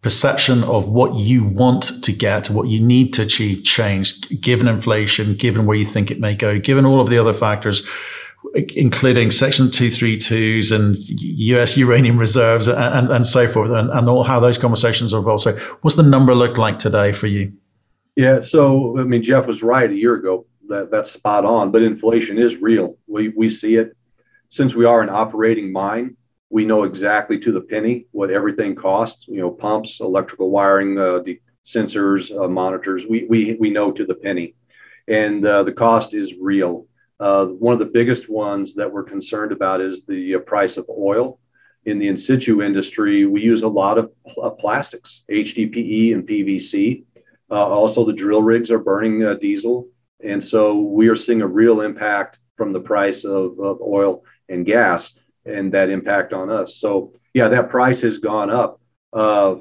perception 0.03 0.65
of 0.65 0.89
what 0.89 1.15
you 1.15 1.45
want 1.45 2.03
to 2.03 2.13
get, 2.13 2.51
what 2.51 2.69
you 2.69 2.81
need 2.81 3.13
to 3.15 3.23
achieve 3.23 3.63
changed, 3.63 4.41
given 4.41 4.67
inflation, 4.67 5.35
given 5.35 5.65
where 5.65 5.77
you 5.77 5.85
think 5.85 6.11
it 6.11 6.19
may 6.19 6.35
go, 6.35 6.59
given 6.59 6.85
all 6.85 7.01
of 7.01 7.09
the 7.09 7.17
other 7.17 7.33
factors, 7.33 7.87
including 8.75 9.31
Section 9.31 9.69
232s 9.69 10.75
and 10.75 10.97
US 10.99 11.77
uranium 11.77 12.19
reserves 12.19 12.67
and, 12.67 12.79
and, 12.79 13.11
and 13.11 13.25
so 13.25 13.47
forth, 13.47 13.71
and, 13.71 13.91
and 13.91 14.09
all 14.09 14.25
how 14.25 14.41
those 14.41 14.59
conversations 14.59 15.15
are 15.15 15.21
evolved. 15.21 15.43
So, 15.43 15.57
what's 15.83 15.97
the 15.97 16.03
number 16.03 16.35
look 16.35 16.59
like 16.59 16.79
today 16.79 17.13
for 17.13 17.29
you? 17.29 17.53
Yeah, 18.17 18.41
so 18.41 18.99
I 18.99 19.05
mean, 19.05 19.23
Jeff 19.23 19.47
was 19.47 19.63
right 19.63 19.91
a 19.91 19.95
year 19.95 20.15
ago. 20.15 20.47
That 20.69 20.91
that's 20.91 21.13
spot 21.13 21.45
on. 21.45 21.71
But 21.71 21.83
inflation 21.83 22.39
is 22.39 22.57
real. 22.57 22.97
We 23.07 23.29
we 23.31 23.49
see 23.49 23.77
it 23.77 23.97
since 24.53 24.75
we 24.75 24.85
are 24.85 25.01
an 25.01 25.09
operating 25.09 25.73
mine. 25.73 26.15
We 26.51 26.67
know 26.67 26.83
exactly 26.83 27.39
to 27.41 27.53
the 27.53 27.63
penny 27.63 28.07
what 28.11 28.31
everything 28.31 28.75
costs. 28.75 29.27
You 29.27 29.41
know, 29.41 29.51
pumps, 29.51 30.01
electrical 30.01 30.51
wiring, 30.51 30.99
uh, 30.99 31.21
sensors, 31.65 32.31
uh, 32.31 32.49
monitors. 32.49 33.07
We 33.07 33.25
we 33.25 33.57
we 33.59 33.71
know 33.71 33.91
to 33.93 34.05
the 34.05 34.15
penny, 34.15 34.55
and 35.09 35.45
uh, 35.47 35.63
the 35.63 35.73
cost 35.73 36.13
is 36.13 36.35
real. 36.39 36.87
Uh, 37.19 37.47
one 37.47 37.73
of 37.73 37.79
the 37.79 37.95
biggest 37.99 38.29
ones 38.29 38.75
that 38.75 38.93
we're 38.93 39.05
concerned 39.05 39.53
about 39.53 39.81
is 39.81 40.05
the 40.05 40.35
uh, 40.35 40.39
price 40.41 40.77
of 40.77 40.87
oil. 40.91 41.39
In 41.87 41.99
the 41.99 42.09
in 42.09 42.19
situ 42.19 42.63
industry, 42.63 43.25
we 43.25 43.41
use 43.41 43.63
a 43.63 43.69
lot 43.69 43.97
of 43.97 44.13
pl- 44.27 44.45
uh, 44.45 44.51
plastics, 44.51 45.25
HDPE 45.31 46.13
and 46.13 46.29
PVC 46.29 47.05
also, 47.51 48.05
the 48.05 48.13
drill 48.13 48.43
rigs 48.43 48.71
are 48.71 48.79
burning 48.79 49.21
diesel. 49.39 49.89
And 50.25 50.43
so 50.43 50.79
we 50.79 51.09
are 51.09 51.17
seeing 51.17 51.43
a 51.43 51.47
real 51.47 51.83
impact 51.83 52.39
from 52.57 52.73
the 52.73 52.81
price 52.81 53.25
of, 53.25 53.59
of, 53.59 53.81
oil 53.81 54.23
and 54.53 54.67
gas 54.67 55.15
and 55.45 55.73
that 55.73 55.91
impact 55.91 56.33
on 56.33 56.51
us. 56.51 56.77
So, 56.77 57.13
yeah, 57.35 57.49
that 57.49 57.71
price 57.71 58.03
has 58.03 58.19
gone 58.19 58.51
up. 58.51 58.81
Uh, 59.13 59.57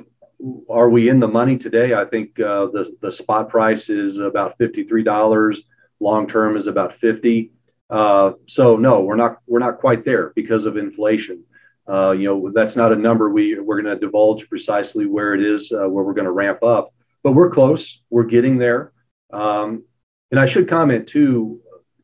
are 0.69 0.89
we 0.89 1.10
in 1.10 1.19
the 1.19 1.27
money 1.27 1.58
today? 1.58 1.93
I 1.93 2.06
think 2.06 2.39
uh, 2.39 2.67
the, 2.67 2.95
the 3.01 3.12
spot 3.12 3.49
price 3.49 3.89
is 3.89 4.17
about 4.17 4.58
$53. 4.60 5.58
Long 5.99 6.27
term 6.27 6.58
is 6.58 6.67
about 6.67 6.95
50. 6.97 7.51
Uh, 7.89 8.34
so 8.47 8.77
no, 8.77 9.01
we're 9.01 9.15
not 9.15 9.38
we're 9.47 9.60
not 9.60 9.80
quite 9.80 10.06
there 10.06 10.32
because 10.36 10.65
of 10.65 10.77
inflation. 10.77 11.43
Uh, 11.89 12.12
you 12.12 12.25
know 12.25 12.51
that's 12.54 12.75
not 12.75 12.93
a 12.93 12.95
number 12.95 13.30
we 13.30 13.60
we're 13.60 13.82
going 13.82 13.93
to 13.93 13.99
divulge 13.99 14.47
precisely 14.47 15.06
where 15.06 15.34
it 15.34 15.43
is 15.43 15.71
where 15.71 15.89
we're 15.89 16.13
going 16.13 16.25
to 16.25 16.32
ramp 16.32 16.63
up 16.63 16.93
but 17.23 17.34
we're 17.34 17.49
close. 17.49 18.01
We're 18.10 18.23
getting 18.23 18.58
there. 18.58 18.91
Um, 19.32 19.84
and 20.32 20.39
I 20.39 20.45
should 20.45 20.69
comment 20.69 21.08
too, 21.08 21.61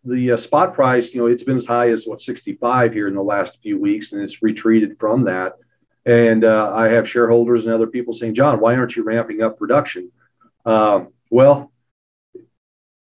the 0.07 0.31
uh, 0.31 0.37
spot 0.37 0.73
price, 0.73 1.13
you 1.13 1.21
know, 1.21 1.27
it's 1.27 1.43
been 1.43 1.55
as 1.55 1.65
high 1.65 1.91
as 1.91 2.05
what 2.05 2.21
65 2.21 2.93
here 2.93 3.07
in 3.07 3.15
the 3.15 3.23
last 3.23 3.61
few 3.61 3.79
weeks, 3.79 4.13
and 4.13 4.21
it's 4.21 4.41
retreated 4.41 4.99
from 4.99 5.25
that. 5.25 5.53
And 6.05 6.45
uh, 6.45 6.71
I 6.73 6.89
have 6.89 7.09
shareholders 7.09 7.65
and 7.65 7.75
other 7.75 7.87
people 7.87 8.13
saying, 8.13 8.35
John, 8.35 8.59
why 8.59 8.75
aren't 8.75 8.95
you 8.95 9.03
ramping 9.03 9.41
up 9.41 9.57
production? 9.57 10.11
Um, 10.65 11.09
well, 11.29 11.71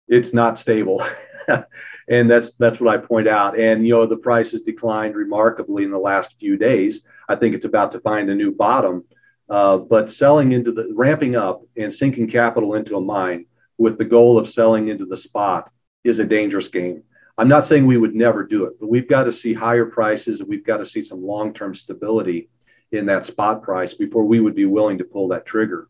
it's 0.07 0.33
not 0.33 0.57
stable. 0.57 1.05
and 2.07 2.29
that's 2.29 2.51
that's 2.53 2.79
what 2.79 2.93
I 2.93 2.97
point 2.97 3.27
out. 3.27 3.59
And 3.59 3.85
you 3.85 3.93
know, 3.93 4.05
the 4.05 4.15
price 4.15 4.51
has 4.51 4.61
declined 4.61 5.15
remarkably 5.15 5.83
in 5.83 5.91
the 5.91 5.97
last 5.97 6.35
few 6.39 6.57
days. 6.57 7.05
I 7.27 7.35
think 7.35 7.55
it's 7.55 7.65
about 7.65 7.91
to 7.91 7.99
find 7.99 8.29
a 8.29 8.35
new 8.35 8.51
bottom. 8.51 9.03
Uh, 9.49 9.77
but 9.77 10.09
selling 10.09 10.53
into 10.53 10.71
the 10.71 10.89
ramping 10.93 11.35
up 11.35 11.63
and 11.75 11.93
sinking 11.93 12.29
capital 12.29 12.75
into 12.75 12.95
a 12.95 13.01
mine 13.01 13.45
with 13.77 13.97
the 13.97 14.05
goal 14.05 14.37
of 14.37 14.47
selling 14.47 14.87
into 14.87 15.05
the 15.05 15.17
spot 15.17 15.69
is 16.03 16.19
a 16.19 16.25
dangerous 16.25 16.67
game. 16.67 17.03
I'm 17.37 17.47
not 17.47 17.65
saying 17.65 17.85
we 17.85 17.97
would 17.97 18.15
never 18.15 18.43
do 18.43 18.65
it, 18.65 18.79
but 18.79 18.89
we've 18.89 19.07
got 19.07 19.23
to 19.23 19.33
see 19.33 19.53
higher 19.53 19.85
prices 19.85 20.39
and 20.39 20.49
we've 20.49 20.65
got 20.65 20.77
to 20.77 20.85
see 20.85 21.01
some 21.01 21.25
long 21.25 21.53
term 21.53 21.73
stability 21.73 22.49
in 22.91 23.07
that 23.07 23.25
spot 23.25 23.63
price 23.63 23.93
before 23.93 24.23
we 24.23 24.39
would 24.39 24.55
be 24.55 24.65
willing 24.65 24.99
to 24.99 25.03
pull 25.03 25.29
that 25.29 25.45
trigger. 25.45 25.87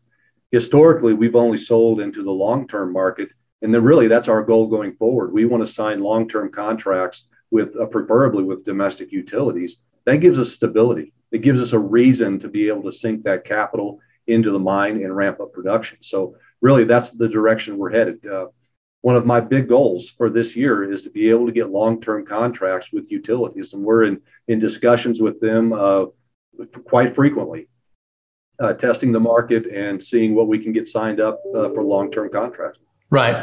Historically, 0.50 1.12
we've 1.12 1.34
only 1.34 1.58
sold 1.58 2.00
into 2.00 2.22
the 2.22 2.30
long 2.30 2.66
term 2.66 2.92
market. 2.92 3.28
And 3.60 3.74
then, 3.74 3.82
really, 3.82 4.08
that's 4.08 4.28
our 4.28 4.42
goal 4.42 4.68
going 4.68 4.94
forward. 4.96 5.32
We 5.32 5.46
want 5.46 5.66
to 5.66 5.72
sign 5.72 6.00
long 6.00 6.28
term 6.28 6.50
contracts 6.52 7.26
with, 7.50 7.76
uh, 7.76 7.86
preferably 7.86 8.44
with 8.44 8.64
domestic 8.64 9.10
utilities. 9.12 9.76
That 10.06 10.18
gives 10.18 10.38
us 10.38 10.52
stability 10.52 11.14
it 11.34 11.42
gives 11.42 11.60
us 11.60 11.72
a 11.72 11.78
reason 11.78 12.38
to 12.38 12.48
be 12.48 12.68
able 12.68 12.84
to 12.84 12.92
sink 12.92 13.24
that 13.24 13.44
capital 13.44 13.98
into 14.28 14.52
the 14.52 14.58
mine 14.58 15.02
and 15.02 15.14
ramp 15.14 15.40
up 15.40 15.52
production. 15.52 15.98
So 16.00 16.36
really, 16.60 16.84
that's 16.84 17.10
the 17.10 17.28
direction 17.28 17.76
we're 17.76 17.90
headed. 17.90 18.24
Uh, 18.24 18.46
one 19.04 19.16
of 19.16 19.26
my 19.26 19.38
big 19.38 19.68
goals 19.68 20.08
for 20.16 20.30
this 20.30 20.56
year 20.56 20.90
is 20.90 21.02
to 21.02 21.10
be 21.10 21.28
able 21.28 21.44
to 21.44 21.52
get 21.52 21.68
long-term 21.68 22.24
contracts 22.24 22.90
with 22.90 23.10
utilities, 23.10 23.74
and 23.74 23.84
we're 23.84 24.04
in 24.04 24.18
in 24.48 24.58
discussions 24.58 25.20
with 25.20 25.38
them 25.40 25.74
uh, 25.74 26.06
quite 26.86 27.14
frequently, 27.14 27.68
uh, 28.60 28.72
testing 28.72 29.12
the 29.12 29.20
market 29.20 29.66
and 29.66 30.02
seeing 30.02 30.34
what 30.34 30.48
we 30.48 30.58
can 30.58 30.72
get 30.72 30.88
signed 30.88 31.20
up 31.20 31.42
uh, 31.54 31.68
for 31.74 31.82
long-term 31.84 32.30
contracts. 32.30 32.78
Right. 33.10 33.36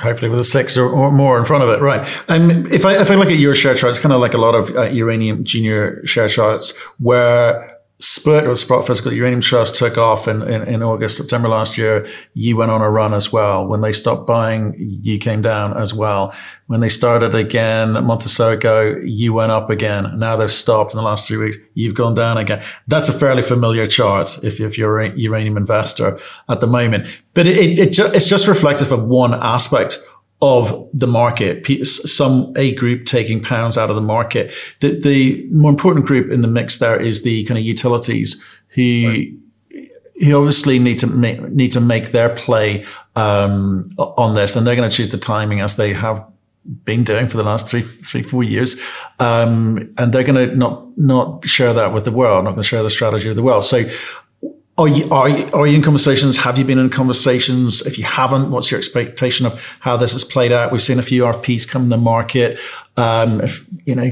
Hopefully 0.00 0.28
with 0.28 0.40
a 0.40 0.44
six 0.44 0.76
or, 0.76 0.88
or, 0.88 1.12
more 1.12 1.38
in 1.38 1.44
front 1.44 1.62
of 1.62 1.70
it. 1.70 1.80
Right. 1.80 2.02
Um, 2.28 2.66
if 2.66 2.84
I 2.84 3.00
if 3.00 3.12
I 3.12 3.14
look 3.14 3.30
at 3.30 3.38
your 3.38 3.54
share 3.54 3.76
chart, 3.76 3.90
it's 3.90 4.00
kind 4.00 4.12
of 4.12 4.20
like 4.20 4.34
a 4.34 4.38
lot 4.46 4.56
of 4.56 4.76
uh, 4.76 4.82
uranium 4.90 5.44
junior 5.44 6.04
share 6.04 6.28
charts 6.28 6.76
where 6.98 7.73
Sprott 8.00 8.46
or 8.46 8.56
Sprott 8.56 8.86
Physical 8.86 9.12
Uranium 9.12 9.40
Trust 9.40 9.76
took 9.76 9.96
off 9.96 10.26
in, 10.26 10.42
in, 10.42 10.62
in, 10.62 10.82
August, 10.82 11.16
September 11.16 11.48
last 11.48 11.78
year. 11.78 12.06
You 12.34 12.56
went 12.56 12.72
on 12.72 12.82
a 12.82 12.90
run 12.90 13.14
as 13.14 13.32
well. 13.32 13.66
When 13.66 13.82
they 13.82 13.92
stopped 13.92 14.26
buying, 14.26 14.74
you 14.76 15.18
came 15.18 15.42
down 15.42 15.76
as 15.76 15.94
well. 15.94 16.34
When 16.66 16.80
they 16.80 16.88
started 16.88 17.36
again 17.36 17.96
a 17.96 18.02
month 18.02 18.26
or 18.26 18.30
so 18.30 18.50
ago, 18.50 18.98
you 19.04 19.32
went 19.32 19.52
up 19.52 19.70
again. 19.70 20.18
Now 20.18 20.36
they've 20.36 20.50
stopped 20.50 20.92
in 20.92 20.98
the 20.98 21.04
last 21.04 21.28
three 21.28 21.36
weeks. 21.36 21.56
You've 21.74 21.94
gone 21.94 22.14
down 22.14 22.36
again. 22.36 22.64
That's 22.88 23.08
a 23.08 23.12
fairly 23.12 23.42
familiar 23.42 23.86
chart 23.86 24.42
if, 24.42 24.60
if 24.60 24.76
you're 24.76 24.98
a 24.98 25.16
uranium 25.16 25.56
investor 25.56 26.18
at 26.48 26.60
the 26.60 26.66
moment. 26.66 27.06
But 27.32 27.46
it, 27.46 27.56
it, 27.56 27.78
it 27.78 27.92
ju- 27.92 28.10
it's 28.12 28.28
just 28.28 28.48
reflective 28.48 28.90
of 28.90 29.04
one 29.04 29.34
aspect 29.34 29.98
of 30.44 30.86
the 30.92 31.06
market, 31.06 31.66
some 31.86 32.52
a 32.54 32.74
group 32.74 33.06
taking 33.06 33.42
pounds 33.42 33.78
out 33.78 33.88
of 33.88 33.96
the 33.96 34.02
market. 34.02 34.52
The, 34.80 35.00
the 35.02 35.48
more 35.50 35.70
important 35.70 36.04
group 36.04 36.30
in 36.30 36.42
the 36.42 36.48
mix 36.48 36.76
there 36.76 37.00
is 37.00 37.22
the 37.22 37.44
kind 37.44 37.56
of 37.56 37.64
utilities 37.64 38.44
who 38.68 39.08
right. 39.08 39.88
who 40.22 40.36
obviously 40.36 40.78
need 40.78 40.98
to 40.98 41.06
make, 41.06 41.40
need 41.48 41.72
to 41.72 41.80
make 41.80 42.12
their 42.12 42.28
play 42.28 42.84
um, 43.16 43.90
on 43.96 44.34
this, 44.34 44.54
and 44.54 44.66
they're 44.66 44.76
going 44.76 44.90
to 44.90 44.94
choose 44.94 45.08
the 45.08 45.16
timing 45.16 45.60
as 45.60 45.76
they 45.76 45.94
have 45.94 46.22
been 46.84 47.04
doing 47.04 47.26
for 47.26 47.38
the 47.38 47.44
last 47.44 47.66
three, 47.66 47.82
three, 47.82 48.22
four 48.22 48.42
years, 48.42 48.76
um, 49.20 49.92
and 49.96 50.12
they're 50.12 50.24
going 50.24 50.48
to 50.48 50.54
not 50.54 50.86
not 50.98 51.48
share 51.48 51.72
that 51.72 51.94
with 51.94 52.04
the 52.04 52.12
world, 52.12 52.44
not 52.44 52.50
going 52.50 52.62
to 52.62 52.68
share 52.68 52.82
the 52.82 52.90
strategy 52.90 53.28
with 53.28 53.36
the 53.36 53.42
world. 53.42 53.64
So 53.64 53.84
are 54.76 54.88
you, 54.88 55.08
are 55.10 55.28
you, 55.28 55.48
are 55.52 55.66
you 55.66 55.76
in 55.76 55.82
conversations? 55.82 56.36
Have 56.38 56.58
you 56.58 56.64
been 56.64 56.78
in 56.78 56.90
conversations? 56.90 57.86
If 57.86 57.96
you 57.96 58.04
haven't, 58.04 58.50
what's 58.50 58.70
your 58.72 58.78
expectation 58.78 59.46
of 59.46 59.62
how 59.80 59.96
this 59.96 60.12
has 60.12 60.24
played 60.24 60.50
out? 60.50 60.72
We've 60.72 60.82
seen 60.82 60.98
a 60.98 61.02
few 61.02 61.22
RFPs 61.22 61.68
come 61.68 61.84
in 61.84 61.88
the 61.90 61.96
market. 61.96 62.58
Um, 62.96 63.40
if, 63.40 63.66
you 63.84 63.94
know, 63.94 64.10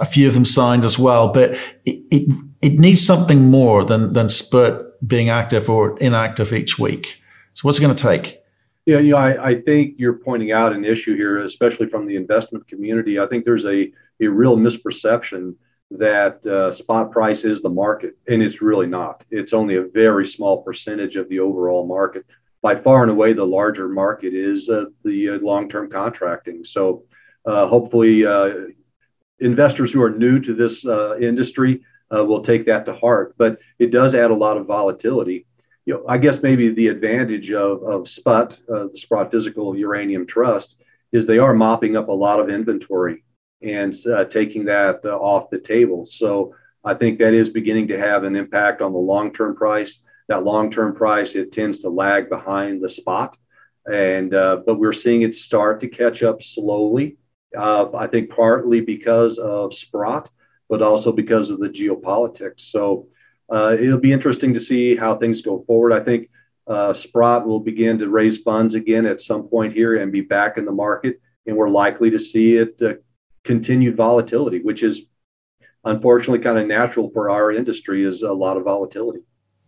a 0.00 0.04
few 0.04 0.26
of 0.26 0.34
them 0.34 0.44
signed 0.44 0.84
as 0.84 0.98
well, 0.98 1.28
but 1.28 1.52
it, 1.84 2.02
it, 2.10 2.44
it 2.60 2.80
needs 2.80 3.04
something 3.04 3.44
more 3.44 3.84
than, 3.84 4.12
than 4.12 4.28
Sprott 4.28 4.86
being 5.06 5.28
active 5.28 5.70
or 5.70 5.96
inactive 5.98 6.52
each 6.52 6.78
week. 6.78 7.22
So 7.54 7.62
what's 7.62 7.78
it 7.78 7.82
going 7.82 7.94
to 7.94 8.02
take? 8.02 8.40
Yeah, 8.86 8.98
you 8.98 9.12
know, 9.12 9.18
I, 9.18 9.50
I 9.50 9.60
think 9.60 9.94
you're 9.98 10.14
pointing 10.14 10.50
out 10.50 10.72
an 10.72 10.84
issue 10.84 11.14
here, 11.14 11.38
especially 11.38 11.88
from 11.88 12.06
the 12.06 12.16
investment 12.16 12.66
community. 12.66 13.20
I 13.20 13.26
think 13.26 13.44
there's 13.44 13.66
a, 13.66 13.92
a 14.20 14.26
real 14.26 14.56
misperception 14.56 15.54
that 15.90 16.46
uh, 16.46 16.70
spot 16.72 17.10
price 17.10 17.44
is 17.44 17.62
the 17.62 17.68
market, 17.68 18.16
and 18.28 18.42
it's 18.42 18.62
really 18.62 18.86
not. 18.86 19.24
It's 19.30 19.52
only 19.52 19.76
a 19.76 19.84
very 19.84 20.26
small 20.26 20.62
percentage 20.62 21.16
of 21.16 21.28
the 21.28 21.40
overall 21.40 21.86
market. 21.86 22.24
By 22.62 22.76
far 22.76 23.02
and 23.02 23.10
away, 23.10 23.32
the 23.32 23.44
larger 23.44 23.88
market 23.88 24.34
is 24.34 24.68
uh, 24.68 24.84
the 25.04 25.30
uh, 25.30 25.38
long-term 25.38 25.90
contracting. 25.90 26.62
So, 26.62 27.04
uh, 27.44 27.66
hopefully, 27.66 28.24
uh, 28.24 28.50
investors 29.40 29.90
who 29.90 30.02
are 30.02 30.10
new 30.10 30.38
to 30.40 30.54
this 30.54 30.86
uh, 30.86 31.18
industry 31.18 31.82
will 32.10 32.42
take 32.42 32.66
that 32.66 32.84
to 32.86 32.94
heart. 32.94 33.34
But 33.38 33.58
it 33.78 33.90
does 33.90 34.14
add 34.14 34.30
a 34.30 34.34
lot 34.34 34.58
of 34.58 34.66
volatility. 34.66 35.46
You 35.86 35.94
know, 35.94 36.04
I 36.06 36.18
guess 36.18 36.42
maybe 36.42 36.72
the 36.72 36.88
advantage 36.88 37.50
of 37.50 37.82
of 37.82 38.08
SPUT, 38.08 38.58
the 38.68 38.90
Sprott 38.94 39.30
Physical 39.30 39.76
Uranium 39.76 40.26
Trust, 40.26 40.76
is 41.12 41.26
they 41.26 41.38
are 41.38 41.54
mopping 41.54 41.96
up 41.96 42.08
a 42.08 42.12
lot 42.12 42.38
of 42.38 42.50
inventory 42.50 43.24
and 43.62 43.94
uh, 44.06 44.24
taking 44.24 44.64
that 44.66 45.00
uh, 45.04 45.10
off 45.10 45.50
the 45.50 45.58
table. 45.58 46.06
So 46.06 46.54
I 46.84 46.94
think 46.94 47.18
that 47.18 47.34
is 47.34 47.50
beginning 47.50 47.88
to 47.88 47.98
have 47.98 48.24
an 48.24 48.36
impact 48.36 48.80
on 48.80 48.92
the 48.92 48.98
long 48.98 49.32
term 49.32 49.54
price. 49.54 50.02
That 50.28 50.44
long 50.44 50.70
term 50.70 50.94
price 50.94 51.34
it 51.34 51.52
tends 51.52 51.80
to 51.80 51.90
lag 51.90 52.28
behind 52.28 52.82
the 52.82 52.88
spot, 52.88 53.36
and 53.86 54.32
uh, 54.34 54.62
but 54.64 54.78
we're 54.78 54.92
seeing 54.92 55.22
it 55.22 55.34
start 55.34 55.80
to 55.80 55.88
catch 55.88 56.22
up 56.22 56.42
slowly. 56.42 57.16
Uh, 57.56 57.90
I 57.96 58.06
think 58.06 58.30
partly 58.30 58.80
because 58.80 59.38
of 59.38 59.74
Sprott, 59.74 60.30
but 60.68 60.82
also 60.82 61.12
because 61.12 61.50
of 61.50 61.58
the 61.58 61.68
geopolitics. 61.68 62.60
So 62.60 63.08
uh, 63.52 63.76
it'll 63.78 63.98
be 63.98 64.12
interesting 64.12 64.54
to 64.54 64.60
see 64.60 64.96
how 64.96 65.16
things 65.16 65.42
go 65.42 65.64
forward. 65.66 65.92
I 65.92 66.04
think 66.04 66.30
Uh, 66.70 66.94
Sprott 66.94 67.46
will 67.48 67.64
begin 67.72 67.98
to 67.98 68.16
raise 68.20 68.38
funds 68.48 68.74
again 68.74 69.04
at 69.06 69.20
some 69.20 69.48
point 69.48 69.72
here 69.74 69.92
and 70.00 70.12
be 70.12 70.22
back 70.22 70.52
in 70.58 70.64
the 70.64 70.80
market, 70.86 71.14
and 71.44 71.56
we're 71.56 71.82
likely 71.84 72.10
to 72.12 72.18
see 72.18 72.48
it 72.62 72.78
continued 73.44 73.96
volatility, 73.96 74.60
which 74.62 74.82
is 74.82 75.02
unfortunately 75.84 76.44
kind 76.44 76.58
of 76.58 76.66
natural 76.66 77.10
for 77.10 77.30
our 77.30 77.50
industry, 77.50 78.04
is 78.04 78.22
a 78.22 78.32
lot 78.32 78.56
of 78.56 78.64
volatility 78.64 79.20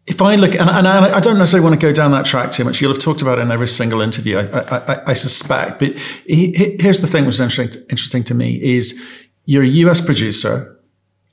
if 0.07 0.21
I 0.21 0.35
look, 0.35 0.55
and, 0.55 0.69
and, 0.69 0.89
I 0.89 1.21
don't 1.21 1.39
necessarily 1.39 1.69
want 1.69 1.81
to 1.81 1.87
go 1.87 1.93
down 1.93 2.11
that 2.11 2.25
track 2.25 2.51
too 2.51 2.65
much. 2.65 2.81
You'll 2.81 2.93
have 2.93 3.03
talked 3.03 3.23
about 3.23 3.39
it 3.39 3.43
in 3.43 3.53
every 3.53 3.69
single 3.69 4.01
interview, 4.01 4.39
I, 4.39 4.79
I, 4.79 5.03
I 5.11 5.13
suspect. 5.13 5.79
But 5.79 5.99
he, 6.27 6.77
here's 6.81 7.01
the 7.01 7.07
thing, 7.07 7.25
which 7.25 7.37
is 7.37 7.41
interesting, 7.41 7.83
interesting 7.89 8.25
to 8.25 8.35
me, 8.35 8.61
is 8.61 9.01
you're 9.45 9.63
a 9.63 9.69
US 9.69 10.01
producer. 10.01 10.77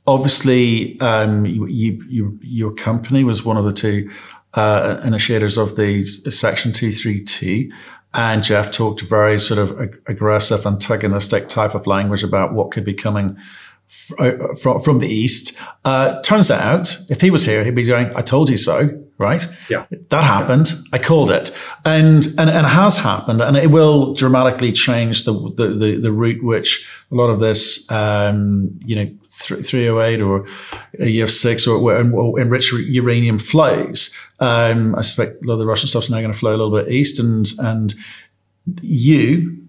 Obviously, 0.06 1.00
um, 1.02 1.46
you, 1.46 1.68
you, 1.68 2.40
your 2.44 2.72
company 2.74 3.24
was 3.24 3.44
one 3.44 3.58
of 3.58 3.66
the 3.66 3.74
two 3.74 4.12
uh, 4.54 5.02
initiators 5.04 5.58
of 5.58 5.76
the 5.76 6.04
Section 6.04 6.72
232. 6.72 7.72
And 8.14 8.44
Jeff 8.44 8.72
talked 8.72 9.02
very 9.02 9.40
sort 9.40 9.60
of 9.60 9.80
aggressive, 10.08 10.66
antagonistic 10.66 11.48
type 11.48 11.76
of 11.76 11.86
language 11.86 12.24
about 12.24 12.54
what 12.54 12.72
could 12.72 12.84
be 12.84 12.94
coming 12.94 13.38
uh, 14.18 14.32
from, 14.60 14.82
from 14.82 15.00
the 15.00 15.08
East. 15.08 15.58
Uh, 15.86 16.20
turns 16.22 16.50
out, 16.50 16.98
if 17.10 17.22
he 17.22 17.30
was 17.30 17.46
here, 17.46 17.64
he'd 17.64 17.76
be 17.76 17.84
going, 17.84 18.12
I 18.16 18.22
told 18.22 18.50
you 18.50 18.58
so, 18.58 19.04
right? 19.20 19.46
Yeah. 19.70 19.86
That 20.10 20.24
happened. 20.24 20.72
I 20.94 20.98
called 20.98 21.30
it. 21.30 21.56
And, 21.86 22.26
and, 22.38 22.50
and 22.50 22.66
it 22.66 22.70
has 22.70 22.98
happened. 22.98 23.42
And 23.42 23.58
it 23.58 23.70
will 23.70 24.14
dramatically 24.14 24.72
change 24.72 25.26
the, 25.26 25.34
the, 25.34 25.68
the, 25.68 26.00
the 26.00 26.12
route 26.12 26.42
which 26.42 26.88
a 27.12 27.16
lot 27.16 27.30
of 27.30 27.42
this, 27.42 27.90
um, 27.92 28.80
you 28.86 28.96
know, 28.96 29.12
308 29.30 30.22
or 30.22 30.46
UF6 31.00 31.68
or, 31.68 32.14
or 32.14 32.40
enriched 32.40 32.72
uranium 32.74 33.38
flows. 33.38 34.16
Um, 34.40 34.96
I 34.96 35.02
suspect 35.02 35.44
a 35.44 35.48
lot 35.48 35.54
of 35.54 35.60
the 35.60 35.68
Russian 35.68 35.90
stuff's 35.90 36.10
now 36.10 36.22
going 36.22 36.32
to 36.32 36.40
flow 36.40 36.52
a 36.52 36.58
little 36.58 36.76
bit 36.76 36.90
east 36.90 37.20
and, 37.20 37.46
and 37.60 37.94
you, 38.82 39.68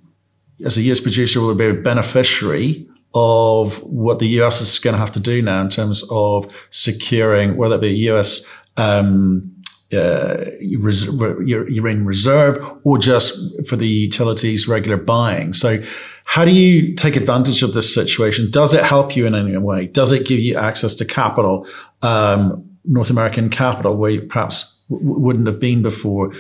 as 0.64 0.78
a 0.78 0.82
US 0.82 1.00
producer, 1.00 1.40
will 1.40 1.54
be 1.56 1.66
a 1.66 1.74
beneficiary 1.74 2.86
of 3.12 3.82
what 3.82 4.20
the 4.20 4.28
US 4.40 4.60
is 4.60 4.78
going 4.78 4.94
to 4.94 4.98
have 4.98 5.12
to 5.12 5.20
do 5.20 5.42
now 5.42 5.60
in 5.60 5.68
terms 5.68 6.04
of 6.10 6.46
securing, 6.70 7.56
whether 7.56 7.76
it 7.76 7.80
be 7.80 7.90
US 8.10 8.46
um, 8.76 9.50
uh, 9.92 10.44
uranium 10.60 12.04
reserve 12.04 12.58
or 12.84 12.98
just 12.98 13.36
for 13.66 13.76
the 13.76 13.88
utilities 13.88 14.68
regular 14.68 14.96
buying. 14.96 15.52
So, 15.52 15.82
how 16.24 16.44
do 16.44 16.52
you 16.52 16.94
take 16.94 17.16
advantage 17.16 17.64
of 17.64 17.74
this 17.74 17.92
situation? 17.92 18.50
Does 18.52 18.72
it 18.72 18.84
help 18.84 19.16
you 19.16 19.26
in 19.26 19.34
any 19.34 19.56
way? 19.56 19.86
Does 19.86 20.12
it 20.12 20.26
give 20.26 20.38
you 20.38 20.56
access 20.56 20.94
to 20.96 21.04
capital, 21.04 21.66
um, 22.02 22.64
North 22.84 23.10
American 23.10 23.50
capital, 23.50 23.96
where 23.96 24.12
you 24.12 24.22
perhaps 24.22 24.80
w- 24.88 25.18
wouldn't 25.18 25.48
have 25.48 25.58
been 25.58 25.82
before? 25.82 26.32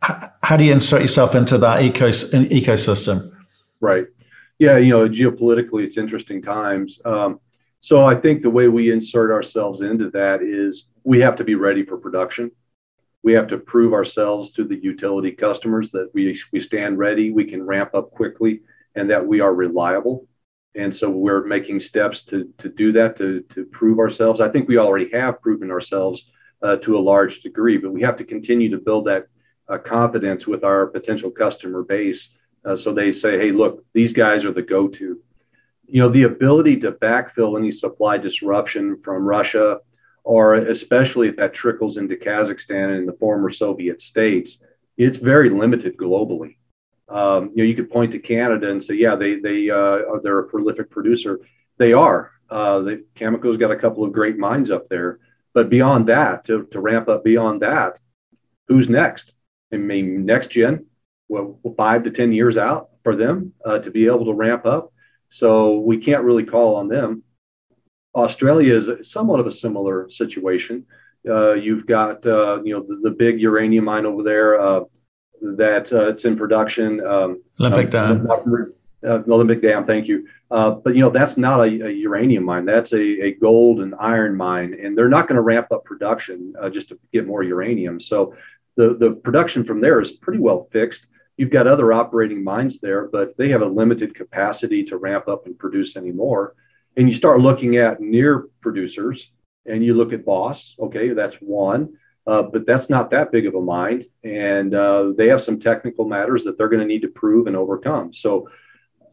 How 0.00 0.56
do 0.56 0.62
you 0.62 0.72
insert 0.72 1.00
yourself 1.00 1.34
into 1.34 1.58
that 1.58 1.80
ecos- 1.80 2.32
ecosystem? 2.48 3.32
Right. 3.80 4.06
Yeah, 4.60 4.76
you 4.76 4.90
know, 4.90 5.08
geopolitically, 5.08 5.84
it's 5.84 5.98
interesting 5.98 6.40
times. 6.40 7.00
Um, 7.04 7.40
so 7.80 8.06
I 8.06 8.14
think 8.14 8.42
the 8.42 8.50
way 8.50 8.68
we 8.68 8.92
insert 8.92 9.30
ourselves 9.30 9.80
into 9.80 10.08
that 10.10 10.40
is 10.42 10.84
we 11.06 11.20
have 11.20 11.36
to 11.36 11.44
be 11.44 11.54
ready 11.54 11.84
for 11.84 11.96
production. 11.96 12.50
We 13.22 13.32
have 13.34 13.46
to 13.48 13.58
prove 13.58 13.92
ourselves 13.92 14.52
to 14.52 14.64
the 14.64 14.76
utility 14.76 15.30
customers 15.30 15.92
that 15.92 16.10
we, 16.12 16.36
we 16.52 16.60
stand 16.60 16.98
ready, 16.98 17.30
we 17.30 17.44
can 17.44 17.62
ramp 17.62 17.94
up 17.94 18.10
quickly, 18.10 18.62
and 18.96 19.08
that 19.10 19.24
we 19.24 19.40
are 19.40 19.54
reliable. 19.54 20.26
And 20.74 20.94
so 20.94 21.08
we're 21.08 21.44
making 21.46 21.78
steps 21.78 22.22
to, 22.24 22.52
to 22.58 22.68
do 22.68 22.90
that, 22.92 23.16
to, 23.18 23.42
to 23.54 23.64
prove 23.66 24.00
ourselves. 24.00 24.40
I 24.40 24.48
think 24.48 24.68
we 24.68 24.78
already 24.78 25.08
have 25.12 25.40
proven 25.40 25.70
ourselves 25.70 26.28
uh, 26.60 26.76
to 26.78 26.98
a 26.98 27.06
large 27.12 27.40
degree, 27.40 27.78
but 27.78 27.92
we 27.92 28.02
have 28.02 28.16
to 28.16 28.24
continue 28.24 28.70
to 28.72 28.78
build 28.78 29.06
that 29.06 29.26
uh, 29.68 29.78
confidence 29.78 30.46
with 30.48 30.64
our 30.64 30.88
potential 30.88 31.30
customer 31.30 31.84
base 31.84 32.34
uh, 32.66 32.74
so 32.74 32.92
they 32.92 33.12
say, 33.12 33.38
hey, 33.38 33.52
look, 33.52 33.84
these 33.94 34.12
guys 34.12 34.44
are 34.44 34.52
the 34.52 34.62
go 34.62 34.88
to. 34.88 35.20
You 35.86 36.02
know, 36.02 36.08
the 36.08 36.24
ability 36.24 36.78
to 36.78 36.90
backfill 36.90 37.56
any 37.56 37.70
supply 37.70 38.18
disruption 38.18 39.00
from 39.04 39.24
Russia, 39.24 39.78
or 40.26 40.54
especially 40.54 41.28
if 41.28 41.36
that 41.36 41.54
trickles 41.54 41.98
into 41.98 42.16
Kazakhstan 42.16 42.98
and 42.98 43.06
the 43.06 43.12
former 43.12 43.48
Soviet 43.48 44.02
states, 44.02 44.58
it's 44.96 45.18
very 45.18 45.48
limited 45.48 45.96
globally. 45.96 46.56
Um, 47.08 47.52
you 47.54 47.62
know, 47.62 47.68
you 47.68 47.76
could 47.76 47.90
point 47.90 48.10
to 48.10 48.18
Canada 48.18 48.68
and 48.68 48.82
say, 48.82 48.94
yeah, 48.94 49.14
they 49.14 49.38
they 49.38 49.70
uh, 49.70 50.18
they're 50.24 50.40
a 50.40 50.48
prolific 50.48 50.90
producer. 50.90 51.38
They 51.78 51.92
are. 51.92 52.32
Uh, 52.50 52.80
the 52.80 53.04
Cameco's 53.14 53.56
got 53.56 53.70
a 53.70 53.76
couple 53.76 54.02
of 54.02 54.12
great 54.12 54.36
mines 54.36 54.72
up 54.72 54.88
there, 54.88 55.20
but 55.54 55.70
beyond 55.70 56.08
that, 56.08 56.44
to, 56.46 56.64
to 56.72 56.80
ramp 56.80 57.08
up 57.08 57.22
beyond 57.22 57.62
that, 57.62 58.00
who's 58.66 58.88
next? 58.88 59.32
I 59.72 59.76
mean, 59.76 60.26
next 60.26 60.50
gen, 60.50 60.86
well, 61.28 61.60
five 61.76 62.02
to 62.02 62.10
10 62.10 62.32
years 62.32 62.56
out 62.56 62.88
for 63.04 63.14
them 63.14 63.52
uh, 63.64 63.78
to 63.78 63.92
be 63.92 64.06
able 64.06 64.24
to 64.24 64.32
ramp 64.32 64.66
up. 64.66 64.92
So 65.28 65.78
we 65.78 65.98
can't 65.98 66.24
really 66.24 66.44
call 66.44 66.76
on 66.76 66.88
them. 66.88 67.22
Australia 68.16 68.74
is 68.74 69.08
somewhat 69.08 69.40
of 69.40 69.46
a 69.46 69.50
similar 69.50 70.08
situation. 70.10 70.86
Uh, 71.28 71.52
you've 71.52 71.86
got, 71.86 72.24
uh, 72.26 72.62
you 72.62 72.72
know, 72.72 72.82
the, 72.82 73.00
the, 73.02 73.10
big 73.10 73.40
uranium 73.40 73.84
mine 73.84 74.06
over 74.06 74.22
there 74.22 74.60
uh, 74.60 74.80
that 75.42 75.92
uh, 75.92 76.08
it's 76.08 76.24
in 76.24 76.36
production. 76.36 77.04
Um, 77.04 77.42
Olympic 77.60 77.90
Dam. 77.90 78.26
Uh, 78.30 79.22
Olympic 79.28 79.60
Dam, 79.60 79.84
thank 79.84 80.06
you. 80.06 80.26
but, 80.48 80.94
you 80.94 81.00
know, 81.00 81.10
that's 81.10 81.36
not 81.36 81.60
a, 81.60 81.86
a, 81.86 81.90
uranium 81.90 82.44
mine. 82.44 82.64
That's 82.64 82.92
a, 82.92 83.24
a 83.24 83.34
gold 83.34 83.80
and 83.80 83.94
iron 84.00 84.36
mine. 84.36 84.76
And 84.80 84.96
they're 84.96 85.08
not 85.08 85.28
going 85.28 85.36
to 85.36 85.42
ramp 85.42 85.72
up 85.72 85.84
production 85.84 86.54
just 86.72 86.88
to 86.88 86.98
get 87.12 87.26
more 87.26 87.42
uranium. 87.42 88.00
So 88.00 88.34
the, 88.76 88.96
the 88.98 89.10
production 89.10 89.64
from 89.64 89.80
there 89.80 90.00
is 90.00 90.12
pretty 90.12 90.38
well 90.38 90.68
fixed. 90.72 91.06
You've 91.36 91.50
got 91.50 91.66
other 91.66 91.92
operating 91.92 92.42
mines 92.42 92.78
there, 92.78 93.08
but 93.08 93.36
they 93.36 93.50
have 93.50 93.62
a 93.62 93.66
limited 93.66 94.14
capacity 94.14 94.84
to 94.84 94.96
ramp 94.96 95.28
up 95.28 95.46
and 95.46 95.58
produce 95.58 95.96
anymore. 95.96 96.54
And 96.96 97.08
you 97.08 97.14
start 97.14 97.40
looking 97.40 97.76
at 97.76 98.00
near 98.00 98.46
producers 98.60 99.30
and 99.66 99.84
you 99.84 99.94
look 99.94 100.12
at 100.12 100.24
Boss, 100.24 100.74
okay, 100.78 101.10
that's 101.10 101.36
one, 101.36 101.94
uh, 102.26 102.42
but 102.42 102.66
that's 102.66 102.88
not 102.88 103.10
that 103.10 103.30
big 103.30 103.46
of 103.46 103.54
a 103.54 103.60
mine. 103.60 104.06
And 104.24 104.74
uh, 104.74 105.12
they 105.16 105.28
have 105.28 105.42
some 105.42 105.60
technical 105.60 106.08
matters 106.08 106.44
that 106.44 106.56
they're 106.56 106.68
going 106.68 106.80
to 106.80 106.86
need 106.86 107.02
to 107.02 107.08
prove 107.08 107.46
and 107.46 107.56
overcome. 107.56 108.12
So, 108.12 108.48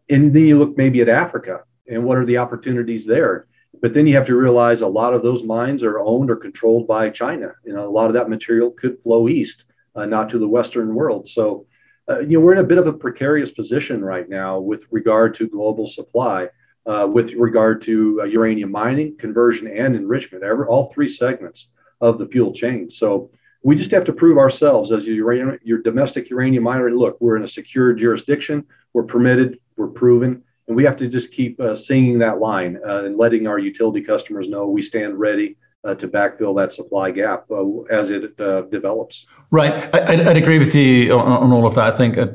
and 0.09 0.33
then 0.33 0.45
you 0.45 0.57
look 0.57 0.77
maybe 0.77 1.01
at 1.01 1.09
Africa 1.09 1.61
and 1.87 2.03
what 2.03 2.17
are 2.17 2.25
the 2.25 2.37
opportunities 2.37 3.05
there? 3.05 3.47
But 3.81 3.93
then 3.93 4.07
you 4.07 4.15
have 4.15 4.27
to 4.27 4.35
realize 4.35 4.81
a 4.81 4.87
lot 4.87 5.13
of 5.13 5.23
those 5.23 5.43
mines 5.43 5.83
are 5.83 5.99
owned 5.99 6.29
or 6.29 6.35
controlled 6.37 6.87
by 6.87 7.09
China. 7.09 7.53
You 7.65 7.73
know, 7.73 7.87
a 7.87 7.91
lot 7.91 8.07
of 8.07 8.13
that 8.13 8.29
material 8.29 8.71
could 8.71 9.01
flow 9.01 9.27
east, 9.27 9.65
uh, 9.95 10.05
not 10.05 10.29
to 10.29 10.39
the 10.39 10.47
Western 10.47 10.95
world. 10.95 11.27
So, 11.27 11.65
uh, 12.09 12.19
you 12.19 12.37
know, 12.37 12.39
we're 12.39 12.53
in 12.53 12.59
a 12.59 12.63
bit 12.63 12.77
of 12.77 12.87
a 12.87 12.93
precarious 12.93 13.51
position 13.51 14.03
right 14.03 14.29
now 14.29 14.59
with 14.59 14.83
regard 14.91 15.35
to 15.35 15.47
global 15.47 15.87
supply, 15.87 16.49
uh, 16.85 17.07
with 17.11 17.31
regard 17.33 17.81
to 17.83 18.19
uh, 18.21 18.25
uranium 18.25 18.71
mining, 18.71 19.15
conversion, 19.17 19.67
and 19.67 19.95
enrichment, 19.95 20.43
all 20.43 20.91
three 20.93 21.09
segments 21.09 21.69
of 22.01 22.19
the 22.19 22.27
fuel 22.27 22.53
chain. 22.53 22.89
So 22.89 23.29
we 23.63 23.75
just 23.75 23.91
have 23.91 24.03
to 24.05 24.13
prove 24.13 24.37
ourselves 24.37 24.91
as 24.91 25.05
your, 25.05 25.57
your 25.63 25.77
domestic 25.79 26.29
uranium 26.29 26.63
miner. 26.63 26.91
Look, 26.91 27.19
we're 27.21 27.37
in 27.37 27.43
a 27.43 27.47
secure 27.47 27.93
jurisdiction, 27.93 28.65
we're 28.91 29.03
permitted, 29.03 29.59
we're 29.77 29.87
proven, 29.87 30.43
and 30.67 30.75
we 30.75 30.83
have 30.83 30.97
to 30.97 31.07
just 31.07 31.31
keep 31.31 31.59
uh, 31.59 31.75
singing 31.75 32.19
that 32.19 32.39
line 32.39 32.79
uh, 32.85 33.05
and 33.05 33.17
letting 33.17 33.47
our 33.47 33.59
utility 33.59 34.01
customers 34.01 34.49
know 34.49 34.67
we 34.67 34.81
stand 34.81 35.17
ready 35.17 35.57
uh, 35.85 35.93
to 35.95 36.07
backfill 36.07 36.55
that 36.55 36.71
supply 36.71 37.11
gap 37.11 37.45
uh, 37.51 37.81
as 37.83 38.09
it 38.09 38.39
uh, 38.39 38.61
develops. 38.63 39.25
Right, 39.51 39.73
I, 39.93 40.15
would 40.15 40.37
agree 40.37 40.59
with 40.59 40.73
you 40.75 41.13
on, 41.17 41.43
on, 41.43 41.51
all 41.51 41.65
of 41.65 41.75
that. 41.75 41.93
I 41.93 41.97
think 41.97 42.17
uh, 42.17 42.27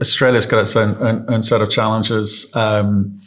Australia's 0.00 0.46
got 0.46 0.60
its 0.60 0.74
own, 0.74 0.96
own, 0.98 1.24
own 1.28 1.42
set 1.42 1.60
of 1.60 1.70
challenges. 1.70 2.54
Um, 2.56 3.20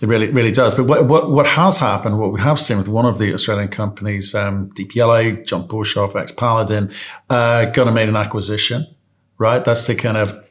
it 0.00 0.06
really, 0.06 0.28
really 0.30 0.52
does. 0.52 0.74
But 0.74 0.84
what, 0.84 1.06
what, 1.06 1.30
what 1.30 1.46
has 1.46 1.78
happened, 1.78 2.18
what 2.18 2.32
we 2.32 2.40
have 2.40 2.60
seen 2.60 2.78
with 2.78 2.88
one 2.88 3.04
of 3.04 3.18
the 3.18 3.34
Australian 3.34 3.68
companies, 3.68 4.34
um, 4.34 4.68
Deep 4.74 4.94
Yellow, 4.94 5.32
John 5.32 5.66
Borshoff, 5.66 6.14
ex 6.14 6.32
Paladin, 6.32 6.92
uh, 7.30 7.66
gone 7.66 7.88
and 7.88 7.94
made 7.94 8.08
an 8.08 8.16
acquisition. 8.16 8.86
Right, 9.38 9.64
that's 9.64 9.86
to 9.86 9.94
kind 9.94 10.16
of 10.16 10.44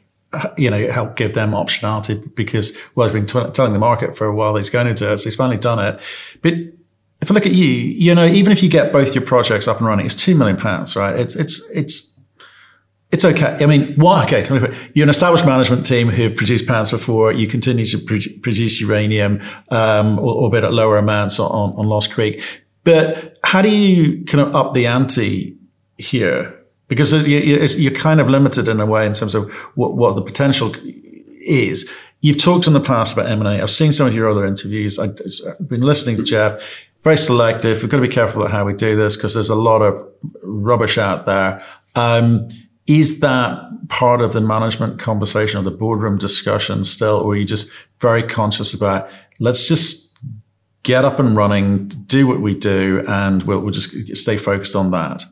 you 0.56 0.70
know, 0.70 0.90
help 0.90 1.16
give 1.16 1.34
them 1.34 1.52
optionality 1.52 2.34
because, 2.34 2.76
well, 2.94 3.06
I've 3.06 3.12
been 3.12 3.26
t- 3.26 3.50
telling 3.52 3.72
the 3.72 3.78
market 3.78 4.16
for 4.16 4.26
a 4.26 4.34
while 4.34 4.56
he's 4.56 4.70
going 4.70 4.86
into 4.86 5.10
it. 5.10 5.18
So 5.18 5.24
he's 5.24 5.36
finally 5.36 5.58
done 5.58 5.78
it. 5.78 6.00
But 6.42 6.54
if 7.20 7.30
I 7.30 7.34
look 7.34 7.46
at 7.46 7.52
you, 7.52 7.66
you 7.66 8.14
know, 8.14 8.26
even 8.26 8.52
if 8.52 8.62
you 8.62 8.68
get 8.68 8.92
both 8.92 9.14
your 9.14 9.24
projects 9.24 9.66
up 9.66 9.78
and 9.78 9.86
running, 9.86 10.06
it's 10.06 10.14
two 10.14 10.34
million 10.34 10.56
pounds, 10.56 10.94
right? 10.94 11.18
It's 11.18 11.34
it's 11.34 11.68
it's 11.70 12.07
it's 13.10 13.24
okay. 13.24 13.56
I 13.60 13.66
mean, 13.66 13.94
what? 13.94 14.32
Okay, 14.32 14.46
you're 14.94 15.04
an 15.04 15.08
established 15.08 15.46
management 15.46 15.86
team 15.86 16.08
who've 16.08 16.34
produced 16.34 16.66
pounds 16.66 16.90
before. 16.90 17.32
You 17.32 17.46
continue 17.46 17.86
to 17.86 17.98
pro- 17.98 18.18
produce 18.42 18.80
uranium, 18.80 19.40
um, 19.70 20.18
albeit 20.18 20.64
at 20.64 20.74
lower 20.74 20.98
amounts 20.98 21.40
on, 21.40 21.72
on 21.74 21.86
Lost 21.86 22.12
Creek. 22.12 22.42
But 22.84 23.38
how 23.44 23.62
do 23.62 23.70
you 23.74 24.24
kind 24.24 24.46
of 24.46 24.54
up 24.54 24.74
the 24.74 24.86
ante 24.86 25.56
here? 25.96 26.54
Because 26.88 27.28
you're 27.28 27.92
kind 27.92 28.20
of 28.20 28.28
limited 28.28 28.68
in 28.68 28.80
a 28.80 28.86
way 28.86 29.06
in 29.06 29.12
terms 29.12 29.34
of 29.34 29.50
what, 29.74 29.94
what 29.94 30.14
the 30.14 30.22
potential 30.22 30.74
is. 31.46 31.90
You've 32.20 32.38
talked 32.38 32.66
in 32.66 32.72
the 32.72 32.80
past 32.80 33.12
about 33.12 33.26
M&A. 33.30 33.60
I've 33.60 33.70
seen 33.70 33.92
some 33.92 34.06
of 34.06 34.14
your 34.14 34.28
other 34.28 34.46
interviews. 34.46 34.98
I've 34.98 35.16
been 35.68 35.82
listening 35.82 36.16
to 36.16 36.22
Jeff 36.24 36.86
very 37.04 37.16
selective. 37.16 37.80
We've 37.80 37.90
got 37.90 37.98
to 37.98 38.02
be 38.02 38.08
careful 38.08 38.42
about 38.42 38.52
how 38.52 38.64
we 38.64 38.74
do 38.74 38.96
this 38.96 39.16
because 39.16 39.34
there's 39.34 39.48
a 39.48 39.54
lot 39.54 39.82
of 39.82 40.06
rubbish 40.42 40.98
out 40.98 41.26
there 41.26 41.62
Um, 41.94 42.48
is 42.88 43.20
that 43.20 43.68
part 43.88 44.20
of 44.20 44.32
the 44.32 44.40
management 44.40 44.98
conversation 44.98 45.60
or 45.60 45.62
the 45.62 45.70
boardroom 45.70 46.16
discussion 46.16 46.82
still, 46.82 47.20
or 47.20 47.32
are 47.32 47.36
you 47.36 47.44
just 47.44 47.70
very 48.00 48.22
conscious 48.22 48.72
about 48.72 49.08
let's 49.38 49.68
just 49.68 50.16
get 50.82 51.04
up 51.04 51.20
and 51.20 51.36
running, 51.36 51.88
do 52.06 52.26
what 52.26 52.40
we 52.40 52.54
do, 52.54 53.04
and 53.06 53.42
we'll, 53.42 53.60
we'll 53.60 53.72
just 53.72 54.16
stay 54.16 54.38
focused 54.38 54.74
on 54.74 54.90
that? 54.90 55.22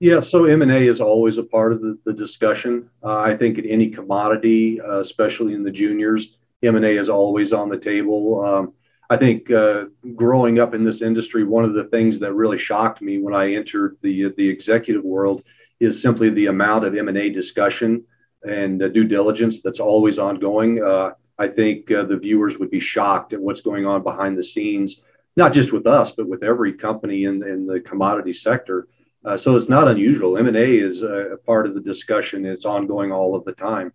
Yeah, 0.00 0.18
so 0.18 0.44
M&A 0.44 0.88
is 0.88 1.00
always 1.00 1.38
a 1.38 1.44
part 1.44 1.72
of 1.72 1.80
the, 1.80 1.96
the 2.04 2.12
discussion. 2.12 2.90
Uh, 3.02 3.18
I 3.18 3.36
think 3.36 3.58
in 3.58 3.66
any 3.66 3.88
commodity, 3.88 4.80
uh, 4.80 4.98
especially 4.98 5.54
in 5.54 5.62
the 5.62 5.70
juniors, 5.70 6.36
M&A 6.62 6.98
is 6.98 7.08
always 7.08 7.52
on 7.52 7.68
the 7.68 7.78
table. 7.78 8.44
Um, 8.44 8.72
I 9.10 9.16
think 9.16 9.50
uh, 9.50 9.84
growing 10.16 10.58
up 10.58 10.74
in 10.74 10.82
this 10.82 11.02
industry, 11.02 11.44
one 11.44 11.64
of 11.64 11.74
the 11.74 11.84
things 11.84 12.18
that 12.18 12.32
really 12.32 12.58
shocked 12.58 13.00
me 13.00 13.18
when 13.18 13.34
I 13.34 13.54
entered 13.54 13.96
the 14.02 14.32
the 14.36 14.48
executive 14.48 15.04
world 15.04 15.44
is 15.84 16.00
simply 16.00 16.30
the 16.30 16.46
amount 16.46 16.84
of 16.84 16.96
M&A 16.96 17.28
discussion 17.30 18.04
and 18.42 18.82
uh, 18.82 18.88
due 18.88 19.04
diligence 19.04 19.60
that's 19.60 19.80
always 19.80 20.18
ongoing. 20.18 20.82
Uh, 20.82 21.12
I 21.38 21.48
think 21.48 21.90
uh, 21.90 22.04
the 22.04 22.16
viewers 22.16 22.58
would 22.58 22.70
be 22.70 22.80
shocked 22.80 23.32
at 23.32 23.40
what's 23.40 23.60
going 23.60 23.86
on 23.86 24.02
behind 24.02 24.38
the 24.38 24.44
scenes, 24.44 25.02
not 25.36 25.52
just 25.52 25.72
with 25.72 25.86
us, 25.86 26.10
but 26.12 26.28
with 26.28 26.42
every 26.42 26.74
company 26.74 27.24
in, 27.24 27.42
in 27.42 27.66
the 27.66 27.80
commodity 27.80 28.32
sector. 28.32 28.86
Uh, 29.24 29.36
so 29.36 29.56
it's 29.56 29.68
not 29.68 29.88
unusual. 29.88 30.36
M&A 30.36 30.78
is 30.78 31.02
a, 31.02 31.38
part 31.46 31.66
of 31.66 31.74
the 31.74 31.80
discussion. 31.80 32.44
It's 32.44 32.66
ongoing 32.66 33.10
all 33.10 33.34
of 33.34 33.44
the 33.44 33.52
time. 33.52 33.92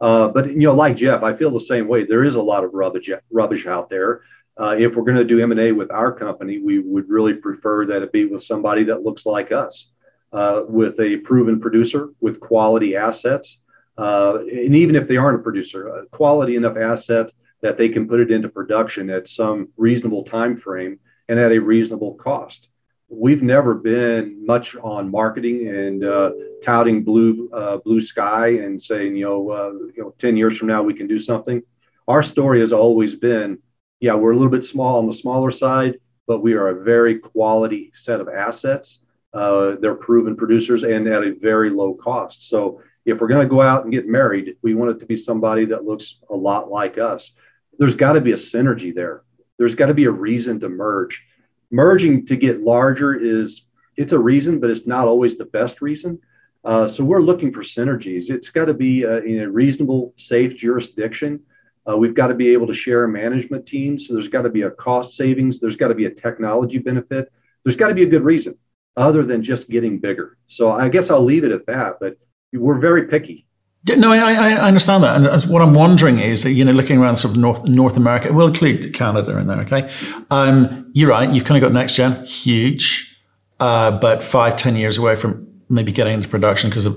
Uh, 0.00 0.28
but 0.28 0.48
you 0.48 0.60
know, 0.60 0.74
like 0.74 0.96
Jeff, 0.96 1.22
I 1.22 1.36
feel 1.36 1.50
the 1.50 1.60
same 1.60 1.86
way. 1.86 2.04
There 2.04 2.24
is 2.24 2.34
a 2.34 2.42
lot 2.42 2.64
of 2.64 2.72
rubbish 2.72 3.08
rubbish 3.30 3.66
out 3.66 3.88
there. 3.88 4.22
Uh, 4.58 4.74
if 4.76 4.94
we're 4.94 5.04
going 5.04 5.16
to 5.16 5.24
do 5.24 5.40
M&A 5.40 5.70
with 5.72 5.90
our 5.90 6.10
company, 6.10 6.58
we 6.58 6.80
would 6.80 7.08
really 7.08 7.34
prefer 7.34 7.86
that 7.86 8.02
it 8.02 8.12
be 8.12 8.24
with 8.24 8.42
somebody 8.42 8.84
that 8.84 9.02
looks 9.02 9.24
like 9.24 9.52
us 9.52 9.91
uh, 10.32 10.62
with 10.68 10.98
a 11.00 11.18
proven 11.18 11.60
producer 11.60 12.10
with 12.20 12.40
quality 12.40 12.96
assets. 12.96 13.60
Uh, 13.98 14.38
and 14.40 14.74
even 14.74 14.96
if 14.96 15.06
they 15.06 15.16
aren't 15.16 15.40
a 15.40 15.42
producer, 15.42 15.88
a 15.88 16.06
quality 16.06 16.56
enough 16.56 16.76
asset 16.76 17.30
that 17.60 17.78
they 17.78 17.88
can 17.88 18.08
put 18.08 18.20
it 18.20 18.30
into 18.30 18.48
production 18.48 19.10
at 19.10 19.28
some 19.28 19.68
reasonable 19.76 20.24
time 20.24 20.56
frame 20.56 20.98
and 21.28 21.38
at 21.38 21.52
a 21.52 21.58
reasonable 21.58 22.14
cost. 22.14 22.68
We've 23.08 23.42
never 23.42 23.74
been 23.74 24.44
much 24.46 24.74
on 24.76 25.10
marketing 25.10 25.68
and 25.68 26.02
uh, 26.02 26.30
touting 26.64 27.04
blue 27.04 27.50
uh, 27.52 27.76
blue 27.76 28.00
sky 28.00 28.48
and 28.48 28.80
saying, 28.80 29.16
you 29.16 29.26
know, 29.26 29.50
uh, 29.50 29.72
you 29.94 30.02
know, 30.02 30.14
ten 30.18 30.36
years 30.36 30.56
from 30.56 30.68
now 30.68 30.82
we 30.82 30.94
can 30.94 31.06
do 31.06 31.18
something. 31.18 31.62
Our 32.08 32.22
story 32.22 32.60
has 32.60 32.72
always 32.72 33.14
been, 33.14 33.58
yeah, 34.00 34.14
we're 34.14 34.32
a 34.32 34.36
little 34.36 34.50
bit 34.50 34.64
small 34.64 34.98
on 34.98 35.06
the 35.06 35.14
smaller 35.14 35.50
side, 35.50 35.98
but 36.26 36.40
we 36.40 36.54
are 36.54 36.68
a 36.68 36.82
very 36.82 37.18
quality 37.18 37.92
set 37.94 38.20
of 38.20 38.28
assets 38.28 39.01
uh, 39.34 39.76
they're 39.80 39.94
proven 39.94 40.36
producers 40.36 40.84
and 40.84 41.06
at 41.08 41.22
a 41.22 41.34
very 41.40 41.70
low 41.70 41.94
cost. 41.94 42.48
So 42.48 42.82
if 43.04 43.20
we're 43.20 43.28
going 43.28 43.46
to 43.46 43.50
go 43.50 43.62
out 43.62 43.84
and 43.84 43.92
get 43.92 44.06
married, 44.06 44.56
we 44.62 44.74
want 44.74 44.90
it 44.90 45.00
to 45.00 45.06
be 45.06 45.16
somebody 45.16 45.64
that 45.66 45.84
looks 45.84 46.18
a 46.30 46.36
lot 46.36 46.70
like 46.70 46.98
us. 46.98 47.32
There's 47.78 47.96
got 47.96 48.12
to 48.12 48.20
be 48.20 48.32
a 48.32 48.36
synergy 48.36 48.94
there. 48.94 49.22
There's 49.58 49.74
got 49.74 49.86
to 49.86 49.94
be 49.94 50.04
a 50.04 50.10
reason 50.10 50.60
to 50.60 50.68
merge. 50.68 51.22
Merging 51.70 52.26
to 52.26 52.36
get 52.36 52.60
larger 52.60 53.14
is 53.14 53.62
it's 53.96 54.12
a 54.12 54.18
reason, 54.18 54.60
but 54.60 54.70
it's 54.70 54.86
not 54.86 55.08
always 55.08 55.38
the 55.38 55.46
best 55.46 55.80
reason. 55.80 56.18
Uh, 56.64 56.86
so 56.86 57.02
we're 57.02 57.22
looking 57.22 57.52
for 57.52 57.62
synergies. 57.62 58.30
It's 58.30 58.50
got 58.50 58.66
to 58.66 58.74
be 58.74 59.04
uh, 59.04 59.22
in 59.22 59.40
a 59.40 59.50
reasonable, 59.50 60.14
safe 60.16 60.56
jurisdiction. 60.56 61.40
Uh, 61.88 61.96
we've 61.96 62.14
got 62.14 62.28
to 62.28 62.34
be 62.34 62.52
able 62.52 62.68
to 62.68 62.74
share 62.74 63.04
a 63.04 63.08
management 63.08 63.66
team. 63.66 63.98
So 63.98 64.12
there's 64.12 64.28
got 64.28 64.42
to 64.42 64.50
be 64.50 64.62
a 64.62 64.70
cost 64.70 65.16
savings. 65.16 65.58
There's 65.58 65.76
got 65.76 65.88
to 65.88 65.94
be 65.94 66.04
a 66.04 66.10
technology 66.10 66.78
benefit. 66.78 67.32
There's 67.64 67.76
got 67.76 67.88
to 67.88 67.94
be 67.94 68.04
a 68.04 68.08
good 68.08 68.22
reason 68.22 68.56
other 68.96 69.24
than 69.24 69.42
just 69.42 69.68
getting 69.68 69.98
bigger. 69.98 70.36
So 70.48 70.72
I 70.72 70.88
guess 70.88 71.10
I'll 71.10 71.24
leave 71.24 71.44
it 71.44 71.52
at 71.52 71.66
that. 71.66 71.98
But 72.00 72.16
we're 72.52 72.78
very 72.78 73.06
picky. 73.08 73.46
No, 73.84 74.12
I, 74.12 74.34
I 74.34 74.68
understand 74.68 75.02
that. 75.02 75.16
And 75.16 75.50
what 75.50 75.60
I'm 75.60 75.74
wondering 75.74 76.20
is, 76.20 76.44
you 76.44 76.64
know, 76.64 76.70
looking 76.70 76.98
around 76.98 77.16
sort 77.16 77.36
of 77.36 77.40
North 77.40 77.68
North 77.68 77.96
America, 77.96 78.32
we'll 78.32 78.46
include 78.46 78.94
Canada 78.94 79.36
in 79.38 79.48
there, 79.48 79.60
okay? 79.62 79.90
Um, 80.30 80.90
you're 80.94 81.10
right. 81.10 81.28
You've 81.28 81.44
kind 81.44 81.62
of 81.62 81.72
got 81.72 81.76
NexGen, 81.76 82.24
huge, 82.28 83.18
uh, 83.58 83.98
but 83.98 84.22
five, 84.22 84.54
ten 84.54 84.76
years 84.76 84.98
away 84.98 85.16
from 85.16 85.48
maybe 85.68 85.90
getting 85.90 86.14
into 86.14 86.28
production 86.28 86.68
because 86.70 86.86
of 86.86 86.96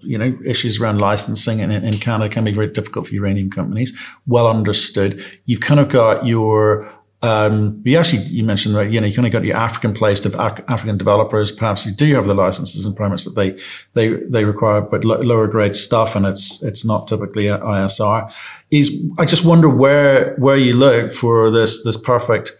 you 0.00 0.18
know 0.18 0.36
issues 0.44 0.80
around 0.80 1.00
licensing 1.00 1.60
in, 1.60 1.70
in 1.70 1.92
Canada 1.98 2.32
can 2.32 2.42
be 2.42 2.52
very 2.52 2.68
difficult 2.68 3.06
for 3.06 3.14
uranium 3.14 3.50
companies. 3.50 3.96
Well 4.26 4.48
understood. 4.48 5.22
You've 5.44 5.60
kind 5.60 5.78
of 5.78 5.88
got 5.88 6.26
your 6.26 6.90
um, 7.24 7.80
you 7.86 7.96
actually, 7.96 8.22
you 8.24 8.44
mentioned 8.44 8.74
that, 8.74 8.92
you 8.92 9.00
know, 9.00 9.06
you 9.06 9.14
kind 9.14 9.26
of 9.26 9.32
got 9.32 9.44
your 9.44 9.56
African 9.56 9.94
placed 9.94 10.26
African 10.26 10.98
developers. 10.98 11.50
Perhaps 11.50 11.86
you 11.86 11.92
do 11.92 12.14
have 12.16 12.26
the 12.26 12.34
licenses 12.34 12.84
and 12.84 12.94
permits 12.94 13.24
that 13.24 13.34
they, 13.34 13.58
they, 13.94 14.22
they 14.28 14.44
require, 14.44 14.82
but 14.82 15.06
lower 15.06 15.46
grade 15.46 15.74
stuff. 15.74 16.16
And 16.16 16.26
it's, 16.26 16.62
it's 16.62 16.84
not 16.84 17.08
typically 17.08 17.44
ISR 17.44 18.30
is 18.70 18.94
I 19.16 19.24
just 19.24 19.42
wonder 19.42 19.70
where, 19.70 20.34
where 20.34 20.58
you 20.58 20.76
look 20.76 21.12
for 21.12 21.50
this, 21.50 21.82
this 21.82 21.96
perfect 21.96 22.52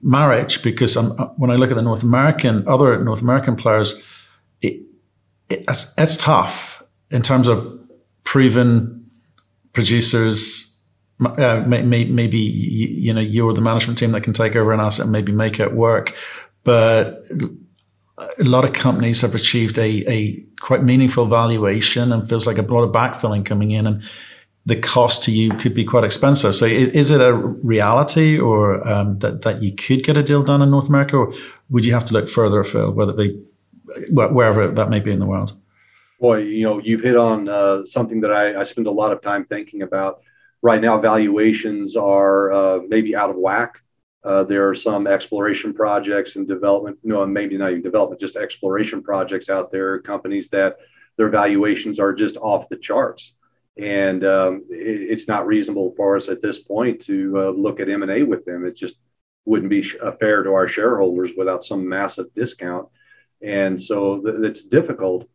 marriage, 0.00 0.62
because 0.62 0.96
I'm, 0.96 1.10
when 1.36 1.50
I 1.50 1.56
look 1.56 1.70
at 1.70 1.76
the 1.76 1.82
North 1.82 2.04
American, 2.04 2.68
other 2.68 3.02
North 3.02 3.20
American 3.20 3.56
players, 3.56 4.00
it, 4.62 4.80
it 5.48 5.64
it's, 5.66 5.92
it's 5.98 6.16
tough 6.16 6.84
in 7.10 7.22
terms 7.22 7.48
of 7.48 7.80
proven 8.22 9.10
producers, 9.72 10.73
uh, 11.20 11.64
maybe 11.66 12.38
you 12.38 13.12
know 13.14 13.20
you're 13.20 13.52
the 13.52 13.60
management 13.60 13.98
team 13.98 14.12
that 14.12 14.22
can 14.22 14.32
take 14.32 14.56
over 14.56 14.72
an 14.72 14.80
asset 14.80 15.04
and 15.04 15.12
maybe 15.12 15.32
make 15.32 15.60
it 15.60 15.74
work. 15.74 16.16
But 16.64 17.18
a 18.18 18.44
lot 18.44 18.64
of 18.64 18.72
companies 18.72 19.20
have 19.20 19.34
achieved 19.34 19.78
a, 19.78 20.08
a 20.10 20.40
quite 20.60 20.82
meaningful 20.82 21.26
valuation 21.26 22.12
and 22.12 22.28
feels 22.28 22.46
like 22.46 22.58
a 22.58 22.62
lot 22.62 22.82
of 22.82 22.92
backfilling 22.92 23.44
coming 23.44 23.72
in 23.72 23.86
and 23.86 24.02
the 24.66 24.76
cost 24.76 25.22
to 25.24 25.30
you 25.30 25.50
could 25.54 25.74
be 25.74 25.84
quite 25.84 26.04
expensive. 26.04 26.54
So 26.54 26.64
is, 26.64 27.10
it 27.10 27.20
a 27.20 27.34
reality 27.34 28.38
or 28.38 28.86
um, 28.88 29.18
that, 29.18 29.42
that 29.42 29.62
you 29.62 29.74
could 29.74 30.04
get 30.04 30.16
a 30.16 30.22
deal 30.22 30.42
done 30.42 30.62
in 30.62 30.70
North 30.70 30.88
America 30.88 31.16
or 31.16 31.34
would 31.68 31.84
you 31.84 31.92
have 31.92 32.04
to 32.06 32.14
look 32.14 32.28
further 32.28 32.60
afield, 32.60 32.96
whether 32.96 33.12
it 33.12 33.18
be 33.18 33.42
wherever 34.10 34.68
that 34.68 34.88
may 34.88 35.00
be 35.00 35.12
in 35.12 35.18
the 35.18 35.26
world? 35.26 35.52
Boy, 36.18 36.38
you 36.38 36.64
know, 36.64 36.78
you've 36.78 37.02
hit 37.02 37.16
on 37.16 37.48
uh, 37.48 37.84
something 37.84 38.20
that 38.22 38.32
I, 38.32 38.60
I 38.60 38.62
spend 38.62 38.86
a 38.86 38.90
lot 38.90 39.12
of 39.12 39.20
time 39.20 39.44
thinking 39.44 39.82
about 39.82 40.22
right 40.64 40.80
now 40.80 40.98
valuations 40.98 41.94
are 41.94 42.50
uh, 42.50 42.80
maybe 42.88 43.14
out 43.14 43.28
of 43.28 43.36
whack. 43.36 43.82
Uh, 44.24 44.42
there 44.44 44.66
are 44.66 44.74
some 44.74 45.06
exploration 45.06 45.74
projects 45.74 46.36
and 46.36 46.48
development, 46.48 46.98
know, 47.04 47.24
maybe 47.26 47.58
not 47.58 47.70
even 47.70 47.82
development, 47.82 48.18
just 48.18 48.34
exploration 48.34 49.02
projects 49.02 49.50
out 49.50 49.70
there, 49.70 49.98
companies 50.00 50.48
that 50.48 50.78
their 51.18 51.28
valuations 51.28 52.00
are 52.00 52.14
just 52.14 52.38
off 52.38 52.66
the 52.70 52.76
charts. 52.76 53.34
And 53.76 54.24
um, 54.24 54.64
it, 54.70 55.10
it's 55.12 55.28
not 55.28 55.46
reasonable 55.46 55.92
for 55.98 56.16
us 56.16 56.30
at 56.30 56.40
this 56.40 56.58
point 56.58 57.02
to 57.02 57.34
uh, 57.36 57.50
look 57.50 57.78
at 57.78 57.90
M&A 57.90 58.22
with 58.22 58.46
them. 58.46 58.64
It 58.64 58.74
just 58.74 58.94
wouldn't 59.44 59.68
be 59.68 59.84
uh, 60.02 60.12
fair 60.12 60.42
to 60.44 60.54
our 60.54 60.66
shareholders 60.66 61.32
without 61.36 61.62
some 61.62 61.86
massive 61.86 62.32
discount. 62.34 62.88
And 63.42 63.80
so 63.80 64.22
th- 64.22 64.36
it's 64.38 64.64
difficult 64.64 65.28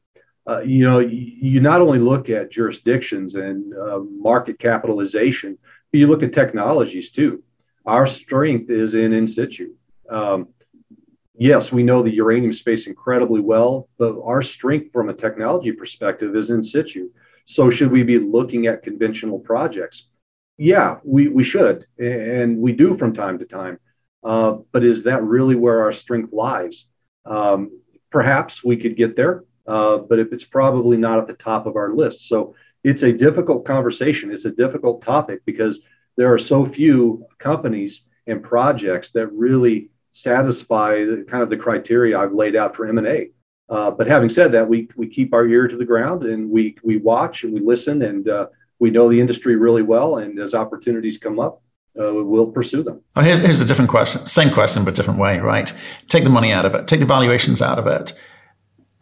uh, 0.50 0.62
you 0.62 0.84
know, 0.84 1.00
you, 1.00 1.60
not 1.60 1.82
only 1.82 2.00
look 2.00 2.30
at 2.30 2.52
jurisdictions 2.52 3.36
and 3.36 3.72
uh, 3.78 4.00
market 4.00 4.58
capitalization, 4.58 5.58
but 5.92 6.00
you 6.00 6.08
look 6.08 6.24
at 6.24 6.34
technologies 6.34 7.12
too. 7.12 7.44
Our 7.86 8.08
strength 8.08 8.70
is 8.72 8.96
in 8.96 9.14
in 9.14 9.28
situ. 9.28 9.76
Um, 10.10 10.48
yes, 11.36 11.72
we 11.72 11.84
know 11.84 12.02
the 12.02 12.16
uranium 12.16 12.54
space 12.54 12.88
incredibly 12.88 13.42
well, 13.42 13.90
but 14.00 14.16
our 14.24 14.42
strength 14.42 14.92
from 14.92 15.10
a 15.10 15.14
technology 15.14 15.72
perspective 15.72 16.36
is 16.36 16.50
in 16.50 16.64
situ. 16.64 17.12
So, 17.46 17.70
should 17.70 17.92
we 17.92 18.04
be 18.04 18.18
looking 18.18 18.66
at 18.66 18.84
conventional 18.84 19.40
projects? 19.40 20.08
Yeah, 20.58 20.98
we, 21.04 21.28
we 21.28 21.44
should, 21.44 21.86
and 22.00 22.58
we 22.58 22.74
do 22.74 22.98
from 22.98 23.14
time 23.14 23.38
to 23.40 23.46
time. 23.46 23.80
Uh, 24.24 24.58
but 24.72 24.84
is 24.84 25.04
that 25.04 25.24
really 25.24 25.56
where 25.56 25.82
our 25.82 25.94
strength 25.94 26.34
lies? 26.34 26.88
Um, 27.26 27.80
perhaps 28.12 28.64
we 28.64 28.76
could 28.78 28.98
get 28.98 29.16
there 29.16 29.44
uh, 29.70 29.98
but 29.98 30.18
if 30.18 30.34
it's 30.34 30.46
probably 30.46 30.98
not 30.98 31.20
at 31.20 31.28
the 31.28 31.34
top 31.34 31.68
of 31.68 31.76
our 31.76 31.94
list. 31.94 32.28
So 32.28 32.56
it's 32.84 33.04
a 33.04 33.14
difficult 33.14 33.66
conversation. 33.66 34.32
It's 34.32 34.46
a 34.46 34.52
difficult 34.52 35.04
topic 35.04 35.42
because 35.46 35.82
there 36.18 36.34
are 36.34 36.40
so 36.40 36.66
few 36.66 37.28
companies 37.38 38.02
and 38.26 38.44
projects 38.44 39.12
that 39.12 39.28
really 39.28 39.90
satisfy 40.12 41.06
the, 41.06 41.26
kind 41.30 41.44
of 41.44 41.52
the 41.52 41.58
criteria 41.58 42.18
I've 42.18 42.34
laid 42.34 42.56
out 42.56 42.76
for 42.76 42.88
M&A. 42.88 43.30
Uh, 43.70 43.92
but 43.92 44.08
having 44.08 44.30
said 44.30 44.52
that, 44.54 44.68
we, 44.68 44.90
we 44.96 45.08
keep 45.08 45.36
our 45.36 45.46
ear 45.46 45.68
to 45.68 45.78
the 45.78 45.86
ground 45.86 46.24
and 46.24 46.50
we, 46.50 46.76
we 46.84 46.98
watch 46.98 47.44
and 47.44 47.54
we 47.54 47.60
listen 47.60 48.02
and 48.02 48.28
uh, 48.28 48.48
we 48.80 48.90
know 48.90 49.08
the 49.08 49.22
industry 49.22 49.56
really 49.56 49.84
well. 49.84 50.18
And 50.18 50.40
as 50.40 50.56
opportunities 50.56 51.20
come 51.20 51.40
up, 51.40 51.62
uh, 52.00 52.12
we'll 52.12 52.48
pursue 52.48 52.82
them. 52.82 53.02
Oh, 53.16 53.22
here's, 53.22 53.42
here's 53.42 53.62
a 53.62 53.66
different 53.66 53.92
question. 53.92 54.26
Same 54.26 54.52
question, 54.52 54.84
but 54.84 54.96
different 54.96 55.20
way, 55.20 55.40
right? 55.40 55.72
Take 56.08 56.24
the 56.24 56.30
money 56.32 56.52
out 56.52 56.66
of 56.66 56.74
it. 56.74 56.88
Take 56.88 57.02
the 57.02 57.06
valuations 57.06 57.62
out 57.62 57.78
of 57.78 57.86
it 57.86 58.20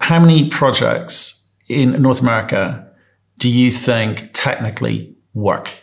how 0.07 0.21
many 0.21 0.47
projects 0.47 1.51
in 1.67 2.01
North 2.01 2.21
America 2.21 2.89
do 3.37 3.49
you 3.49 3.71
think 3.71 4.29
technically 4.31 5.13
work? 5.33 5.81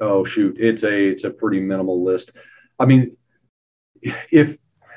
Oh 0.00 0.24
shoot, 0.24 0.56
it's 0.58 0.82
a 0.82 1.08
it's 1.08 1.24
a 1.24 1.30
pretty 1.30 1.60
minimal 1.60 2.02
list. 2.02 2.30
I 2.78 2.86
mean, 2.86 3.14
if 4.00 4.56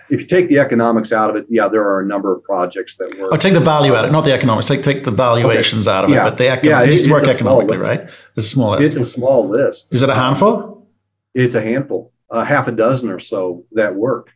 if 0.10 0.22
you 0.22 0.26
take 0.26 0.48
the 0.48 0.60
economics 0.60 1.12
out 1.12 1.30
of 1.30 1.36
it, 1.36 1.48
yeah, 1.50 1.68
there 1.68 1.84
are 1.84 2.00
a 2.00 2.06
number 2.06 2.34
of 2.34 2.44
projects 2.44 2.96
that 2.96 3.20
work. 3.20 3.32
Oh, 3.34 3.36
take 3.36 3.52
the 3.52 3.60
value 3.60 3.94
out 3.94 4.06
of 4.06 4.10
it, 4.10 4.14
not 4.14 4.24
the 4.24 4.32
economics. 4.32 4.68
Take 4.68 4.84
take 4.84 5.04
the 5.04 5.12
valuations 5.12 5.86
okay. 5.86 5.98
out 5.98 6.06
of 6.06 6.12
yeah. 6.12 6.22
it, 6.22 6.24
but 6.24 6.38
the 6.38 6.48
economic, 6.48 6.66
yeah, 6.66 6.82
it, 6.82 6.88
it 6.88 6.92
needs 6.92 7.04
to 7.04 7.12
work 7.12 7.26
economically, 7.26 7.76
right? 7.76 8.10
It's 8.38 8.48
a 8.48 8.50
small 8.50 8.72
list. 8.72 8.96
It's 8.96 9.10
a 9.10 9.12
small 9.12 9.50
list. 9.50 9.94
Is 9.94 10.02
it 10.02 10.10
a 10.10 10.16
handful? 10.16 10.88
It's 11.34 11.56
a 11.56 11.62
handful, 11.62 12.14
a 12.32 12.46
half 12.46 12.70
a 12.70 12.72
dozen 12.72 13.10
or 13.10 13.20
so 13.20 13.66
that 13.74 13.96
work. 13.96 14.32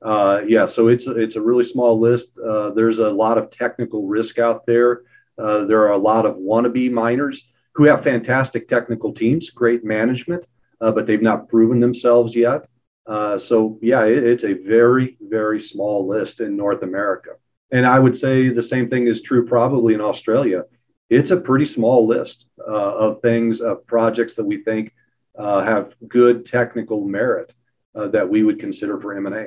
Uh, 0.00 0.42
yeah, 0.46 0.66
so 0.66 0.88
it's 0.88 1.06
it's 1.06 1.36
a 1.36 1.40
really 1.40 1.64
small 1.64 1.98
list. 1.98 2.30
Uh, 2.38 2.70
there's 2.70 3.00
a 3.00 3.08
lot 3.08 3.36
of 3.36 3.50
technical 3.50 4.06
risk 4.06 4.38
out 4.38 4.64
there. 4.64 5.02
Uh, 5.36 5.64
there 5.64 5.82
are 5.82 5.92
a 5.92 5.98
lot 5.98 6.24
of 6.24 6.36
wannabe 6.36 6.90
miners 6.90 7.48
who 7.74 7.84
have 7.84 8.02
fantastic 8.02 8.68
technical 8.68 9.12
teams, 9.12 9.50
great 9.50 9.84
management, 9.84 10.44
uh, 10.80 10.90
but 10.90 11.06
they've 11.06 11.22
not 11.22 11.48
proven 11.48 11.80
themselves 11.80 12.34
yet. 12.36 12.68
Uh, 13.06 13.38
so 13.38 13.78
yeah, 13.82 14.04
it, 14.04 14.22
it's 14.22 14.44
a 14.44 14.52
very 14.52 15.16
very 15.20 15.60
small 15.60 16.06
list 16.06 16.40
in 16.40 16.56
North 16.56 16.82
America, 16.82 17.30
and 17.72 17.84
I 17.84 17.98
would 17.98 18.16
say 18.16 18.50
the 18.50 18.62
same 18.62 18.88
thing 18.88 19.08
is 19.08 19.20
true 19.20 19.46
probably 19.46 19.94
in 19.94 20.00
Australia. 20.00 20.64
It's 21.10 21.32
a 21.32 21.38
pretty 21.38 21.64
small 21.64 22.06
list 22.06 22.46
uh, 22.60 22.70
of 22.70 23.22
things 23.22 23.60
of 23.60 23.84
projects 23.86 24.34
that 24.34 24.44
we 24.44 24.62
think 24.62 24.92
have 25.36 25.94
good 26.06 26.44
technical 26.44 27.04
merit 27.04 27.52
that 27.94 28.28
we 28.28 28.42
would 28.44 28.60
consider 28.60 29.00
for 29.00 29.16
M 29.16 29.26
and 29.26 29.34
A. 29.34 29.46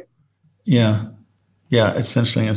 Yeah. 0.65 1.05
Yeah, 1.69 1.93
it's 1.93 2.17
interesting. 2.17 2.49
I 2.49 2.53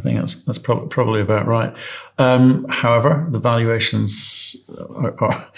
think 0.00 0.18
that's 0.18 0.34
that's 0.42 0.58
probably 0.58 0.88
probably 0.88 1.20
about 1.20 1.46
right. 1.46 1.72
Um, 2.18 2.66
however, 2.68 3.24
the 3.30 3.38
valuations 3.38 4.56
are, 4.76 5.14
are 5.22 5.52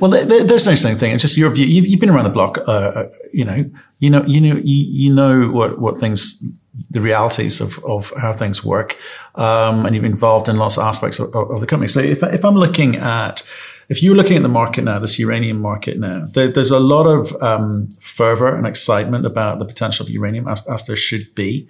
well, 0.00 0.10
there's 0.10 0.66
no 0.66 0.74
such 0.74 0.98
thing. 0.98 1.12
It's 1.12 1.22
just 1.22 1.36
your 1.36 1.50
view. 1.50 1.66
You, 1.66 1.90
have 1.90 2.00
been 2.00 2.10
around 2.10 2.24
the 2.24 2.30
block. 2.30 2.58
Uh, 2.66 2.70
uh, 2.70 3.08
you 3.32 3.44
know, 3.44 3.70
you 3.98 4.10
know, 4.10 4.24
you 4.24 4.40
know, 4.40 4.56
you, 4.56 4.86
you 4.86 5.14
know 5.14 5.50
what 5.50 5.78
what 5.78 5.98
things, 5.98 6.42
the 6.90 7.00
realities 7.00 7.60
of 7.60 7.78
of 7.84 8.12
how 8.18 8.32
things 8.32 8.64
work, 8.64 8.96
um, 9.36 9.86
and 9.86 9.94
you've 9.94 10.02
been 10.02 10.12
involved 10.12 10.48
in 10.48 10.56
lots 10.56 10.76
of 10.76 10.84
aspects 10.84 11.18
of, 11.18 11.34
of 11.34 11.60
the 11.60 11.66
company. 11.66 11.88
So 11.88 12.00
if 12.00 12.22
if 12.22 12.44
I'm 12.44 12.56
looking 12.56 12.96
at 12.96 13.42
if 13.88 14.02
you're 14.02 14.16
looking 14.16 14.36
at 14.36 14.42
the 14.42 14.48
market 14.48 14.82
now, 14.82 14.98
this 14.98 15.18
uranium 15.18 15.60
market 15.60 15.98
now, 15.98 16.24
there, 16.26 16.48
there's 16.48 16.70
a 16.70 16.80
lot 16.80 17.06
of 17.06 17.40
um, 17.42 17.88
fervor 18.00 18.54
and 18.54 18.66
excitement 18.66 19.24
about 19.24 19.58
the 19.58 19.64
potential 19.64 20.04
of 20.04 20.10
uranium, 20.10 20.48
as, 20.48 20.66
as 20.68 20.86
there 20.86 20.96
should 20.96 21.34
be. 21.34 21.68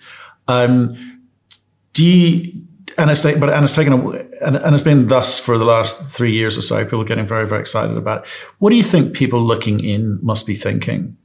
Um, 0.48 0.96
do 1.92 2.04
you, 2.04 2.62
and 2.98 3.10
it's 3.10 3.22
but 3.22 3.50
and 3.50 3.64
it's 3.64 3.74
taken 3.74 3.92
a, 3.92 4.08
and, 4.44 4.56
and 4.56 4.74
it's 4.74 4.84
been 4.84 5.08
thus 5.08 5.38
for 5.38 5.58
the 5.58 5.64
last 5.64 6.16
three 6.16 6.32
years 6.32 6.56
or 6.56 6.62
so. 6.62 6.82
People 6.84 7.04
getting 7.04 7.26
very 7.26 7.46
very 7.46 7.60
excited 7.60 7.96
about 7.96 8.22
it. 8.22 8.28
What 8.58 8.70
do 8.70 8.76
you 8.76 8.82
think 8.82 9.14
people 9.14 9.40
looking 9.40 9.82
in 9.84 10.18
must 10.22 10.46
be 10.46 10.54
thinking 10.54 11.16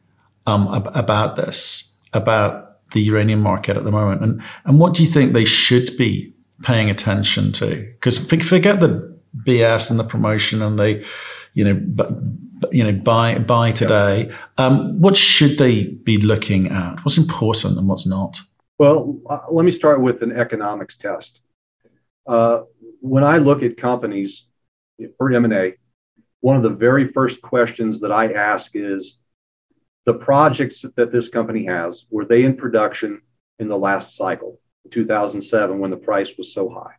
um, 0.47 0.67
ab- 0.73 0.91
about 0.95 1.35
this, 1.35 1.97
about 2.13 2.89
the 2.91 3.01
uranium 3.01 3.41
market 3.41 3.77
at 3.77 3.83
the 3.83 3.91
moment, 3.91 4.21
and 4.21 4.41
and 4.65 4.79
what 4.79 4.93
do 4.93 5.03
you 5.03 5.09
think 5.09 5.33
they 5.33 5.45
should 5.45 5.95
be 5.97 6.33
paying 6.63 6.89
attention 6.89 7.51
to? 7.53 7.89
Because 7.93 8.17
forget 8.17 8.79
the 8.79 9.10
BS 9.37 9.89
and 9.89 9.99
the 9.99 10.03
promotion 10.03 10.61
and 10.61 10.77
they, 10.77 11.03
you 11.53 11.63
know, 11.63 12.35
you 12.71 12.83
know, 12.83 12.91
buy 12.91 13.37
buy 13.39 13.71
today. 13.71 14.31
Um, 14.57 14.99
what 15.01 15.15
should 15.15 15.57
they 15.57 15.85
be 15.85 16.17
looking 16.17 16.67
at? 16.67 16.99
What's 17.03 17.17
important 17.17 17.77
and 17.77 17.87
what's 17.87 18.05
not? 18.05 18.39
Well, 18.77 19.19
uh, 19.29 19.39
let 19.51 19.63
me 19.63 19.71
start 19.71 20.01
with 20.01 20.21
an 20.21 20.31
economics 20.31 20.97
test. 20.97 21.41
Uh, 22.27 22.61
when 22.99 23.23
I 23.23 23.37
look 23.37 23.63
at 23.63 23.77
companies 23.77 24.47
for 25.17 25.31
M&A, 25.31 25.75
one 26.39 26.55
of 26.55 26.63
the 26.63 26.69
very 26.69 27.07
first 27.11 27.41
questions 27.41 27.99
that 28.01 28.11
I 28.11 28.33
ask 28.33 28.71
is 28.75 29.19
the 30.05 30.13
projects 30.13 30.83
that 30.95 31.11
this 31.11 31.29
company 31.29 31.65
has, 31.65 32.05
were 32.09 32.25
they 32.25 32.43
in 32.43 32.55
production 32.57 33.21
in 33.59 33.67
the 33.67 33.77
last 33.77 34.15
cycle, 34.15 34.59
2007, 34.89 35.79
when 35.79 35.91
the 35.91 35.97
price 35.97 36.35
was 36.37 36.53
so 36.53 36.69
high? 36.69 36.95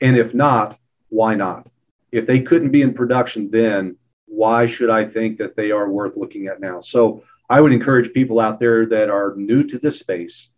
And 0.00 0.16
if 0.16 0.34
not, 0.34 0.78
why 1.12 1.34
not? 1.34 1.68
If 2.10 2.26
they 2.26 2.40
couldn't 2.40 2.70
be 2.70 2.82
in 2.82 2.94
production 2.94 3.50
then, 3.50 3.96
why 4.26 4.66
should 4.66 4.88
I 4.88 5.04
think 5.04 5.38
that 5.38 5.56
they 5.56 5.70
are 5.70 5.88
worth 5.88 6.16
looking 6.16 6.46
at 6.46 6.58
now? 6.58 6.80
So 6.80 7.22
I 7.50 7.60
would 7.60 7.72
encourage 7.72 8.12
people 8.14 8.40
out 8.40 8.58
there 8.58 8.86
that 8.86 9.10
are 9.10 9.34
new 9.36 9.62
to 9.64 9.78
this 9.78 9.98
space, 9.98 10.48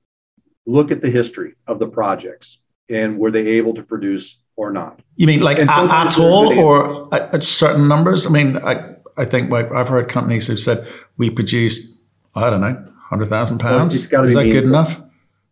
look 0.65 0.93
at 0.93 1.03
the 1.03 1.11
history 1.11 1.55
of 1.67 1.81
the 1.81 1.89
projects 1.89 2.59
and 2.89 3.19
were 3.19 3.33
they 3.33 3.47
able 3.59 3.75
to 3.75 3.83
produce 3.83 4.39
or 4.55 4.71
not. 4.71 5.01
You 5.17 5.27
mean 5.27 5.41
like 5.41 5.59
at, 5.59 5.69
at 5.69 6.19
all 6.21 6.57
or 6.57 7.13
at, 7.13 7.35
at, 7.35 7.43
certain 7.43 7.89
numbers? 7.89 8.27
I 8.27 8.31
mean, 8.31 8.57
I, 8.59 8.95
I 9.17 9.25
think 9.25 9.53
I've 9.53 9.89
heard 9.89 10.09
companies 10.09 10.47
who've 10.47 10.61
said 10.61 10.87
we 11.17 11.31
produced, 11.31 11.99
I 12.37 12.49
don't 12.49 12.61
know, 12.61 12.75
100,000 12.75 13.59
pounds. 13.59 13.95
Is 13.97 14.09
that 14.09 14.23
meaningful. 14.23 14.51
good 14.53 14.65
enough? 14.65 15.03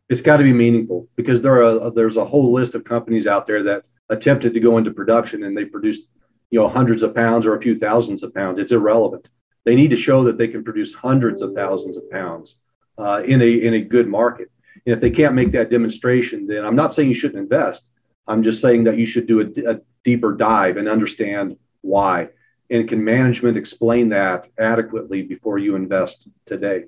It's 0.09 0.21
got 0.21 0.37
to 0.37 0.45
be 0.45 0.53
meaningful 0.53 1.09
because 1.17 1.43
there 1.43 1.65
are 1.65 1.91
there's 1.91 2.17
a 2.17 2.25
whole 2.25 2.53
list 2.53 2.75
of 2.75 2.85
companies 2.85 3.27
out 3.27 3.47
there 3.47 3.63
that 3.65 3.85
attempted 4.13 4.55
to 4.55 4.61
go 4.61 4.79
into 4.79 4.91
production 4.91 5.45
and 5.45 5.57
they 5.57 5.65
produced 5.65 6.03
you 6.51 6.61
know 6.61 6.69
hundreds 6.69 7.03
of 7.03 7.15
pounds 7.15 7.47
or 7.47 7.57
a 7.57 7.61
few 7.61 7.79
thousands 7.79 8.23
of 8.23 8.35
pounds. 8.35 8.59
It's 8.59 8.73
irrelevant. 8.73 9.29
They 9.65 9.75
need 9.75 9.91
to 9.91 9.97
show 9.97 10.25
that 10.25 10.39
they 10.39 10.49
can 10.49 10.63
produce 10.63 10.93
hundreds 10.93 11.41
of 11.41 11.55
thousands 11.55 11.97
of 11.97 12.11
pounds 12.11 12.57
uh, 12.99 13.23
in 13.25 13.41
a 13.41 13.51
in 13.67 13.75
a 13.75 13.81
good 13.81 14.09
market. 14.09 14.51
And 14.87 14.95
if 14.95 15.01
they 15.01 15.11
can't 15.11 15.35
make 15.35 15.53
that 15.53 15.71
demonstration 15.71 16.47
then 16.47 16.65
i'm 16.65 16.75
not 16.77 16.93
saying 16.93 17.09
you 17.09 17.15
shouldn't 17.15 17.43
invest. 17.43 17.91
I'm 18.27 18.43
just 18.43 18.61
saying 18.61 18.85
that 18.85 18.99
you 18.99 19.07
should 19.07 19.27
do 19.27 19.41
a, 19.41 19.73
a 19.73 19.81
deeper 20.05 20.33
dive 20.33 20.77
and 20.77 20.89
understand 20.89 21.57
why 21.81 22.29
and 22.71 22.89
can 22.89 23.05
management 23.05 23.59
explain 23.59 24.09
that 24.11 24.49
adequately 24.59 25.23
before 25.23 25.59
you 25.59 25.77
invest 25.77 26.29
today. 26.47 26.85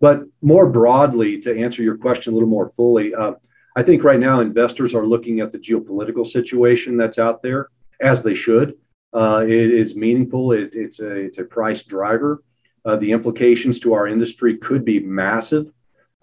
But 0.00 0.22
more 0.40 0.66
broadly 0.66 1.42
to 1.42 1.60
answer 1.62 1.82
your 1.82 1.98
question 1.98 2.32
a 2.32 2.36
little 2.36 2.48
more 2.48 2.70
fully 2.70 3.14
uh, 3.14 3.34
I 3.76 3.82
think 3.82 4.02
right 4.02 4.18
now 4.18 4.40
investors 4.40 4.94
are 4.94 5.06
looking 5.06 5.40
at 5.40 5.52
the 5.52 5.58
geopolitical 5.58 6.26
situation 6.26 6.96
that's 6.96 7.18
out 7.18 7.42
there, 7.42 7.68
as 8.00 8.22
they 8.22 8.34
should. 8.34 8.74
Uh, 9.12 9.44
it 9.44 9.70
is 9.70 9.94
meaningful. 9.94 10.52
It, 10.52 10.70
it's 10.74 11.00
a 11.00 11.10
it's 11.10 11.38
a 11.38 11.44
price 11.44 11.82
driver. 11.82 12.42
Uh, 12.84 12.96
the 12.96 13.12
implications 13.12 13.78
to 13.80 13.92
our 13.92 14.06
industry 14.06 14.56
could 14.56 14.84
be 14.84 15.00
massive, 15.00 15.66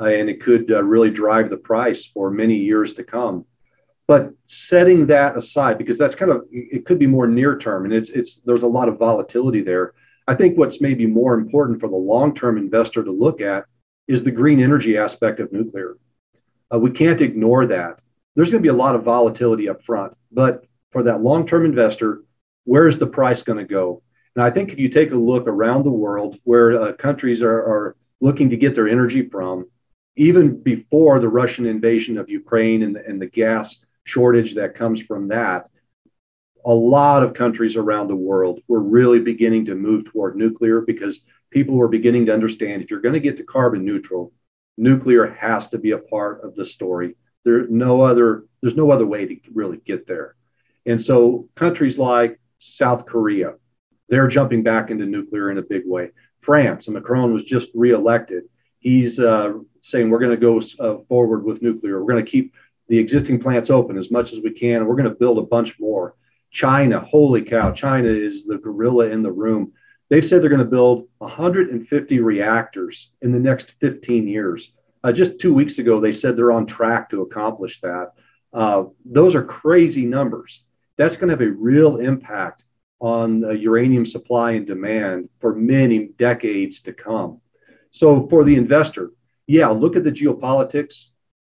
uh, 0.02 0.06
and 0.06 0.30
it 0.30 0.42
could 0.42 0.72
uh, 0.72 0.84
really 0.84 1.12
drive 1.12 1.50
the 1.50 1.58
price 1.58 2.06
for 2.06 2.32
many 2.32 2.56
years 2.56 2.94
to 2.96 3.04
come. 3.04 3.46
But 4.08 4.32
setting 4.46 5.08
that 5.08 5.38
aside, 5.38 5.78
because 5.78 5.98
that's 5.98 6.16
kind 6.16 6.32
of 6.32 6.46
it 6.52 6.86
could 6.86 6.98
be 6.98 7.08
more 7.08 7.28
near 7.28 7.58
term, 7.58 7.86
and 7.86 7.94
it's 7.94 8.10
it's 8.10 8.42
there's 8.46 8.64
a 8.64 8.68
lot 8.68 8.90
of 8.90 8.98
volatility 8.98 9.62
there. 9.62 9.94
I 10.28 10.36
think 10.36 10.58
what's 10.58 10.82
maybe 10.82 11.06
more 11.06 11.34
important 11.34 11.80
for 11.80 11.88
the 11.88 11.96
long 11.96 12.34
term 12.36 12.58
investor 12.58 13.04
to 13.04 13.12
look 13.12 13.42
at 13.42 13.66
is 14.08 14.24
the 14.24 14.32
green 14.32 14.62
energy 14.62 14.98
aspect 14.98 15.40
of 15.40 15.52
nuclear. 15.52 15.98
Uh, 16.74 16.80
we 16.80 16.92
can't 16.92 17.22
ignore 17.22 17.66
that. 17.68 18.00
There's 18.36 18.52
going 18.52 18.62
to 18.62 18.68
be 18.68 18.76
a 18.76 18.78
lot 18.78 18.96
of 18.96 19.04
volatility 19.04 19.70
up 19.70 19.84
front, 19.84 20.16
but 20.32 20.66
for 20.92 21.04
that 21.04 21.22
long 21.22 21.48
term 21.48 21.66
investor, 21.66 22.24
where 22.66 22.88
is 22.88 23.00
the 23.00 23.08
price 23.08 23.44
going 23.44 23.60
to 23.60 23.66
go? 23.66 24.02
And 24.36 24.44
I 24.44 24.52
think 24.52 24.72
if 24.72 24.80
you 24.80 24.90
take 24.90 25.12
a 25.12 25.16
look 25.16 25.48
around 25.48 25.84
the 25.84 25.92
world 25.92 26.38
where 26.44 26.80
uh, 26.80 26.94
countries 26.94 27.42
are, 27.42 27.58
are 27.58 27.96
looking 28.22 28.50
to 28.52 28.58
get 28.58 28.76
their 28.76 28.88
energy 28.88 29.28
from, 29.28 29.68
even 30.16 30.62
before 30.62 31.20
the 31.20 31.30
Russian 31.30 31.66
invasion 31.66 32.18
of 32.18 32.30
Ukraine 32.30 32.84
and 32.84 32.96
the, 32.96 33.06
and 33.06 33.22
the 33.22 33.28
gas 33.28 33.78
shortage 34.04 34.56
that 34.56 34.76
comes 34.76 35.02
from 35.02 35.30
that, 35.30 35.70
a 36.66 36.74
lot 36.74 37.24
of 37.24 37.34
countries 37.34 37.76
around 37.76 38.08
the 38.08 38.16
world 38.16 38.60
were 38.68 38.82
really 38.82 39.20
beginning 39.20 39.66
to 39.66 39.76
move 39.76 40.06
toward 40.06 40.36
nuclear 40.36 40.82
because 40.82 41.22
people 41.50 41.76
were 41.76 41.88
beginning 41.88 42.26
to 42.26 42.34
understand 42.34 42.82
if 42.82 42.92
you're 42.92 43.02
going 43.02 43.14
to 43.14 43.20
get 43.20 43.38
to 43.38 43.44
carbon 43.44 43.86
neutral, 43.86 44.34
nuclear 44.78 45.28
has 45.28 45.68
to 45.70 45.78
be 45.78 45.92
a 45.92 45.98
part 45.98 46.44
of 46.44 46.56
the 46.56 46.66
story. 46.66 47.16
There's 47.44 47.70
no 47.70 48.02
other 48.02 48.46
there's 48.62 48.76
no 48.76 48.92
other 48.92 49.06
way 49.06 49.26
to 49.26 49.38
really 49.54 49.78
get 49.78 50.08
there. 50.08 50.36
And 50.86 51.02
so 51.02 51.50
countries 51.56 52.00
like 52.00 52.40
South 52.60 53.06
Korea, 53.06 53.56
they're 54.10 54.28
jumping 54.28 54.64
back 54.64 54.90
into 54.90 55.06
nuclear 55.06 55.52
in 55.52 55.58
a 55.58 55.62
big 55.62 55.84
way. 55.86 56.12
France, 56.40 56.88
Macron 56.88 57.34
was 57.34 57.44
just 57.44 57.70
reelected. 57.74 58.44
He's 58.80 59.20
uh, 59.20 59.54
saying 59.82 60.10
we're 60.10 60.20
going 60.20 60.32
to 60.32 60.38
go 60.38 60.62
uh, 60.80 61.04
forward 61.10 61.44
with 61.44 61.62
nuclear. 61.62 62.00
We're 62.00 62.14
going 62.14 62.26
to 62.26 62.32
keep 62.32 62.54
the 62.88 62.98
existing 62.98 63.40
plants 63.40 63.70
open 63.70 63.98
as 63.98 64.12
much 64.12 64.34
as 64.34 64.40
we 64.40 64.52
can. 64.52 64.78
And 64.78 64.88
we're 64.88 64.96
going 64.96 65.10
to 65.10 65.16
build 65.16 65.40
a 65.40 65.42
bunch 65.42 65.80
more. 65.80 66.16
China, 66.52 67.00
holy 67.02 67.42
cow, 67.42 67.72
China 67.72 68.08
is 68.08 68.46
the 68.46 68.58
gorilla 68.58 69.08
in 69.08 69.22
the 69.22 69.32
room. 69.32 69.74
They've 70.10 70.26
said 70.26 70.42
they're 70.42 70.50
going 70.50 70.60
to 70.60 70.66
build 70.66 71.08
150 71.18 72.20
reactors 72.20 73.12
in 73.22 73.32
the 73.32 73.40
next 73.40 73.74
15 73.80 74.28
years. 74.28 74.72
Uh, 75.04 75.12
just 75.12 75.40
two 75.40 75.54
weeks 75.54 75.80
ago, 75.80 76.00
they 76.00 76.12
said 76.12 76.36
they're 76.36 76.52
on 76.52 76.66
track 76.66 77.10
to 77.10 77.22
accomplish 77.22 77.82
that. 77.82 78.14
Uh, 78.54 78.86
those 79.06 79.36
are 79.36 79.44
crazy 79.44 80.06
numbers. 80.06 80.64
That's 80.98 81.18
going 81.18 81.28
to 81.28 81.34
have 81.34 81.42
a 81.42 81.52
real 81.52 81.98
impact 81.98 82.64
on 83.00 83.42
the 83.42 83.52
uranium 83.52 84.06
supply 84.06 84.52
and 84.52 84.66
demand 84.66 85.30
for 85.40 85.54
many 85.54 86.10
decades 86.18 86.82
to 86.82 86.94
come. 86.94 87.42
So, 87.92 88.28
for 88.30 88.44
the 88.44 88.56
investor, 88.56 89.12
yeah, 89.46 89.68
look 89.68 89.96
at 89.96 90.04
the 90.04 90.12
geopolitics. 90.12 91.10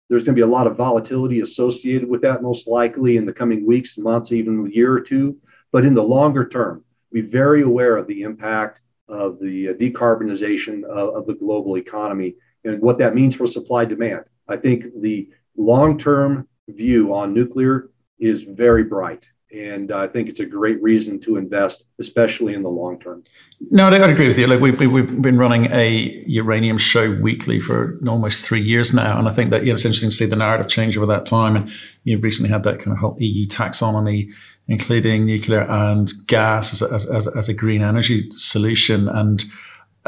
There's 0.09 0.25
going 0.25 0.35
to 0.35 0.39
be 0.39 0.47
a 0.47 0.47
lot 0.47 0.67
of 0.67 0.77
volatility 0.77 1.41
associated 1.41 2.07
with 2.07 2.21
that, 2.21 2.41
most 2.41 2.67
likely 2.67 3.17
in 3.17 3.25
the 3.25 3.33
coming 3.33 3.65
weeks, 3.65 3.97
months, 3.97 4.31
even 4.31 4.65
a 4.65 4.69
year 4.69 4.93
or 4.93 5.01
two. 5.01 5.37
But 5.71 5.85
in 5.85 5.93
the 5.93 6.03
longer 6.03 6.47
term, 6.47 6.83
be 7.13 7.21
very 7.21 7.61
aware 7.61 7.97
of 7.97 8.07
the 8.07 8.23
impact 8.23 8.81
of 9.07 9.39
the 9.39 9.67
decarbonization 9.79 10.83
of, 10.83 11.15
of 11.15 11.27
the 11.27 11.35
global 11.35 11.77
economy 11.77 12.35
and 12.63 12.81
what 12.81 12.97
that 12.97 13.15
means 13.15 13.35
for 13.35 13.45
supply 13.45 13.85
demand. 13.85 14.23
I 14.47 14.57
think 14.57 14.85
the 15.01 15.29
long 15.55 15.97
term 15.97 16.47
view 16.67 17.13
on 17.13 17.33
nuclear 17.33 17.89
is 18.19 18.43
very 18.43 18.83
bright. 18.83 19.25
And 19.53 19.91
uh, 19.91 19.97
I 19.97 20.07
think 20.07 20.29
it's 20.29 20.39
a 20.39 20.45
great 20.45 20.81
reason 20.81 21.19
to 21.21 21.37
invest, 21.37 21.85
especially 21.99 22.55
in 22.55 22.63
the 22.63 22.69
long 22.69 22.99
term. 22.99 23.23
No, 23.69 23.87
I'd 23.87 24.09
agree 24.09 24.27
with 24.27 24.37
you. 24.37 24.47
Like 24.47 24.59
we've, 24.59 24.79
we've 24.79 25.21
been 25.21 25.37
running 25.37 25.67
a 25.71 26.23
uranium 26.25 26.79
show 26.79 27.11
weekly 27.21 27.59
for 27.59 27.99
almost 28.07 28.43
three 28.43 28.61
years 28.61 28.93
now, 28.93 29.19
and 29.19 29.27
I 29.27 29.31
think 29.31 29.51
that 29.51 29.61
you 29.61 29.67
know, 29.67 29.73
it's 29.73 29.85
interesting 29.85 30.09
to 30.09 30.15
see 30.15 30.25
the 30.25 30.35
narrative 30.35 30.67
change 30.67 30.97
over 30.97 31.05
that 31.05 31.27
time. 31.27 31.55
And 31.55 31.69
you've 32.03 32.23
recently 32.23 32.49
had 32.49 32.63
that 32.63 32.79
kind 32.79 32.93
of 32.93 32.97
whole 32.97 33.15
EU 33.19 33.47
taxonomy, 33.47 34.33
including 34.67 35.25
nuclear 35.25 35.67
and 35.69 36.11
gas 36.25 36.81
as, 36.81 37.05
as, 37.05 37.27
as 37.27 37.47
a 37.47 37.53
green 37.53 37.83
energy 37.83 38.29
solution. 38.31 39.07
And 39.07 39.43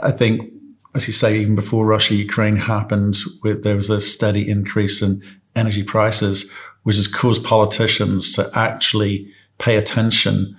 I 0.02 0.12
think 0.12 0.52
as 0.96 1.08
you 1.08 1.14
say, 1.14 1.38
even 1.38 1.56
before 1.56 1.86
Russia 1.86 2.16
Ukraine 2.16 2.56
happened, 2.56 3.18
there 3.44 3.76
was 3.76 3.90
a 3.90 4.00
steady 4.00 4.50
increase 4.50 5.02
in 5.02 5.22
energy 5.56 5.84
prices, 5.84 6.52
which 6.84 6.96
has 6.96 7.08
caused 7.08 7.44
politicians 7.44 8.34
to 8.34 8.50
actually 8.54 9.32
pay 9.58 9.78
attention 9.78 10.58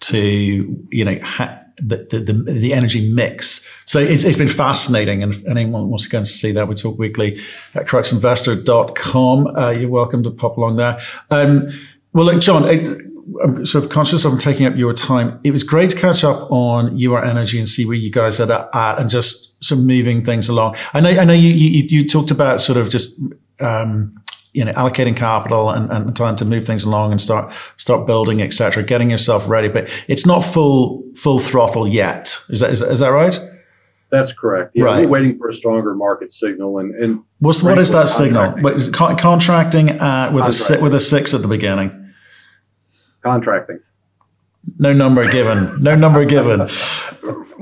to 0.00 0.86
you 0.90 1.04
know 1.04 1.18
ha- 1.22 1.58
the, 1.78 1.96
the, 2.10 2.32
the 2.52 2.72
energy 2.72 3.12
mix. 3.12 3.68
So 3.84 4.00
it's, 4.00 4.24
it's 4.24 4.36
been 4.36 4.48
fascinating, 4.48 5.22
and 5.22 5.34
if 5.34 5.46
anyone 5.46 5.88
wants 5.88 6.04
to 6.04 6.10
go 6.10 6.18
and 6.18 6.28
see 6.28 6.52
that, 6.52 6.68
we 6.68 6.74
talk 6.74 6.98
weekly 6.98 7.38
at 7.74 7.86
cruxinvestor.com. 7.86 9.46
Uh, 9.46 9.70
you're 9.70 9.88
welcome 9.88 10.22
to 10.24 10.30
pop 10.30 10.56
along 10.56 10.76
there. 10.76 10.98
Um, 11.30 11.68
well, 12.12 12.26
look, 12.26 12.40
John. 12.40 12.64
I'm 13.44 13.66
sort 13.66 13.84
of 13.84 13.90
conscious 13.90 14.24
of 14.24 14.38
taking 14.40 14.64
up 14.64 14.74
your 14.76 14.94
time. 14.94 15.38
It 15.44 15.50
was 15.50 15.62
great 15.62 15.90
to 15.90 15.96
catch 15.96 16.24
up 16.24 16.50
on 16.50 16.98
Ur-Energy 17.00 17.58
and 17.58 17.68
see 17.68 17.84
where 17.84 17.94
you 17.94 18.10
guys 18.10 18.40
are 18.40 18.50
at 18.74 18.98
and 18.98 19.10
just 19.10 19.62
sort 19.62 19.80
of 19.80 19.84
moving 19.84 20.24
things 20.24 20.48
along. 20.48 20.76
I 20.94 21.00
know, 21.00 21.10
I 21.10 21.24
know 21.24 21.34
you, 21.34 21.50
you, 21.50 21.84
you 21.88 22.08
talked 22.08 22.30
about 22.30 22.62
sort 22.62 22.78
of 22.78 22.88
just, 22.88 23.18
um, 23.60 24.18
you 24.52 24.64
know, 24.64 24.72
allocating 24.72 25.16
capital 25.16 25.70
and, 25.70 25.90
and 25.90 26.16
time 26.16 26.36
to 26.36 26.44
move 26.44 26.66
things 26.66 26.84
along 26.84 27.12
and 27.12 27.20
start, 27.20 27.52
start 27.76 28.06
building, 28.06 28.42
etc., 28.42 28.82
getting 28.82 29.10
yourself 29.10 29.48
ready, 29.48 29.68
but 29.68 29.88
it's 30.08 30.26
not 30.26 30.40
full, 30.40 31.02
full 31.16 31.38
throttle 31.38 31.86
yet. 31.86 32.38
Is 32.48 32.60
that, 32.60 32.70
is, 32.70 32.82
is 32.82 33.00
that 33.00 33.08
right? 33.08 33.38
That's 34.10 34.32
correct. 34.32 34.72
Yeah, 34.74 34.84
right. 34.84 35.04
We're 35.04 35.08
waiting 35.08 35.38
for 35.38 35.50
a 35.50 35.56
stronger 35.56 35.94
market 35.94 36.32
signal, 36.32 36.78
and 36.78 36.94
and 36.94 37.22
What's, 37.40 37.62
what 37.62 37.78
is 37.78 37.90
that 37.90 38.08
signal? 38.08 38.54
Con- 38.90 39.18
contracting 39.18 39.90
uh, 39.90 40.30
with 40.32 40.44
contracting. 40.44 40.78
a 40.78 40.82
with 40.82 40.94
a 40.94 41.00
six 41.00 41.34
at 41.34 41.42
the 41.42 41.48
beginning 41.48 42.08
contracting. 43.22 43.80
No 44.78 44.92
number 44.92 45.28
given. 45.30 45.82
No 45.82 45.94
number 45.94 46.24
given. 46.24 46.60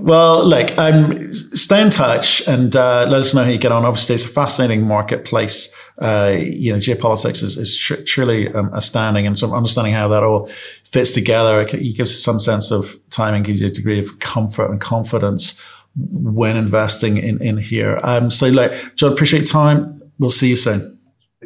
Well, 0.07 0.47
look, 0.47 0.79
um, 0.79 1.33
stay 1.33 1.83
in 1.83 1.91
touch 1.91 2.41
and 2.47 2.77
uh, 2.77 3.09
let 3.09 3.19
us 3.19 3.35
know 3.35 3.43
how 3.43 3.51
you 3.51 3.59
get 3.59 3.73
on. 3.73 3.85
Obviously, 3.85 4.15
it's 4.15 4.25
a 4.25 4.29
fascinating 4.29 4.87
marketplace. 4.87 5.75
Uh, 6.01 6.37
you 6.39 6.73
know, 6.73 6.79
geopolitics 6.79 7.43
is, 7.43 7.57
is 7.57 7.77
tr- 7.77 8.03
truly 8.03 8.47
um, 8.55 8.73
astounding, 8.73 9.27
and 9.27 9.43
of 9.43 9.53
understanding 9.53 9.93
how 9.93 10.07
that 10.07 10.23
all 10.23 10.47
fits 10.85 11.13
together. 11.13 11.61
It, 11.63 11.97
gives 11.97 12.23
some 12.23 12.39
sense 12.39 12.71
of 12.71 12.97
timing, 13.11 13.43
gives 13.43 13.61
you 13.61 13.67
a 13.67 13.71
degree 13.71 13.99
of 13.99 14.21
comfort 14.21 14.71
and 14.71 14.81
confidence 14.81 15.61
when 15.97 16.57
investing 16.57 17.17
in 17.17 17.43
in 17.43 17.57
here. 17.59 17.99
Um, 18.05 18.31
so, 18.31 18.47
like, 18.49 18.95
John, 18.95 19.13
appreciate 19.13 19.45
time. 19.49 20.01
We'll 20.21 20.31
see 20.31 20.51
you 20.51 20.57
soon. 20.57 21.01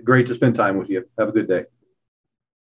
Great 0.04 0.26
to 0.26 0.34
spend 0.34 0.54
time 0.54 0.76
with 0.76 0.90
you. 0.90 1.08
Have 1.18 1.30
a 1.30 1.32
good 1.32 1.48
day. 1.48 1.64